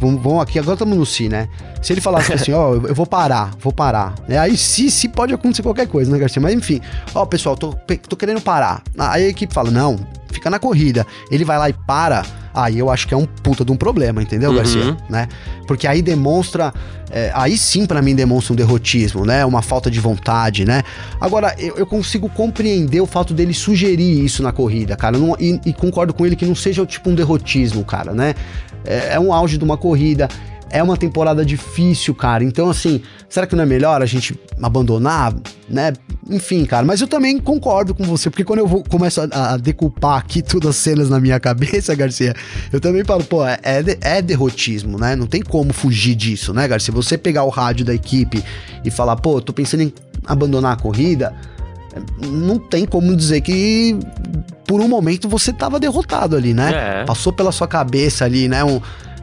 vamos 0.00 0.42
aqui, 0.42 0.58
agora 0.58 0.74
estamos 0.74 0.98
no 0.98 1.06
si, 1.06 1.28
né? 1.28 1.48
Se 1.80 1.92
ele 1.92 2.00
falasse 2.00 2.32
assim, 2.32 2.52
ó, 2.52 2.74
eu 2.74 2.94
vou 2.94 3.06
parar, 3.06 3.52
vou 3.60 3.72
parar. 3.72 4.16
Né? 4.26 4.36
Aí 4.36 4.56
se, 4.56 4.90
se 4.90 5.08
pode 5.08 5.32
acontecer 5.32 5.62
qualquer 5.62 5.86
coisa, 5.86 6.10
né, 6.10 6.18
Garcia? 6.18 6.42
Mas 6.42 6.52
enfim, 6.52 6.80
ó, 7.14 7.24
pessoal, 7.24 7.56
tô, 7.56 7.72
tô 8.08 8.16
querendo 8.16 8.40
parar. 8.40 8.82
Aí 8.98 9.26
a 9.26 9.28
equipe 9.28 9.54
fala, 9.54 9.70
não, 9.70 9.96
fica 10.32 10.50
na 10.50 10.58
corrida. 10.58 11.06
Ele 11.30 11.44
vai 11.44 11.56
lá 11.56 11.70
e 11.70 11.72
para 11.72 12.24
aí 12.54 12.78
eu 12.78 12.88
acho 12.88 13.08
que 13.08 13.12
é 13.12 13.16
um 13.16 13.26
puta 13.26 13.64
de 13.64 13.72
um 13.72 13.76
problema, 13.76 14.22
entendeu, 14.22 14.50
uhum. 14.50 14.56
Garcia? 14.56 14.96
Né? 15.10 15.28
Porque 15.66 15.86
aí 15.86 16.00
demonstra, 16.00 16.72
é, 17.14 17.30
aí 17.32 17.56
sim 17.56 17.86
para 17.86 18.02
mim 18.02 18.12
demonstra 18.12 18.52
um 18.52 18.56
derrotismo, 18.56 19.24
né? 19.24 19.46
Uma 19.46 19.62
falta 19.62 19.88
de 19.88 20.00
vontade, 20.00 20.64
né? 20.64 20.82
Agora, 21.20 21.54
eu, 21.56 21.76
eu 21.76 21.86
consigo 21.86 22.28
compreender 22.28 23.00
o 23.00 23.06
fato 23.06 23.32
dele 23.32 23.54
sugerir 23.54 24.24
isso 24.24 24.42
na 24.42 24.50
corrida, 24.50 24.96
cara, 24.96 25.16
não, 25.16 25.36
e, 25.38 25.60
e, 25.64 25.72
concordo 25.72 26.12
com 26.12 26.26
ele 26.26 26.34
que 26.34 26.44
não 26.44 26.56
seja 26.56 26.84
tipo 26.84 27.08
um 27.10 27.14
derrotismo, 27.14 27.84
cara, 27.84 28.12
né? 28.12 28.34
É, 28.84 29.14
é 29.14 29.20
um 29.20 29.32
auge 29.32 29.56
de 29.56 29.62
uma 29.62 29.76
corrida, 29.76 30.28
É 30.74 30.82
uma 30.82 30.96
temporada 30.96 31.44
difícil, 31.44 32.12
cara. 32.16 32.42
Então, 32.42 32.68
assim, 32.68 33.00
será 33.28 33.46
que 33.46 33.54
não 33.54 33.62
é 33.62 33.66
melhor 33.66 34.02
a 34.02 34.06
gente 34.06 34.36
abandonar, 34.60 35.32
né? 35.68 35.92
Enfim, 36.28 36.64
cara. 36.64 36.84
Mas 36.84 37.00
eu 37.00 37.06
também 37.06 37.38
concordo 37.38 37.94
com 37.94 38.02
você, 38.02 38.28
porque 38.28 38.42
quando 38.42 38.58
eu 38.58 38.66
vou, 38.66 38.82
começo 38.82 39.20
a, 39.20 39.52
a 39.52 39.56
decupar 39.56 40.18
aqui 40.18 40.42
todas 40.42 40.70
as 40.70 40.76
cenas 40.76 41.08
na 41.08 41.20
minha 41.20 41.38
cabeça, 41.38 41.94
Garcia, 41.96 42.34
eu 42.72 42.80
também 42.80 43.04
falo, 43.04 43.22
pô, 43.22 43.46
é, 43.46 43.56
é, 43.62 43.84
é 44.00 44.20
derrotismo, 44.20 44.98
né? 44.98 45.14
Não 45.14 45.28
tem 45.28 45.42
como 45.42 45.72
fugir 45.72 46.16
disso, 46.16 46.52
né, 46.52 46.66
Garcia? 46.66 46.92
Você 46.92 47.16
pegar 47.16 47.44
o 47.44 47.50
rádio 47.50 47.86
da 47.86 47.94
equipe 47.94 48.42
e 48.84 48.90
falar, 48.90 49.14
pô, 49.14 49.40
tô 49.40 49.52
pensando 49.52 49.84
em 49.84 49.94
abandonar 50.26 50.72
a 50.72 50.76
corrida, 50.76 51.32
não 52.20 52.58
tem 52.58 52.84
como 52.84 53.14
dizer 53.14 53.42
que 53.42 53.96
por 54.66 54.80
um 54.80 54.88
momento 54.88 55.28
você 55.28 55.52
tava 55.52 55.78
derrotado 55.78 56.36
ali, 56.36 56.52
né? 56.52 57.02
É. 57.02 57.04
Passou 57.04 57.32
pela 57.32 57.52
sua 57.52 57.68
cabeça 57.68 58.24
ali, 58.24 58.48
né? 58.48 58.64
Um, 58.64 58.80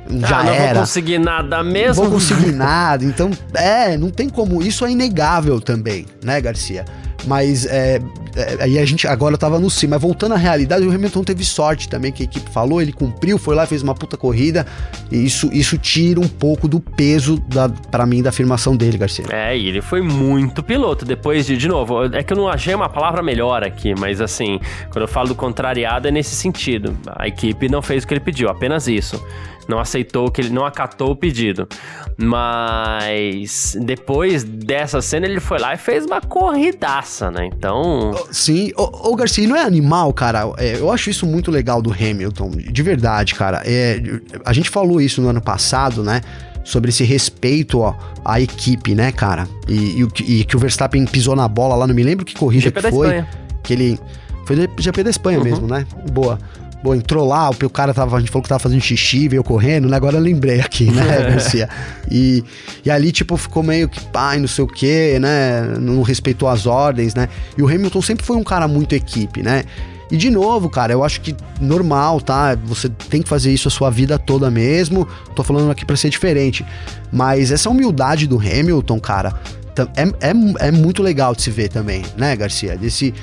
já 0.10 0.40
ah, 0.40 0.44
não 0.44 0.54
era. 0.54 0.66
Não 0.66 0.74
vou 0.74 0.82
conseguir 0.82 1.20
nada 1.20 1.64
mesmo. 1.64 2.04
Não 2.04 2.10
vou 2.10 2.20
conseguir 2.20 2.52
nada. 2.52 3.06
Então, 3.06 3.32
é, 3.54 3.98
não 3.98 4.10
tem 4.10 4.30
como. 4.30 4.62
Isso 4.62 4.86
é 4.86 4.92
inegável 4.92 5.60
também, 5.62 6.06
né, 6.24 6.42
Garcia? 6.42 6.86
Mas 7.26 7.66
é, 7.66 8.00
é, 8.36 8.64
aí 8.64 8.80
a 8.80 8.86
gente 8.86 9.08
agora 9.08 9.38
tava 9.38 9.60
no 9.60 9.70
sim, 9.70 9.88
mas 9.88 10.02
voltando 10.02 10.34
à 10.34 10.38
realidade, 10.38 10.86
o 10.86 10.92
Hamilton 10.92 11.24
teve 11.24 11.44
sorte 11.44 11.88
também, 11.88 12.12
que 12.12 12.24
a 12.24 12.26
equipe 12.26 12.50
falou, 12.50 12.82
ele 12.82 12.92
cumpriu, 12.92 13.38
foi 13.38 13.56
lá, 13.56 13.66
fez 13.66 13.84
uma 13.84 13.94
puta 13.94 14.18
corrida, 14.18 14.66
e 15.12 15.24
isso, 15.24 15.50
isso 15.54 15.78
tira 15.78 16.20
um 16.20 16.28
pouco 16.28 16.68
do 16.68 16.80
peso 16.80 17.40
da, 17.48 17.70
para 17.70 18.06
mim 18.06 18.22
da 18.22 18.30
afirmação 18.30 18.76
dele, 18.76 18.98
Garcia. 18.98 19.26
É, 19.30 19.56
e 19.56 19.68
ele 19.68 19.82
foi 19.82 20.02
muito 20.02 20.64
piloto, 20.64 21.06
depois 21.06 21.46
de, 21.46 21.58
de 21.58 21.68
novo, 21.68 22.06
é 22.06 22.24
que 22.24 22.34
eu 22.34 22.38
não 22.38 22.48
achei 22.48 22.74
uma 22.74 22.90
palavra 22.90 23.22
melhor 23.22 23.64
aqui, 23.64 23.94
mas 23.98 24.22
assim, 24.22 24.60
quando 24.90 25.04
eu 25.04 25.08
falo 25.08 25.30
do 25.30 25.36
contrariado 25.36 26.08
é 26.08 26.12
nesse 26.12 26.36
sentido, 26.36 26.98
a 27.16 27.28
equipe 27.28 27.70
não 27.70 27.82
fez 27.82 28.04
o 28.04 28.08
que 28.08 28.14
ele 28.14 28.22
pediu, 28.22 28.50
apenas 28.50 28.88
isso 28.88 29.22
não 29.68 29.80
aceitou 29.80 30.30
que 30.32 30.42
ele 30.42 30.50
não 30.50 30.66
acatou 30.66 31.12
o 31.12 31.16
pedido. 31.16 31.68
Mas 32.18 33.76
depois 33.82 34.44
dessa 34.44 35.02
cena 35.02 35.26
ele 35.26 35.40
foi 35.40 35.60
lá 35.60 35.74
e 35.74 35.78
fez 35.78 36.06
uma 36.06 36.22
corridaça, 36.22 37.32
né? 37.32 37.50
Então. 37.52 38.14
Sim, 38.32 38.72
o, 38.78 39.12
o 39.12 39.16
Garcia 39.16 39.48
não 39.48 39.56
é 39.56 39.64
animal, 39.64 40.14
cara. 40.14 40.52
É, 40.58 40.78
eu 40.78 40.92
acho 40.92 41.10
isso 41.10 41.26
muito 41.26 41.50
legal 41.50 41.82
do 41.82 41.92
Hamilton, 41.92 42.52
de 42.52 42.84
verdade, 42.84 43.36
cara. 43.36 43.62
É, 43.66 44.02
a 44.46 44.54
gente 44.54 44.70
falou 44.70 45.02
isso 45.02 45.22
no 45.22 45.30
ano 45.30 45.42
passado, 45.42 46.04
né? 46.04 46.22
Sobre 46.64 46.90
esse 46.90 47.04
respeito 47.04 47.80
ó, 47.80 47.96
à 48.24 48.40
equipe, 48.40 48.94
né, 48.94 49.12
cara? 49.12 49.48
E, 49.68 50.04
e, 50.04 50.40
e, 50.40 50.44
que 50.44 50.56
o 50.56 50.60
Verstappen 50.60 51.04
pisou 51.06 51.36
na 51.36 51.48
bola 51.48 51.76
lá, 51.76 51.88
não 51.88 51.96
me 51.96 52.04
lembro 52.04 52.24
que 52.24 52.36
corrida 52.36 52.66
GP 52.66 52.82
que 52.82 52.92
foi. 52.92 53.26
Que 53.64 53.74
ele. 53.74 54.00
Foi 54.46 54.56
GP 54.78 55.04
da 55.04 55.10
Espanha 55.10 55.40
uhum. 55.40 55.44
mesmo, 55.44 55.68
né? 55.68 55.86
Boa. 56.12 56.38
Bom, 56.84 56.96
entrou 56.96 57.28
lá, 57.28 57.50
o 57.50 57.70
cara 57.70 57.94
tava, 57.94 58.18
a 58.18 58.20
gente 58.20 58.32
falou 58.32 58.42
que 58.42 58.50
tava 58.50 58.60
fazendo 58.60 58.82
xixi, 58.82 59.28
veio 59.28 59.44
correndo, 59.44 59.88
né? 59.88 59.96
Agora 59.96 60.18
eu 60.18 60.22
lembrei 60.22 60.60
aqui, 60.60 60.86
né, 60.90 61.04
Garcia? 61.30 61.70
e, 62.10 62.44
e 62.84 62.90
ali, 62.90 63.12
tipo, 63.12 63.38
ficou 63.38 63.62
meio 63.62 63.88
que 63.88 64.00
pai, 64.06 64.40
não 64.40 64.48
sei 64.48 64.64
o 64.64 64.68
quê, 64.68 65.18
né? 65.22 65.62
Não 65.80 66.02
respeitou 66.02 66.50
as 66.50 66.66
ordens, 66.66 67.14
né? 67.14 67.30
E 67.58 67.62
o 67.62 67.68
Hamilton 67.68 68.02
sempre 68.02 68.26
foi 68.26 68.36
um 68.36 68.44
cara 68.44 68.68
muito 68.68 68.96
equipe, 68.96 69.44
né? 69.44 69.64
E 70.12 70.18
de 70.18 70.30
novo, 70.30 70.70
cara, 70.70 70.92
eu 70.92 71.06
acho 71.06 71.22
que 71.22 71.34
normal, 71.60 72.20
tá? 72.20 72.58
Você 72.66 72.90
tem 72.90 73.22
que 73.22 73.30
fazer 73.30 73.54
isso 73.54 73.70
a 73.70 73.72
sua 73.72 73.90
vida 73.90 74.20
toda 74.20 74.52
mesmo. 74.52 75.08
Tô 75.34 75.42
falando 75.42 75.72
aqui 75.72 75.86
para 75.86 75.96
ser 75.96 76.10
diferente. 76.10 76.66
Mas 77.10 77.50
essa 77.50 77.70
humildade 77.70 78.28
do 78.28 78.38
Hamilton, 78.38 79.00
cara, 79.00 79.34
é, 79.96 80.30
é, 80.30 80.68
é 80.68 80.72
muito 80.72 81.02
legal 81.02 81.34
de 81.34 81.42
se 81.42 81.52
ver 81.52 81.70
também, 81.70 82.04
né, 82.18 82.36
Garcia? 82.36 82.78
Desse, 82.78 83.14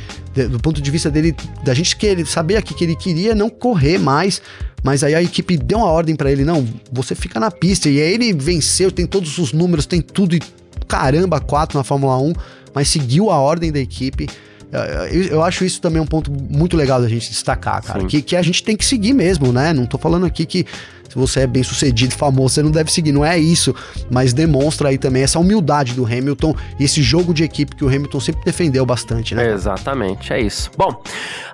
do 0.50 0.58
ponto 0.58 0.80
de 0.80 0.90
vista 0.90 1.10
dele, 1.10 1.34
da 1.64 1.74
gente 1.74 1.96
que 1.96 2.06
ele 2.06 2.24
saber 2.24 2.56
aqui 2.56 2.74
que 2.74 2.84
ele 2.84 2.96
queria 2.96 3.34
não 3.34 3.50
correr 3.50 3.98
mais, 3.98 4.40
mas 4.82 5.02
aí 5.04 5.14
a 5.14 5.22
equipe 5.22 5.56
deu 5.56 5.78
uma 5.78 5.88
ordem 5.88 6.16
para 6.16 6.30
ele, 6.30 6.44
não, 6.44 6.66
você 6.90 7.14
fica 7.14 7.38
na 7.38 7.50
pista. 7.50 7.88
E 7.88 8.00
aí 8.00 8.14
ele 8.14 8.32
venceu, 8.32 8.90
tem 8.90 9.06
todos 9.06 9.38
os 9.38 9.52
números, 9.52 9.86
tem 9.86 10.00
tudo 10.00 10.34
e 10.34 10.40
caramba, 10.86 11.40
quatro 11.40 11.76
na 11.76 11.84
Fórmula 11.84 12.18
1, 12.18 12.32
mas 12.74 12.88
seguiu 12.88 13.30
a 13.30 13.38
ordem 13.38 13.70
da 13.70 13.78
equipe. 13.78 14.28
Eu, 15.10 15.22
eu 15.22 15.42
acho 15.42 15.64
isso 15.64 15.80
também 15.80 16.00
um 16.00 16.06
ponto 16.06 16.30
muito 16.30 16.76
legal 16.76 17.00
da 17.00 17.08
gente 17.08 17.30
destacar, 17.30 17.82
cara. 17.82 18.04
Que, 18.04 18.20
que 18.20 18.36
a 18.36 18.42
gente 18.42 18.62
tem 18.62 18.76
que 18.76 18.84
seguir 18.84 19.14
mesmo, 19.14 19.50
né? 19.52 19.72
Não 19.72 19.86
tô 19.86 19.96
falando 19.96 20.26
aqui 20.26 20.44
que 20.44 20.66
se 21.08 21.16
você 21.16 21.40
é 21.40 21.46
bem 21.46 21.62
sucedido, 21.62 22.14
famoso, 22.14 22.54
você 22.54 22.62
não 22.62 22.70
deve 22.70 22.92
seguir. 22.92 23.12
Não 23.12 23.24
é 23.24 23.38
isso, 23.38 23.74
mas 24.10 24.32
demonstra 24.32 24.88
aí 24.88 24.98
também 24.98 25.22
essa 25.22 25.38
humildade 25.38 25.94
do 25.94 26.04
Hamilton 26.04 26.54
e 26.78 26.84
esse 26.84 27.02
jogo 27.02 27.32
de 27.32 27.44
equipe 27.44 27.74
que 27.74 27.84
o 27.84 27.88
Hamilton 27.88 28.20
sempre 28.20 28.44
defendeu 28.44 28.84
bastante, 28.84 29.34
né? 29.34 29.50
Exatamente, 29.50 30.32
é 30.32 30.40
isso. 30.40 30.70
Bom, 30.76 31.02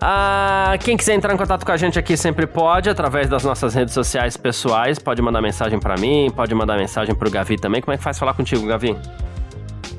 uh, 0.02 0.78
quem 0.80 0.96
quiser 0.96 1.14
entrar 1.14 1.32
em 1.32 1.36
contato 1.36 1.64
com 1.64 1.72
a 1.72 1.76
gente 1.76 1.98
aqui 1.98 2.16
sempre 2.16 2.46
pode, 2.46 2.90
através 2.90 3.28
das 3.28 3.44
nossas 3.44 3.74
redes 3.74 3.94
sociais 3.94 4.36
pessoais. 4.36 4.98
Pode 4.98 5.22
mandar 5.22 5.40
mensagem 5.40 5.78
para 5.78 5.96
mim, 5.96 6.30
pode 6.34 6.54
mandar 6.54 6.76
mensagem 6.76 7.14
pro 7.14 7.30
Gavi 7.30 7.56
também. 7.56 7.80
Como 7.80 7.94
é 7.94 7.96
que 7.96 8.02
faz 8.02 8.18
falar 8.18 8.34
contigo, 8.34 8.66
Gavi? 8.66 8.96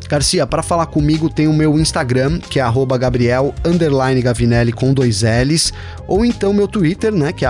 Garcia, 0.07 0.45
para 0.45 0.61
falar 0.61 0.85
comigo 0.85 1.29
tem 1.29 1.47
o 1.47 1.53
meu 1.53 1.77
Instagram, 1.79 2.39
que 2.39 2.59
é 2.59 2.61
arroba 2.61 2.97
Gabriel 2.97 3.53
Gavinelli 4.21 4.71
com 4.71 4.93
dois 4.93 5.23
L's, 5.23 5.73
ou 6.07 6.23
então 6.23 6.53
meu 6.53 6.67
Twitter, 6.67 7.11
né, 7.11 7.31
que 7.31 7.45
é 7.45 7.49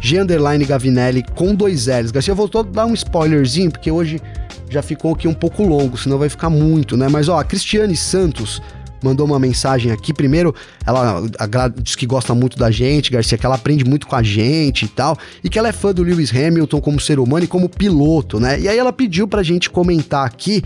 G 0.00 0.18
Gavinelli 0.66 1.24
com 1.34 1.54
dois 1.54 1.86
L's. 1.86 2.10
Garcia, 2.10 2.34
voltou 2.34 2.60
a 2.60 2.64
dar 2.64 2.86
um 2.86 2.94
spoilerzinho, 2.94 3.70
porque 3.70 3.90
hoje 3.90 4.20
já 4.68 4.82
ficou 4.82 5.12
aqui 5.14 5.26
um 5.26 5.34
pouco 5.34 5.62
longo, 5.62 5.96
senão 5.96 6.18
vai 6.18 6.28
ficar 6.28 6.48
muito, 6.48 6.96
né? 6.96 7.08
Mas 7.08 7.28
ó, 7.28 7.38
a 7.38 7.44
Cristiane 7.44 7.96
Santos 7.96 8.62
mandou 9.02 9.26
uma 9.26 9.38
mensagem 9.38 9.90
aqui. 9.90 10.12
Primeiro, 10.12 10.54
ela, 10.86 11.22
ela 11.38 11.68
diz 11.68 11.96
que 11.96 12.06
gosta 12.06 12.34
muito 12.34 12.58
da 12.58 12.70
gente, 12.70 13.10
Garcia, 13.10 13.36
que 13.36 13.44
ela 13.44 13.56
aprende 13.56 13.84
muito 13.84 14.06
com 14.06 14.14
a 14.14 14.22
gente 14.22 14.84
e 14.84 14.88
tal, 14.88 15.16
e 15.42 15.48
que 15.48 15.58
ela 15.58 15.68
é 15.68 15.72
fã 15.72 15.92
do 15.92 16.02
Lewis 16.02 16.30
Hamilton 16.30 16.80
como 16.80 17.00
ser 17.00 17.18
humano 17.18 17.44
e 17.44 17.48
como 17.48 17.68
piloto, 17.68 18.38
né? 18.38 18.60
E 18.60 18.68
aí 18.68 18.78
ela 18.78 18.92
pediu 18.92 19.26
pra 19.26 19.42
gente 19.42 19.68
comentar 19.70 20.26
aqui 20.26 20.62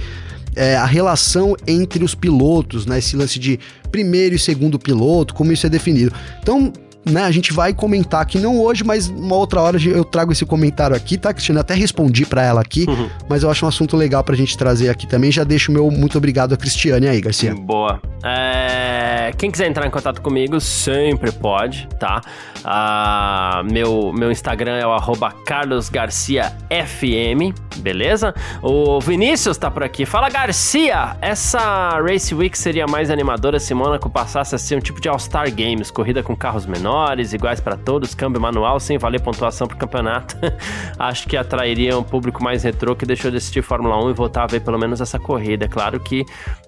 é, 0.57 0.77
a 0.77 0.85
relação 0.85 1.57
entre 1.67 2.05
os 2.05 2.15
pilotos, 2.15 2.87
né? 2.87 2.99
Esse 2.99 3.17
lance 3.17 3.39
de 3.39 3.59
primeiro 3.91 4.35
e 4.35 4.39
segundo 4.39 4.79
piloto, 4.79 5.35
como 5.35 5.53
isso 5.53 5.67
é 5.67 5.71
definido. 5.71 6.13
Então, 6.41 6.73
né, 7.05 7.23
a 7.23 7.31
gente 7.31 7.53
vai 7.53 7.75
comentar 7.75 8.23
aqui, 8.23 8.39
não 8.39 8.59
hoje, 8.59 8.83
mas 8.83 9.09
uma 9.09 9.37
outra 9.37 9.61
hora 9.61 9.79
eu 9.83 10.05
trago 10.05 10.33
esse 10.33 10.45
comentário 10.47 10.97
aqui, 10.97 11.19
tá, 11.19 11.33
Cristina? 11.35 11.61
Até 11.61 11.75
respondi 11.75 12.25
para 12.25 12.43
ela 12.43 12.61
aqui, 12.61 12.87
uhum. 12.89 13.09
mas 13.29 13.43
eu 13.43 13.51
acho 13.51 13.65
um 13.65 13.69
assunto 13.69 13.97
legal 13.97 14.25
pra 14.25 14.35
gente 14.35 14.57
trazer 14.57 14.89
aqui 14.89 15.07
também. 15.07 15.31
Já 15.31 15.45
deixo 15.45 15.71
o 15.71 15.75
meu 15.75 15.91
muito 15.91 16.17
obrigado 16.17 16.55
a 16.55 16.57
Cristiane 16.57 17.07
aí, 17.07 17.21
Garcia. 17.21 17.55
Boa. 17.55 18.01
É, 18.25 19.33
quem 19.37 19.51
quiser 19.51 19.69
entrar 19.69 19.87
em 19.87 19.91
contato 19.91 20.23
comigo, 20.23 20.59
sempre 20.61 21.31
pode, 21.31 21.87
tá? 21.99 22.23
Ah, 22.67 23.63
meu, 23.71 24.11
meu 24.13 24.33
Instagram 24.33 24.77
é 24.77 24.87
o 24.87 24.97
carlosgarciafm, 25.45 27.53
beleza? 27.77 28.35
O 28.63 28.99
Vinícius 29.01 29.59
tá 29.59 29.71
por 29.71 29.83
aqui. 29.83 30.07
Fala, 30.07 30.31
Garcia! 30.31 31.15
Essa 31.21 32.01
Race 32.01 32.35
Week 32.35 32.57
seria 32.57 32.87
mais 32.87 33.11
animadora 33.11 33.61
se 33.61 33.75
Mônaco 33.75 34.09
passasse 34.09 34.55
a 34.55 34.59
ser 34.59 34.77
um 34.77 34.81
tipo 34.81 34.99
de 34.99 35.11
All-Star 35.11 35.55
Games, 35.55 35.91
corrida 35.91 36.23
com 36.23 36.35
carros 36.35 36.65
menores 36.65 37.35
iguais 37.35 37.61
para 37.61 37.77
todos, 37.77 38.15
câmbio 38.15 38.41
manual, 38.41 38.81
sem 38.81 38.97
valer 38.97 39.21
pontuação 39.21 39.67
pro 39.67 39.77
campeonato. 39.77 40.35
Acho 40.99 41.29
que 41.29 41.37
atrairia 41.37 41.99
um 41.99 42.03
público 42.03 42.43
mais 42.43 42.63
retrô 42.63 42.97
que 42.97 43.05
deixou 43.05 43.31
de 43.31 43.37
assistir 43.37 43.63
Fórmula 43.63 44.03
1 44.07 44.11
e 44.11 44.13
voltar 44.15 44.45
a 44.45 44.47
ver 44.47 44.61
pelo 44.61 44.79
menos 44.79 45.03
essa 45.03 45.19
corrida. 45.19 45.67
É 45.67 45.69
claro 45.69 46.01
que 46.01 46.25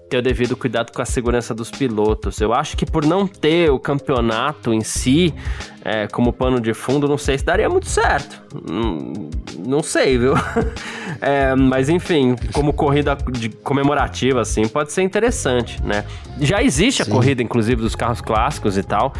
ter 0.09 0.17
o 0.17 0.21
devido 0.21 0.55
cuidado 0.55 0.91
com 0.91 1.01
a 1.01 1.05
segurança 1.05 1.53
dos 1.53 1.69
pilotos. 1.69 2.39
Eu 2.39 2.53
acho 2.53 2.77
que 2.77 2.85
por 2.85 3.05
não 3.05 3.27
ter 3.27 3.69
o 3.69 3.79
campeonato 3.79 4.73
em 4.73 4.81
si 4.81 5.33
é, 5.87 6.05
como 6.05 6.33
pano 6.33 6.59
de 6.59 6.73
fundo, 6.73 7.07
não 7.07 7.17
sei 7.17 7.37
se 7.37 7.45
daria 7.45 7.69
muito 7.69 7.87
certo. 7.87 8.41
Não, 8.69 9.13
não 9.65 9.81
sei, 9.81 10.17
viu? 10.17 10.33
É, 11.19 11.55
mas 11.55 11.89
enfim, 11.89 12.35
como 12.53 12.71
corrida 12.71 13.17
de 13.31 13.49
comemorativa, 13.49 14.39
assim, 14.39 14.67
pode 14.67 14.91
ser 14.93 15.01
interessante, 15.01 15.81
né? 15.83 16.05
Já 16.39 16.61
existe 16.61 17.03
Sim. 17.03 17.09
a 17.09 17.11
corrida, 17.11 17.41
inclusive, 17.41 17.81
dos 17.81 17.95
carros 17.95 18.21
clássicos 18.21 18.77
e 18.77 18.83
tal. 18.83 19.13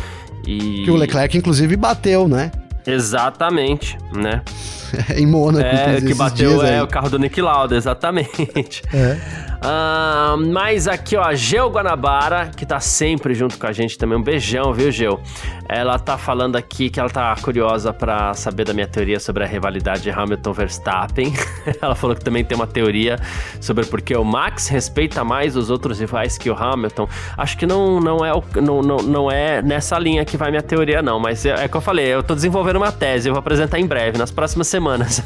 E... 0.45 0.83
Que 0.85 0.91
o 0.91 0.95
Leclerc, 0.95 1.35
inclusive, 1.35 1.75
bateu, 1.75 2.27
né? 2.27 2.51
Exatamente, 2.85 3.97
né? 4.13 4.43
em 5.17 5.25
Mônaco. 5.25 5.65
É, 5.65 5.99
que 5.99 6.13
bateu 6.13 6.63
é, 6.63 6.83
o 6.83 6.87
carro 6.87 7.09
do 7.09 7.17
Nick 7.17 7.41
Lauda, 7.41 7.75
exatamente. 7.75 8.83
É. 8.93 9.17
Uh, 9.57 10.37
mas 10.51 10.87
aqui, 10.87 11.15
ó, 11.15 11.23
a 11.23 11.33
Geo 11.33 11.67
Guanabara, 11.69 12.51
que 12.55 12.65
tá 12.65 12.79
sempre 12.79 13.33
junto 13.33 13.57
com 13.57 13.65
a 13.65 13.71
gente 13.71 13.97
também. 13.97 14.17
Um 14.17 14.21
beijão, 14.21 14.73
viu, 14.73 14.91
Geo? 14.91 15.19
Ela 15.67 15.97
tá 15.97 16.17
falando 16.17 16.55
aqui 16.55 16.89
que 16.89 16.99
ela 16.99 17.09
tá 17.09 17.35
curiosa 17.41 17.91
para 17.91 18.33
saber 18.33 18.65
da 18.65 18.73
minha 18.73 18.87
teoria 18.87 19.19
sobre 19.19 19.43
a 19.43 19.47
rivalidade 19.47 20.09
Hamilton-Verstappen. 20.09 21.33
ela 21.81 21.95
falou 21.95 22.15
que 22.15 22.23
também 22.23 22.43
tem 22.43 22.55
uma 22.55 22.67
teoria 22.67 23.17
sobre 23.59 23.85
por 23.85 24.01
que 24.01 24.15
o 24.15 24.23
Max 24.23 24.67
respeita 24.67 25.23
mais 25.23 25.55
os 25.55 25.69
outros 25.69 25.99
rivais 25.99 26.37
que 26.37 26.49
o 26.49 26.55
Hamilton. 26.55 27.07
Acho 27.37 27.57
que 27.57 27.65
não, 27.65 27.99
não, 27.99 28.23
é, 28.23 28.33
o, 28.33 28.43
não, 28.61 28.81
não, 28.81 28.97
não 28.97 29.31
é 29.31 29.61
nessa 29.61 29.97
linha 29.97 30.23
que 30.23 30.37
vai 30.37 30.51
minha 30.51 30.61
teoria, 30.63 31.01
não. 31.01 31.19
Mas 31.19 31.45
é, 31.45 31.65
é 31.65 31.67
que 31.67 31.75
eu 31.75 31.81
falei, 31.81 32.05
eu 32.05 32.21
tô 32.21 32.35
desenvolvendo 32.35 32.77
uma 32.77 32.91
tese, 32.91 33.27
eu 33.27 33.33
vou 33.33 33.39
apresentar 33.39 33.79
em 33.79 33.85
breve, 33.85 34.17
nas 34.17 34.31
próximas 34.31 34.67
semanas. 34.67 35.23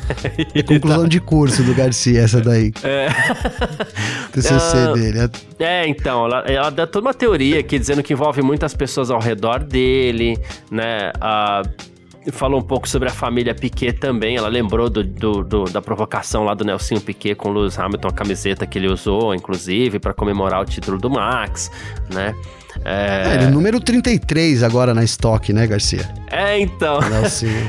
Conclusão 0.67 1.07
de 1.07 1.19
curso 1.19 1.63
do 1.63 1.73
Garcia, 1.73 2.21
essa 2.21 2.39
daí. 2.39 2.71
É. 2.83 3.07
TCC 4.31 4.77
uh, 4.77 4.93
dele. 4.93 5.19
É, 5.59 5.87
então, 5.87 6.25
ela, 6.25 6.39
ela 6.41 6.69
dá 6.69 6.87
toda 6.87 7.07
uma 7.07 7.13
teoria 7.13 7.59
aqui 7.59 7.77
dizendo 7.77 8.03
que 8.03 8.13
envolve 8.13 8.41
muitas 8.41 8.73
pessoas 8.73 9.09
ao 9.11 9.19
redor 9.19 9.59
dele, 9.59 10.37
né? 10.69 11.11
Uh, 11.17 11.91
falou 12.31 12.59
um 12.59 12.63
pouco 12.63 12.87
sobre 12.87 13.09
a 13.09 13.11
família 13.11 13.55
Piquet 13.55 13.93
também. 13.93 14.35
Ela 14.35 14.47
lembrou 14.47 14.89
do, 14.89 15.03
do, 15.03 15.43
do, 15.43 15.63
da 15.65 15.81
provocação 15.81 16.43
lá 16.43 16.53
do 16.53 16.63
Nelson 16.63 16.99
Piquet 16.99 17.35
com 17.35 17.49
o 17.49 17.53
Lewis 17.53 17.79
Hamilton, 17.79 18.09
a 18.09 18.13
camiseta 18.13 18.67
que 18.67 18.77
ele 18.77 18.87
usou, 18.87 19.33
inclusive, 19.33 19.97
para 19.97 20.13
comemorar 20.13 20.61
o 20.61 20.65
título 20.65 20.99
do 20.99 21.09
Max, 21.09 21.71
né? 22.13 22.35
É... 22.83 23.29
é, 23.29 23.35
ele 23.35 23.43
é 23.45 23.49
número 23.49 23.79
33 23.79 24.63
agora 24.63 24.93
na 24.93 25.03
estoque, 25.03 25.53
né, 25.53 25.67
Garcia? 25.67 26.07
É, 26.31 26.59
então. 26.59 26.99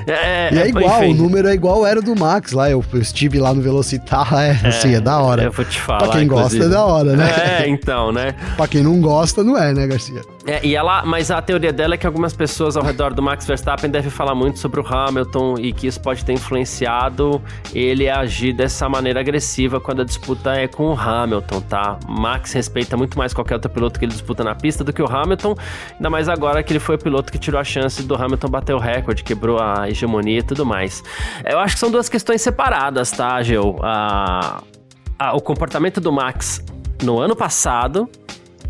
É, 0.06 0.48
é, 0.48 0.54
e 0.54 0.58
é 0.58 0.68
igual, 0.68 1.02
enfim. 1.02 1.12
o 1.12 1.22
número 1.22 1.48
é 1.48 1.54
igual 1.54 1.84
era 1.84 2.00
do 2.00 2.14
Max 2.14 2.52
lá. 2.52 2.70
Eu, 2.70 2.82
estive 2.94 3.38
lá 3.38 3.52
no 3.52 3.60
Velocitar, 3.60 4.32
é, 4.38 4.58
é, 4.62 4.68
assim, 4.68 4.94
é 4.94 5.00
da 5.00 5.18
hora. 5.18 5.42
Eu 5.42 5.52
vou 5.52 5.64
te 5.64 5.80
falar. 5.80 5.98
Pra 5.98 6.08
quem 6.08 6.22
inclusive. 6.22 6.58
gosta 6.58 6.64
é 6.64 6.68
da 6.68 6.84
hora, 6.84 7.16
né? 7.16 7.62
É, 7.62 7.68
então, 7.68 8.12
né? 8.12 8.34
pra 8.56 8.68
quem 8.68 8.82
não 8.82 9.00
gosta, 9.00 9.42
não 9.42 9.58
é, 9.58 9.74
né, 9.74 9.86
Garcia? 9.86 10.22
É, 10.46 10.64
e 10.64 10.74
ela, 10.74 11.04
mas 11.04 11.30
a 11.30 11.40
teoria 11.40 11.72
dela 11.72 11.94
é 11.94 11.96
que 11.96 12.06
algumas 12.06 12.32
pessoas 12.32 12.76
ao 12.76 12.82
redor 12.82 13.14
do 13.14 13.22
Max 13.22 13.46
Verstappen 13.46 13.90
devem 13.90 14.10
falar 14.10 14.34
muito 14.34 14.58
sobre 14.58 14.80
o 14.80 14.86
Hamilton 14.86 15.54
e 15.58 15.72
que 15.72 15.86
isso 15.86 16.00
pode 16.00 16.24
ter 16.24 16.32
influenciado 16.32 17.40
ele 17.72 18.08
a 18.08 18.20
agir 18.20 18.52
dessa 18.52 18.88
maneira 18.88 19.20
agressiva 19.20 19.80
quando 19.80 20.02
a 20.02 20.04
disputa 20.04 20.52
é 20.54 20.66
com 20.66 20.92
o 20.92 20.98
Hamilton, 20.98 21.60
tá? 21.60 21.98
Max 22.08 22.52
respeita 22.52 22.96
muito 22.96 23.16
mais 23.16 23.32
qualquer 23.32 23.54
outro 23.54 23.70
piloto 23.70 23.98
que 23.98 24.04
ele 24.04 24.12
disputa 24.12 24.42
na 24.42 24.54
pista 24.54 24.82
do 24.82 24.92
que 24.92 25.01
o 25.02 25.06
Hamilton, 25.06 25.54
ainda 25.94 26.10
mais 26.10 26.28
agora 26.28 26.62
que 26.62 26.72
ele 26.72 26.80
foi 26.80 26.96
o 26.96 26.98
piloto 26.98 27.30
que 27.32 27.38
tirou 27.38 27.60
a 27.60 27.64
chance 27.64 28.02
do 28.02 28.14
Hamilton 28.14 28.48
bater 28.48 28.74
o 28.74 28.78
recorde, 28.78 29.22
quebrou 29.22 29.58
a 29.60 29.88
hegemonia 29.88 30.38
e 30.40 30.42
tudo 30.42 30.64
mais. 30.64 31.02
Eu 31.44 31.58
acho 31.58 31.74
que 31.74 31.80
são 31.80 31.90
duas 31.90 32.08
questões 32.08 32.42
separadas, 32.42 33.10
tá, 33.10 33.42
Gil? 33.42 33.76
A, 33.82 34.62
a, 35.18 35.36
o 35.36 35.40
comportamento 35.40 36.00
do 36.00 36.12
Max 36.12 36.64
no 37.02 37.18
ano 37.18 37.34
passado 37.34 38.08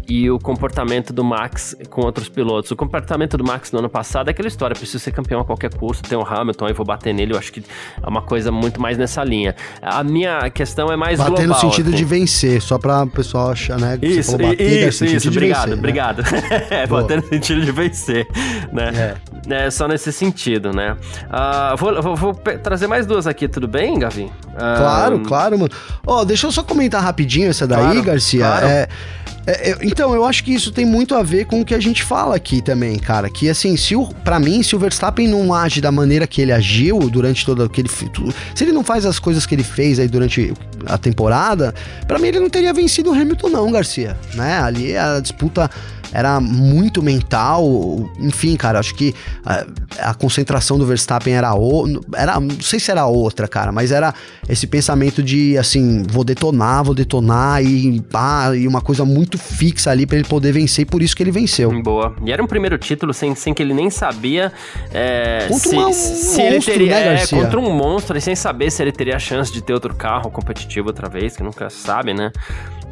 e 0.09 0.31
o 0.31 0.39
comportamento 0.39 1.13
do 1.13 1.25
Max 1.25 1.77
com 1.89 2.03
outros 2.03 2.29
pilotos. 2.29 2.71
O 2.71 2.77
comportamento 2.77 3.37
do 3.37 3.45
Max 3.45 3.73
no 3.73 3.79
ano 3.79 3.89
passado 3.89 4.29
é 4.29 4.31
aquela 4.31 4.49
história, 4.49 4.75
preciso 4.75 4.99
ser 4.99 5.13
campeão 5.13 5.41
a 5.41 5.45
qualquer 5.45 5.73
custo, 5.75 6.09
tem 6.09 6.19
o 6.19 6.23
Hamilton, 6.23 6.67
aí 6.67 6.73
vou 6.73 6.85
bater 6.85 7.13
nele, 7.15 7.33
eu 7.33 7.39
acho 7.39 7.53
que 7.53 7.63
é 8.03 8.09
uma 8.09 8.23
coisa 8.23 8.51
muito 8.51 8.81
mais 8.81 8.99
nessa 8.99 9.23
linha. 9.23 9.55
A 9.81 10.03
minha 10.03 10.51
questão 10.51 10.91
é 10.91 10.97
mais 10.97 11.19
bater 11.19 11.47
global. 11.47 11.49
no 11.49 11.55
sentido 11.55 11.89
assim. 11.89 11.97
de 11.97 12.05
vencer, 12.05 12.61
só 12.61 12.79
para 12.79 13.03
o 13.03 13.11
pessoal 13.11 13.51
achar, 13.51 13.79
né? 13.79 13.99
Isso, 14.03 14.33
bater, 14.33 14.89
isso, 14.89 15.05
isso, 15.05 15.29
obrigado, 15.29 15.59
vencer, 15.59 15.69
né? 15.69 15.79
obrigado. 15.79 16.23
Né? 16.23 16.67
é, 16.83 16.87
bater 16.87 17.23
no 17.23 17.29
sentido 17.29 17.61
de 17.61 17.73
vencer, 17.73 18.27
né? 18.73 19.17
É. 19.49 19.67
é 19.67 19.71
só 19.71 19.87
nesse 19.87 20.13
sentido, 20.13 20.73
né? 20.73 20.97
Uh, 21.27 21.77
vou, 21.77 22.03
vou, 22.03 22.17
vou, 22.17 22.35
trazer 22.63 22.87
mais 22.87 23.07
duas 23.07 23.27
aqui, 23.27 23.49
tudo 23.49 23.69
bem, 23.69 23.99
Gavi? 23.99 24.25
Uh, 24.25 24.57
claro, 24.57 25.21
claro, 25.21 25.59
mano. 25.59 25.71
Ó, 26.07 26.21
oh, 26.21 26.25
deixa 26.25 26.47
eu 26.47 26.53
só 26.53 26.63
comentar 26.63 27.03
rapidinho 27.03 27.49
essa 27.49 27.67
daí, 27.67 27.83
claro, 27.83 28.03
Garcia. 28.03 28.45
Claro. 28.45 28.67
É... 28.67 28.89
É, 29.47 29.79
então, 29.83 30.15
eu 30.15 30.25
acho 30.25 30.45
que 30.45 30.53
isso 30.53 30.71
tem 30.71 30.85
muito 30.85 31.15
a 31.15 31.23
ver 31.23 31.47
com 31.47 31.61
o 31.61 31.65
que 31.65 31.75
a 31.75 31.81
gente 31.81 32.03
fala 32.03 32.37
aqui 32.37 32.63
também, 32.63 32.99
cara. 32.99 33.29
Que 33.29 33.49
assim, 33.49 33.77
se 33.77 33.97
o, 33.97 34.07
pra 34.07 34.39
mim, 34.39 34.63
se 34.63 34.77
o 34.77 34.79
Verstappen 34.79 35.27
não 35.27 35.53
age 35.53 35.81
da 35.81 35.91
maneira 35.91 36.27
que 36.27 36.41
ele 36.41 36.53
agiu 36.53 36.99
durante 37.11 37.45
todo 37.45 37.63
aquele. 37.63 37.89
Se 37.89 38.65
ele 38.65 38.73
não 38.73 38.85
faz 38.85 39.05
as 39.05 39.19
coisas 39.19 39.45
que 39.45 39.55
ele 39.55 39.65
fez 39.65 39.99
aí 39.99 40.09
durante 40.09 40.53
a 40.87 40.97
temporada, 40.97 41.75
para 42.07 42.19
mim 42.19 42.29
ele 42.29 42.41
não 42.41 42.51
teria 42.51 42.73
vencido 42.73 43.11
o 43.11 43.15
Hamilton, 43.15 43.49
não, 43.49 43.73
Garcia. 43.73 44.17
Né? 44.35 44.59
Ali 44.61 44.97
a 44.97 45.21
disputa 45.21 45.71
era 46.13 46.41
muito 46.41 47.03
mental. 47.03 48.11
Enfim, 48.19 48.57
cara, 48.57 48.79
acho 48.79 48.95
que 48.95 49.15
a, 49.45 50.11
a 50.11 50.15
concentração 50.15 50.79
do 50.79 50.87
Verstappen 50.87 51.35
era, 51.35 51.55
o, 51.55 52.01
era. 52.15 52.39
Não 52.39 52.61
sei 52.61 52.79
se 52.79 52.91
era 52.91 53.07
outra, 53.07 53.49
cara, 53.49 53.73
mas 53.73 53.91
era 53.91 54.15
esse 54.49 54.67
pensamento 54.67 55.23
de 55.23 55.57
assim, 55.57 56.03
vou 56.09 56.25
detonar, 56.25 56.85
vou 56.85 56.95
detonar 56.95 57.65
e, 57.65 58.01
pá, 58.01 58.55
e 58.55 58.69
uma 58.69 58.81
coisa 58.81 59.05
muito 59.05 59.39
fixa 59.39 59.91
ali 59.91 60.07
para 60.07 60.19
ele 60.19 60.29
poder 60.29 60.53
vencer, 60.53 60.83
e 60.83 60.87
por 60.87 61.03
isso 61.03 61.17
que 61.17 61.23
ele 61.23 61.31
venceu. 61.31 61.71
Boa. 61.83 62.15
E 62.25 62.33
era 62.33 62.43
um 62.43 62.47
primeiro 62.47 62.77
título 62.79 63.15
sem, 63.15 63.35
sem 63.35 63.55
que 63.55 63.63
ele 63.63 63.75
nem 63.75 63.91
sabia 63.91 64.53
é, 64.93 65.47
contra 65.49 65.71
se, 65.71 65.77
um 65.77 65.93
se 65.93 66.27
monstro, 66.27 66.43
ele 66.43 66.61
teria. 66.61 66.95
Né, 66.95 67.23
é, 67.23 67.27
contra 67.27 67.59
um 67.59 67.71
monstro, 67.73 68.17
e 68.17 68.21
sem 68.21 68.37
saber 68.37 68.71
se 68.71 68.83
ele 68.83 68.93
teria 68.93 69.17
a 69.17 69.19
chance 69.19 69.53
de 69.53 69.63
ter 69.63 69.73
outro 69.73 69.95
carro 69.95 70.31
competitivo 70.31 70.89
outra 70.89 71.09
vez, 71.09 71.37
que 71.37 71.43
nunca 71.43 71.71
sabe, 71.71 72.13
né? 72.13 72.31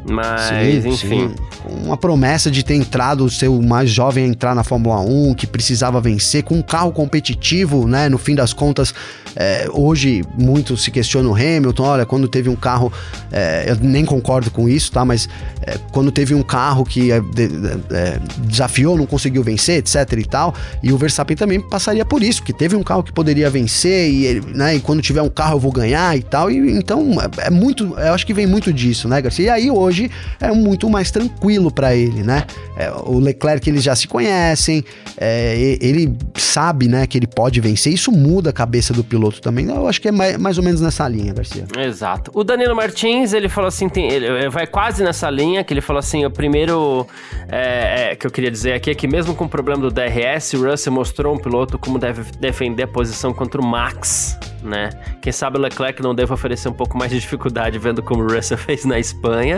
Mas, 0.09 0.41
sim, 0.83 0.89
enfim. 0.89 1.29
Sim. 1.29 1.35
Uma 1.83 1.97
promessa 1.97 2.49
de 2.49 2.63
ter 2.63 2.75
entrado, 2.75 3.29
ser 3.29 3.47
o 3.47 3.61
mais 3.61 3.89
jovem 3.89 4.25
a 4.25 4.27
entrar 4.27 4.55
na 4.55 4.63
Fórmula 4.63 4.99
1, 4.99 5.33
que 5.33 5.47
precisava 5.47 5.99
vencer, 6.01 6.43
com 6.43 6.55
um 6.55 6.61
carro 6.61 6.91
competitivo, 6.91 7.87
né? 7.87 8.09
No 8.09 8.17
fim 8.17 8.35
das 8.35 8.53
contas, 8.53 8.93
é, 9.35 9.67
hoje 9.71 10.23
muito 10.37 10.75
se 10.77 10.91
questiona 10.91 11.29
o 11.29 11.33
Hamilton. 11.33 11.83
Olha, 11.83 12.05
quando 12.05 12.27
teve 12.27 12.49
um 12.49 12.55
carro, 12.55 12.91
é, 13.31 13.65
eu 13.67 13.75
nem 13.75 14.05
concordo 14.05 14.51
com 14.51 14.67
isso, 14.67 14.91
tá? 14.91 15.05
Mas 15.05 15.29
é, 15.61 15.77
quando 15.91 16.11
teve 16.11 16.33
um 16.33 16.43
carro 16.43 16.83
que 16.83 17.11
é, 17.11 17.19
de, 17.19 17.49
é, 17.91 18.19
desafiou, 18.39 18.97
não 18.97 19.05
conseguiu 19.05 19.43
vencer, 19.43 19.77
etc 19.77 20.11
e 20.17 20.25
tal. 20.25 20.53
E 20.81 20.91
o 20.91 20.97
Verstappen 20.97 21.35
também 21.35 21.59
passaria 21.59 22.05
por 22.05 22.23
isso, 22.23 22.43
que 22.43 22.53
teve 22.53 22.75
um 22.75 22.83
carro 22.83 23.03
que 23.03 23.11
poderia 23.11 23.49
vencer, 23.49 24.09
e, 24.09 24.25
ele, 24.25 24.41
né? 24.53 24.75
E 24.75 24.79
quando 24.79 25.01
tiver 25.01 25.21
um 25.21 25.29
carro 25.29 25.55
eu 25.55 25.59
vou 25.59 25.71
ganhar 25.71 26.17
e 26.17 26.21
tal. 26.23 26.51
E, 26.51 26.71
então, 26.71 27.17
é, 27.21 27.47
é 27.47 27.49
muito, 27.49 27.95
eu 27.97 28.13
acho 28.13 28.25
que 28.25 28.33
vem 28.33 28.47
muito 28.47 28.71
disso, 28.73 29.07
né, 29.07 29.21
Garcia? 29.21 29.45
E 29.45 29.49
aí 29.49 29.71
hoje 29.71 30.11
é 30.39 30.51
muito 30.51 30.89
mais 30.89 31.11
tranquilo 31.11 31.60
para 31.69 31.93
ele, 31.93 32.23
né? 32.23 32.45
É, 32.77 32.89
o 32.91 33.19
Leclerc 33.19 33.69
eles 33.69 33.83
já 33.83 33.95
se 33.95 34.07
conhecem, 34.07 34.83
é, 35.17 35.77
ele 35.81 36.15
sabe, 36.35 36.87
né, 36.87 37.05
que 37.05 37.17
ele 37.17 37.27
pode 37.27 37.59
vencer. 37.59 37.93
Isso 37.93 38.11
muda 38.11 38.49
a 38.49 38.53
cabeça 38.53 38.93
do 38.93 39.03
piloto 39.03 39.41
também. 39.41 39.67
Eu 39.67 39.87
acho 39.87 40.01
que 40.01 40.07
é 40.07 40.11
mais, 40.11 40.37
mais 40.37 40.57
ou 40.57 40.63
menos 40.63 40.81
nessa 40.81 41.07
linha, 41.07 41.33
Garcia. 41.33 41.65
Exato. 41.77 42.31
O 42.33 42.43
Danilo 42.43 42.75
Martins 42.75 43.33
ele 43.33 43.49
falou 43.49 43.67
assim, 43.67 43.89
tem, 43.89 44.09
ele 44.09 44.49
vai 44.49 44.65
quase 44.65 45.03
nessa 45.03 45.29
linha 45.29 45.63
que 45.63 45.73
ele 45.73 45.81
falou 45.81 45.99
assim, 45.99 46.25
o 46.25 46.31
primeiro 46.31 47.05
é, 47.49 48.11
é, 48.11 48.15
que 48.15 48.25
eu 48.25 48.31
queria 48.31 48.49
dizer 48.49 48.73
aqui 48.73 48.89
é 48.89 48.95
que 48.95 49.07
mesmo 49.07 49.35
com 49.35 49.45
o 49.45 49.49
problema 49.49 49.81
do 49.81 49.91
DRS, 49.91 50.53
o 50.53 50.69
Russell 50.69 50.93
mostrou 50.93 51.35
um 51.35 51.37
piloto 51.37 51.77
como 51.77 51.99
deve 51.99 52.23
defender 52.39 52.83
a 52.83 52.87
posição 52.87 53.33
contra 53.33 53.59
o 53.59 53.65
Max 53.65 54.39
né? 54.61 54.89
Quem 55.21 55.31
sabe 55.31 55.57
o 55.57 55.61
Leclerc 55.61 56.01
não 56.01 56.13
deve 56.13 56.33
oferecer 56.33 56.69
um 56.69 56.73
pouco 56.73 56.97
mais 56.97 57.11
de 57.11 57.19
dificuldade 57.19 57.77
vendo 57.79 58.01
como 58.01 58.23
o 58.23 58.27
Russell 58.27 58.57
fez 58.59 58.85
na 58.85 58.99
Espanha, 58.99 59.57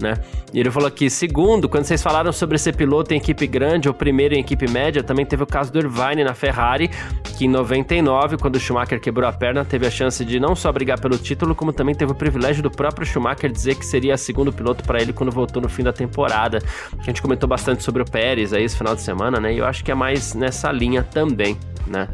né? 0.00 0.14
E 0.52 0.60
ele 0.60 0.70
falou 0.70 0.88
aqui, 0.88 1.10
segundo, 1.10 1.68
quando 1.68 1.84
vocês 1.84 2.02
falaram 2.02 2.32
sobre 2.32 2.58
ser 2.58 2.76
piloto 2.76 3.12
em 3.12 3.16
equipe 3.16 3.46
grande 3.46 3.88
ou 3.88 3.94
primeiro 3.94 4.34
em 4.34 4.40
equipe 4.40 4.70
média, 4.70 5.02
também 5.02 5.26
teve 5.26 5.42
o 5.42 5.46
caso 5.46 5.72
do 5.72 5.78
Irvine 5.78 6.22
na 6.22 6.34
Ferrari, 6.34 6.90
que 7.36 7.46
em 7.46 7.48
99, 7.48 8.36
quando 8.36 8.56
o 8.56 8.60
Schumacher 8.60 9.00
quebrou 9.00 9.28
a 9.28 9.32
perna, 9.32 9.64
teve 9.64 9.86
a 9.86 9.90
chance 9.90 10.24
de 10.24 10.38
não 10.38 10.54
só 10.54 10.70
brigar 10.70 11.00
pelo 11.00 11.18
título, 11.18 11.54
como 11.54 11.72
também 11.72 11.94
teve 11.94 12.12
o 12.12 12.14
privilégio 12.14 12.62
do 12.62 12.70
próprio 12.70 13.06
Schumacher 13.06 13.50
dizer 13.50 13.74
que 13.74 13.84
seria 13.84 14.16
segundo 14.16 14.52
piloto 14.52 14.84
para 14.84 15.00
ele 15.00 15.12
quando 15.12 15.32
voltou 15.32 15.60
no 15.60 15.68
fim 15.68 15.82
da 15.82 15.92
temporada. 15.92 16.58
A 16.96 17.02
gente 17.02 17.20
comentou 17.20 17.48
bastante 17.48 17.82
sobre 17.82 18.02
o 18.02 18.04
Pérez 18.04 18.52
aí 18.52 18.64
esse 18.64 18.76
final 18.76 18.94
de 18.94 19.02
semana, 19.02 19.40
né? 19.40 19.52
E 19.52 19.58
eu 19.58 19.66
acho 19.66 19.84
que 19.84 19.90
é 19.90 19.94
mais 19.94 20.34
nessa 20.34 20.70
linha 20.70 21.02
também, 21.02 21.58
né? 21.86 22.08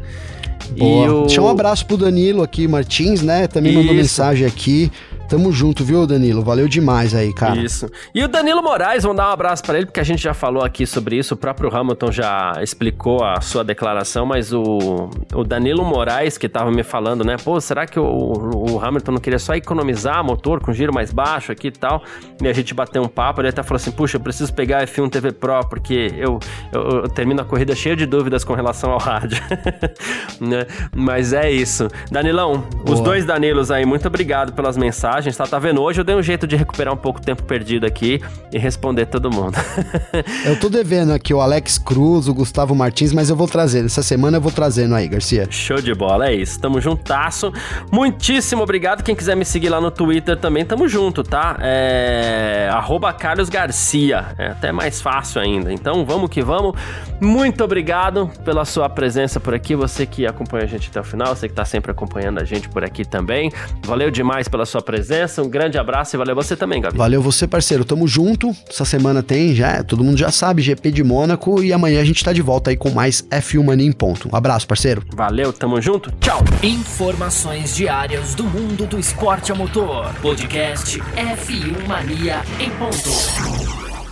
Boa. 0.77 1.13
O... 1.13 1.25
Deixa 1.25 1.41
um 1.41 1.47
abraço 1.47 1.85
pro 1.85 1.97
Danilo 1.97 2.41
aqui, 2.41 2.67
Martins, 2.67 3.21
né? 3.21 3.47
Também 3.47 3.71
Isso. 3.71 3.81
mandou 3.81 3.95
mensagem 3.95 4.45
aqui. 4.45 4.91
Tamo 5.31 5.49
junto, 5.49 5.85
viu, 5.85 6.05
Danilo? 6.05 6.43
Valeu 6.43 6.67
demais 6.67 7.15
aí, 7.15 7.33
cara. 7.33 7.55
Isso. 7.57 7.89
E 8.13 8.21
o 8.21 8.27
Danilo 8.27 8.61
Moraes, 8.61 9.03
vamos 9.03 9.15
dar 9.15 9.29
um 9.29 9.31
abraço 9.31 9.63
para 9.63 9.77
ele, 9.77 9.85
porque 9.85 10.01
a 10.01 10.03
gente 10.03 10.21
já 10.21 10.33
falou 10.33 10.61
aqui 10.61 10.85
sobre 10.85 11.15
isso. 11.15 11.35
O 11.35 11.37
próprio 11.37 11.73
Hamilton 11.73 12.11
já 12.11 12.51
explicou 12.61 13.23
a 13.23 13.39
sua 13.39 13.63
declaração, 13.63 14.25
mas 14.25 14.51
o, 14.51 15.09
o 15.33 15.43
Danilo 15.45 15.85
Moraes, 15.85 16.37
que 16.37 16.49
tava 16.49 16.69
me 16.69 16.83
falando, 16.83 17.23
né? 17.23 17.37
Pô, 17.41 17.61
será 17.61 17.85
que 17.85 17.97
o, 17.97 18.03
o 18.03 18.83
Hamilton 18.83 19.13
não 19.13 19.19
queria 19.21 19.39
só 19.39 19.55
economizar 19.55 20.21
motor 20.21 20.59
com 20.59 20.73
giro 20.73 20.93
mais 20.93 21.13
baixo 21.13 21.49
aqui 21.53 21.67
e 21.67 21.71
tal? 21.71 22.03
E 22.43 22.49
a 22.49 22.51
gente 22.51 22.73
bateu 22.73 23.01
um 23.01 23.07
papo, 23.07 23.39
ele 23.39 23.47
até 23.47 23.63
falou 23.63 23.77
assim: 23.77 23.91
puxa, 23.91 24.17
eu 24.17 24.21
preciso 24.21 24.53
pegar 24.53 24.79
a 24.79 24.83
F1 24.85 25.09
TV 25.09 25.31
Pro, 25.31 25.61
porque 25.69 26.11
eu, 26.17 26.41
eu, 26.73 27.03
eu 27.03 27.07
termino 27.07 27.39
a 27.39 27.45
corrida 27.45 27.73
cheia 27.73 27.95
de 27.95 28.05
dúvidas 28.05 28.43
com 28.43 28.53
relação 28.53 28.91
ao 28.91 28.99
rádio. 28.99 29.41
né? 30.41 30.67
Mas 30.93 31.31
é 31.31 31.49
isso. 31.49 31.87
Danilão, 32.11 32.67
Boa. 32.83 32.95
os 32.95 32.99
dois 32.99 33.23
Danilos 33.23 33.71
aí, 33.71 33.85
muito 33.85 34.05
obrigado 34.09 34.51
pelas 34.51 34.75
mensagens 34.75 35.20
gente 35.21 35.37
tá, 35.37 35.45
tá 35.45 35.59
vendo? 35.59 35.81
Hoje 35.81 36.01
eu 36.01 36.03
dei 36.03 36.15
um 36.15 36.21
jeito 36.21 36.47
de 36.47 36.55
recuperar 36.55 36.93
um 36.93 36.97
pouco 36.97 37.19
o 37.19 37.21
tempo 37.21 37.43
perdido 37.43 37.85
aqui 37.85 38.21
e 38.51 38.57
responder 38.57 39.05
todo 39.05 39.31
mundo. 39.31 39.55
eu 40.45 40.59
tô 40.59 40.69
devendo 40.69 41.13
aqui 41.13 41.33
o 41.33 41.41
Alex 41.41 41.77
Cruz, 41.77 42.27
o 42.27 42.33
Gustavo 42.33 42.75
Martins, 42.75 43.13
mas 43.13 43.29
eu 43.29 43.35
vou 43.35 43.47
trazer. 43.47 43.85
Essa 43.85 44.01
semana 44.01 44.37
eu 44.37 44.41
vou 44.41 44.51
trazendo 44.51 44.95
aí, 44.95 45.07
Garcia. 45.07 45.47
Show 45.49 45.81
de 45.81 45.93
bola, 45.93 46.29
é 46.29 46.33
isso. 46.33 46.59
Tamo 46.59 46.81
juntasso. 46.81 47.53
Muitíssimo 47.91 48.63
obrigado. 48.63 49.03
Quem 49.03 49.15
quiser 49.15 49.35
me 49.35 49.45
seguir 49.45 49.69
lá 49.69 49.79
no 49.79 49.91
Twitter 49.91 50.37
também, 50.37 50.65
tamo 50.65 50.87
junto, 50.87 51.23
tá? 51.23 51.57
É... 51.59 52.69
Arroba 52.71 53.13
Carlos 53.13 53.49
Garcia. 53.49 54.25
É 54.37 54.47
até 54.47 54.71
mais 54.71 55.01
fácil 55.01 55.41
ainda. 55.41 55.71
Então 55.71 56.05
vamos 56.05 56.29
que 56.29 56.41
vamos. 56.41 56.73
Muito 57.19 57.63
obrigado 57.63 58.29
pela 58.43 58.65
sua 58.65 58.89
presença 58.89 59.39
por 59.39 59.53
aqui. 59.53 59.75
Você 59.75 60.05
que 60.05 60.25
acompanha 60.25 60.63
a 60.63 60.67
gente 60.67 60.89
até 60.89 60.99
o 60.99 61.03
final, 61.03 61.35
você 61.35 61.47
que 61.47 61.53
tá 61.53 61.65
sempre 61.65 61.91
acompanhando 61.91 62.39
a 62.39 62.43
gente 62.43 62.67
por 62.69 62.83
aqui 62.83 63.05
também. 63.05 63.51
Valeu 63.85 64.09
demais 64.09 64.47
pela 64.47 64.65
sua 64.65 64.81
presença 64.81 65.10
presença. 65.11 65.43
Um 65.43 65.49
grande 65.49 65.77
abraço 65.77 66.15
e 66.15 66.17
valeu 66.17 66.33
você 66.33 66.55
também, 66.55 66.81
Gabi. 66.81 66.97
Valeu 66.97 67.21
você, 67.21 67.45
parceiro. 67.45 67.83
Tamo 67.83 68.07
junto. 68.07 68.55
Essa 68.69 68.85
semana 68.85 69.21
tem, 69.21 69.53
já, 69.53 69.83
todo 69.83 70.03
mundo 70.03 70.17
já 70.17 70.31
sabe, 70.31 70.61
GP 70.61 70.91
de 70.91 71.03
Mônaco. 71.03 71.61
E 71.61 71.73
amanhã 71.73 72.01
a 72.01 72.05
gente 72.05 72.23
tá 72.23 72.31
de 72.31 72.41
volta 72.41 72.69
aí 72.69 72.77
com 72.77 72.89
mais 72.89 73.21
F1 73.23 73.63
Mania 73.63 73.87
em 73.87 73.91
ponto. 73.91 74.29
Um 74.31 74.35
abraço, 74.35 74.65
parceiro. 74.67 75.03
Valeu, 75.13 75.51
tamo 75.51 75.81
junto. 75.81 76.11
Tchau. 76.21 76.41
Informações 76.63 77.75
diárias 77.75 78.33
do 78.35 78.45
mundo 78.45 78.85
do 78.85 78.97
esporte 78.97 79.51
a 79.51 79.55
motor. 79.55 80.13
Podcast 80.21 80.99
F1 80.99 81.87
Mania 81.87 82.41
em 82.59 82.69
ponto. 82.71 83.90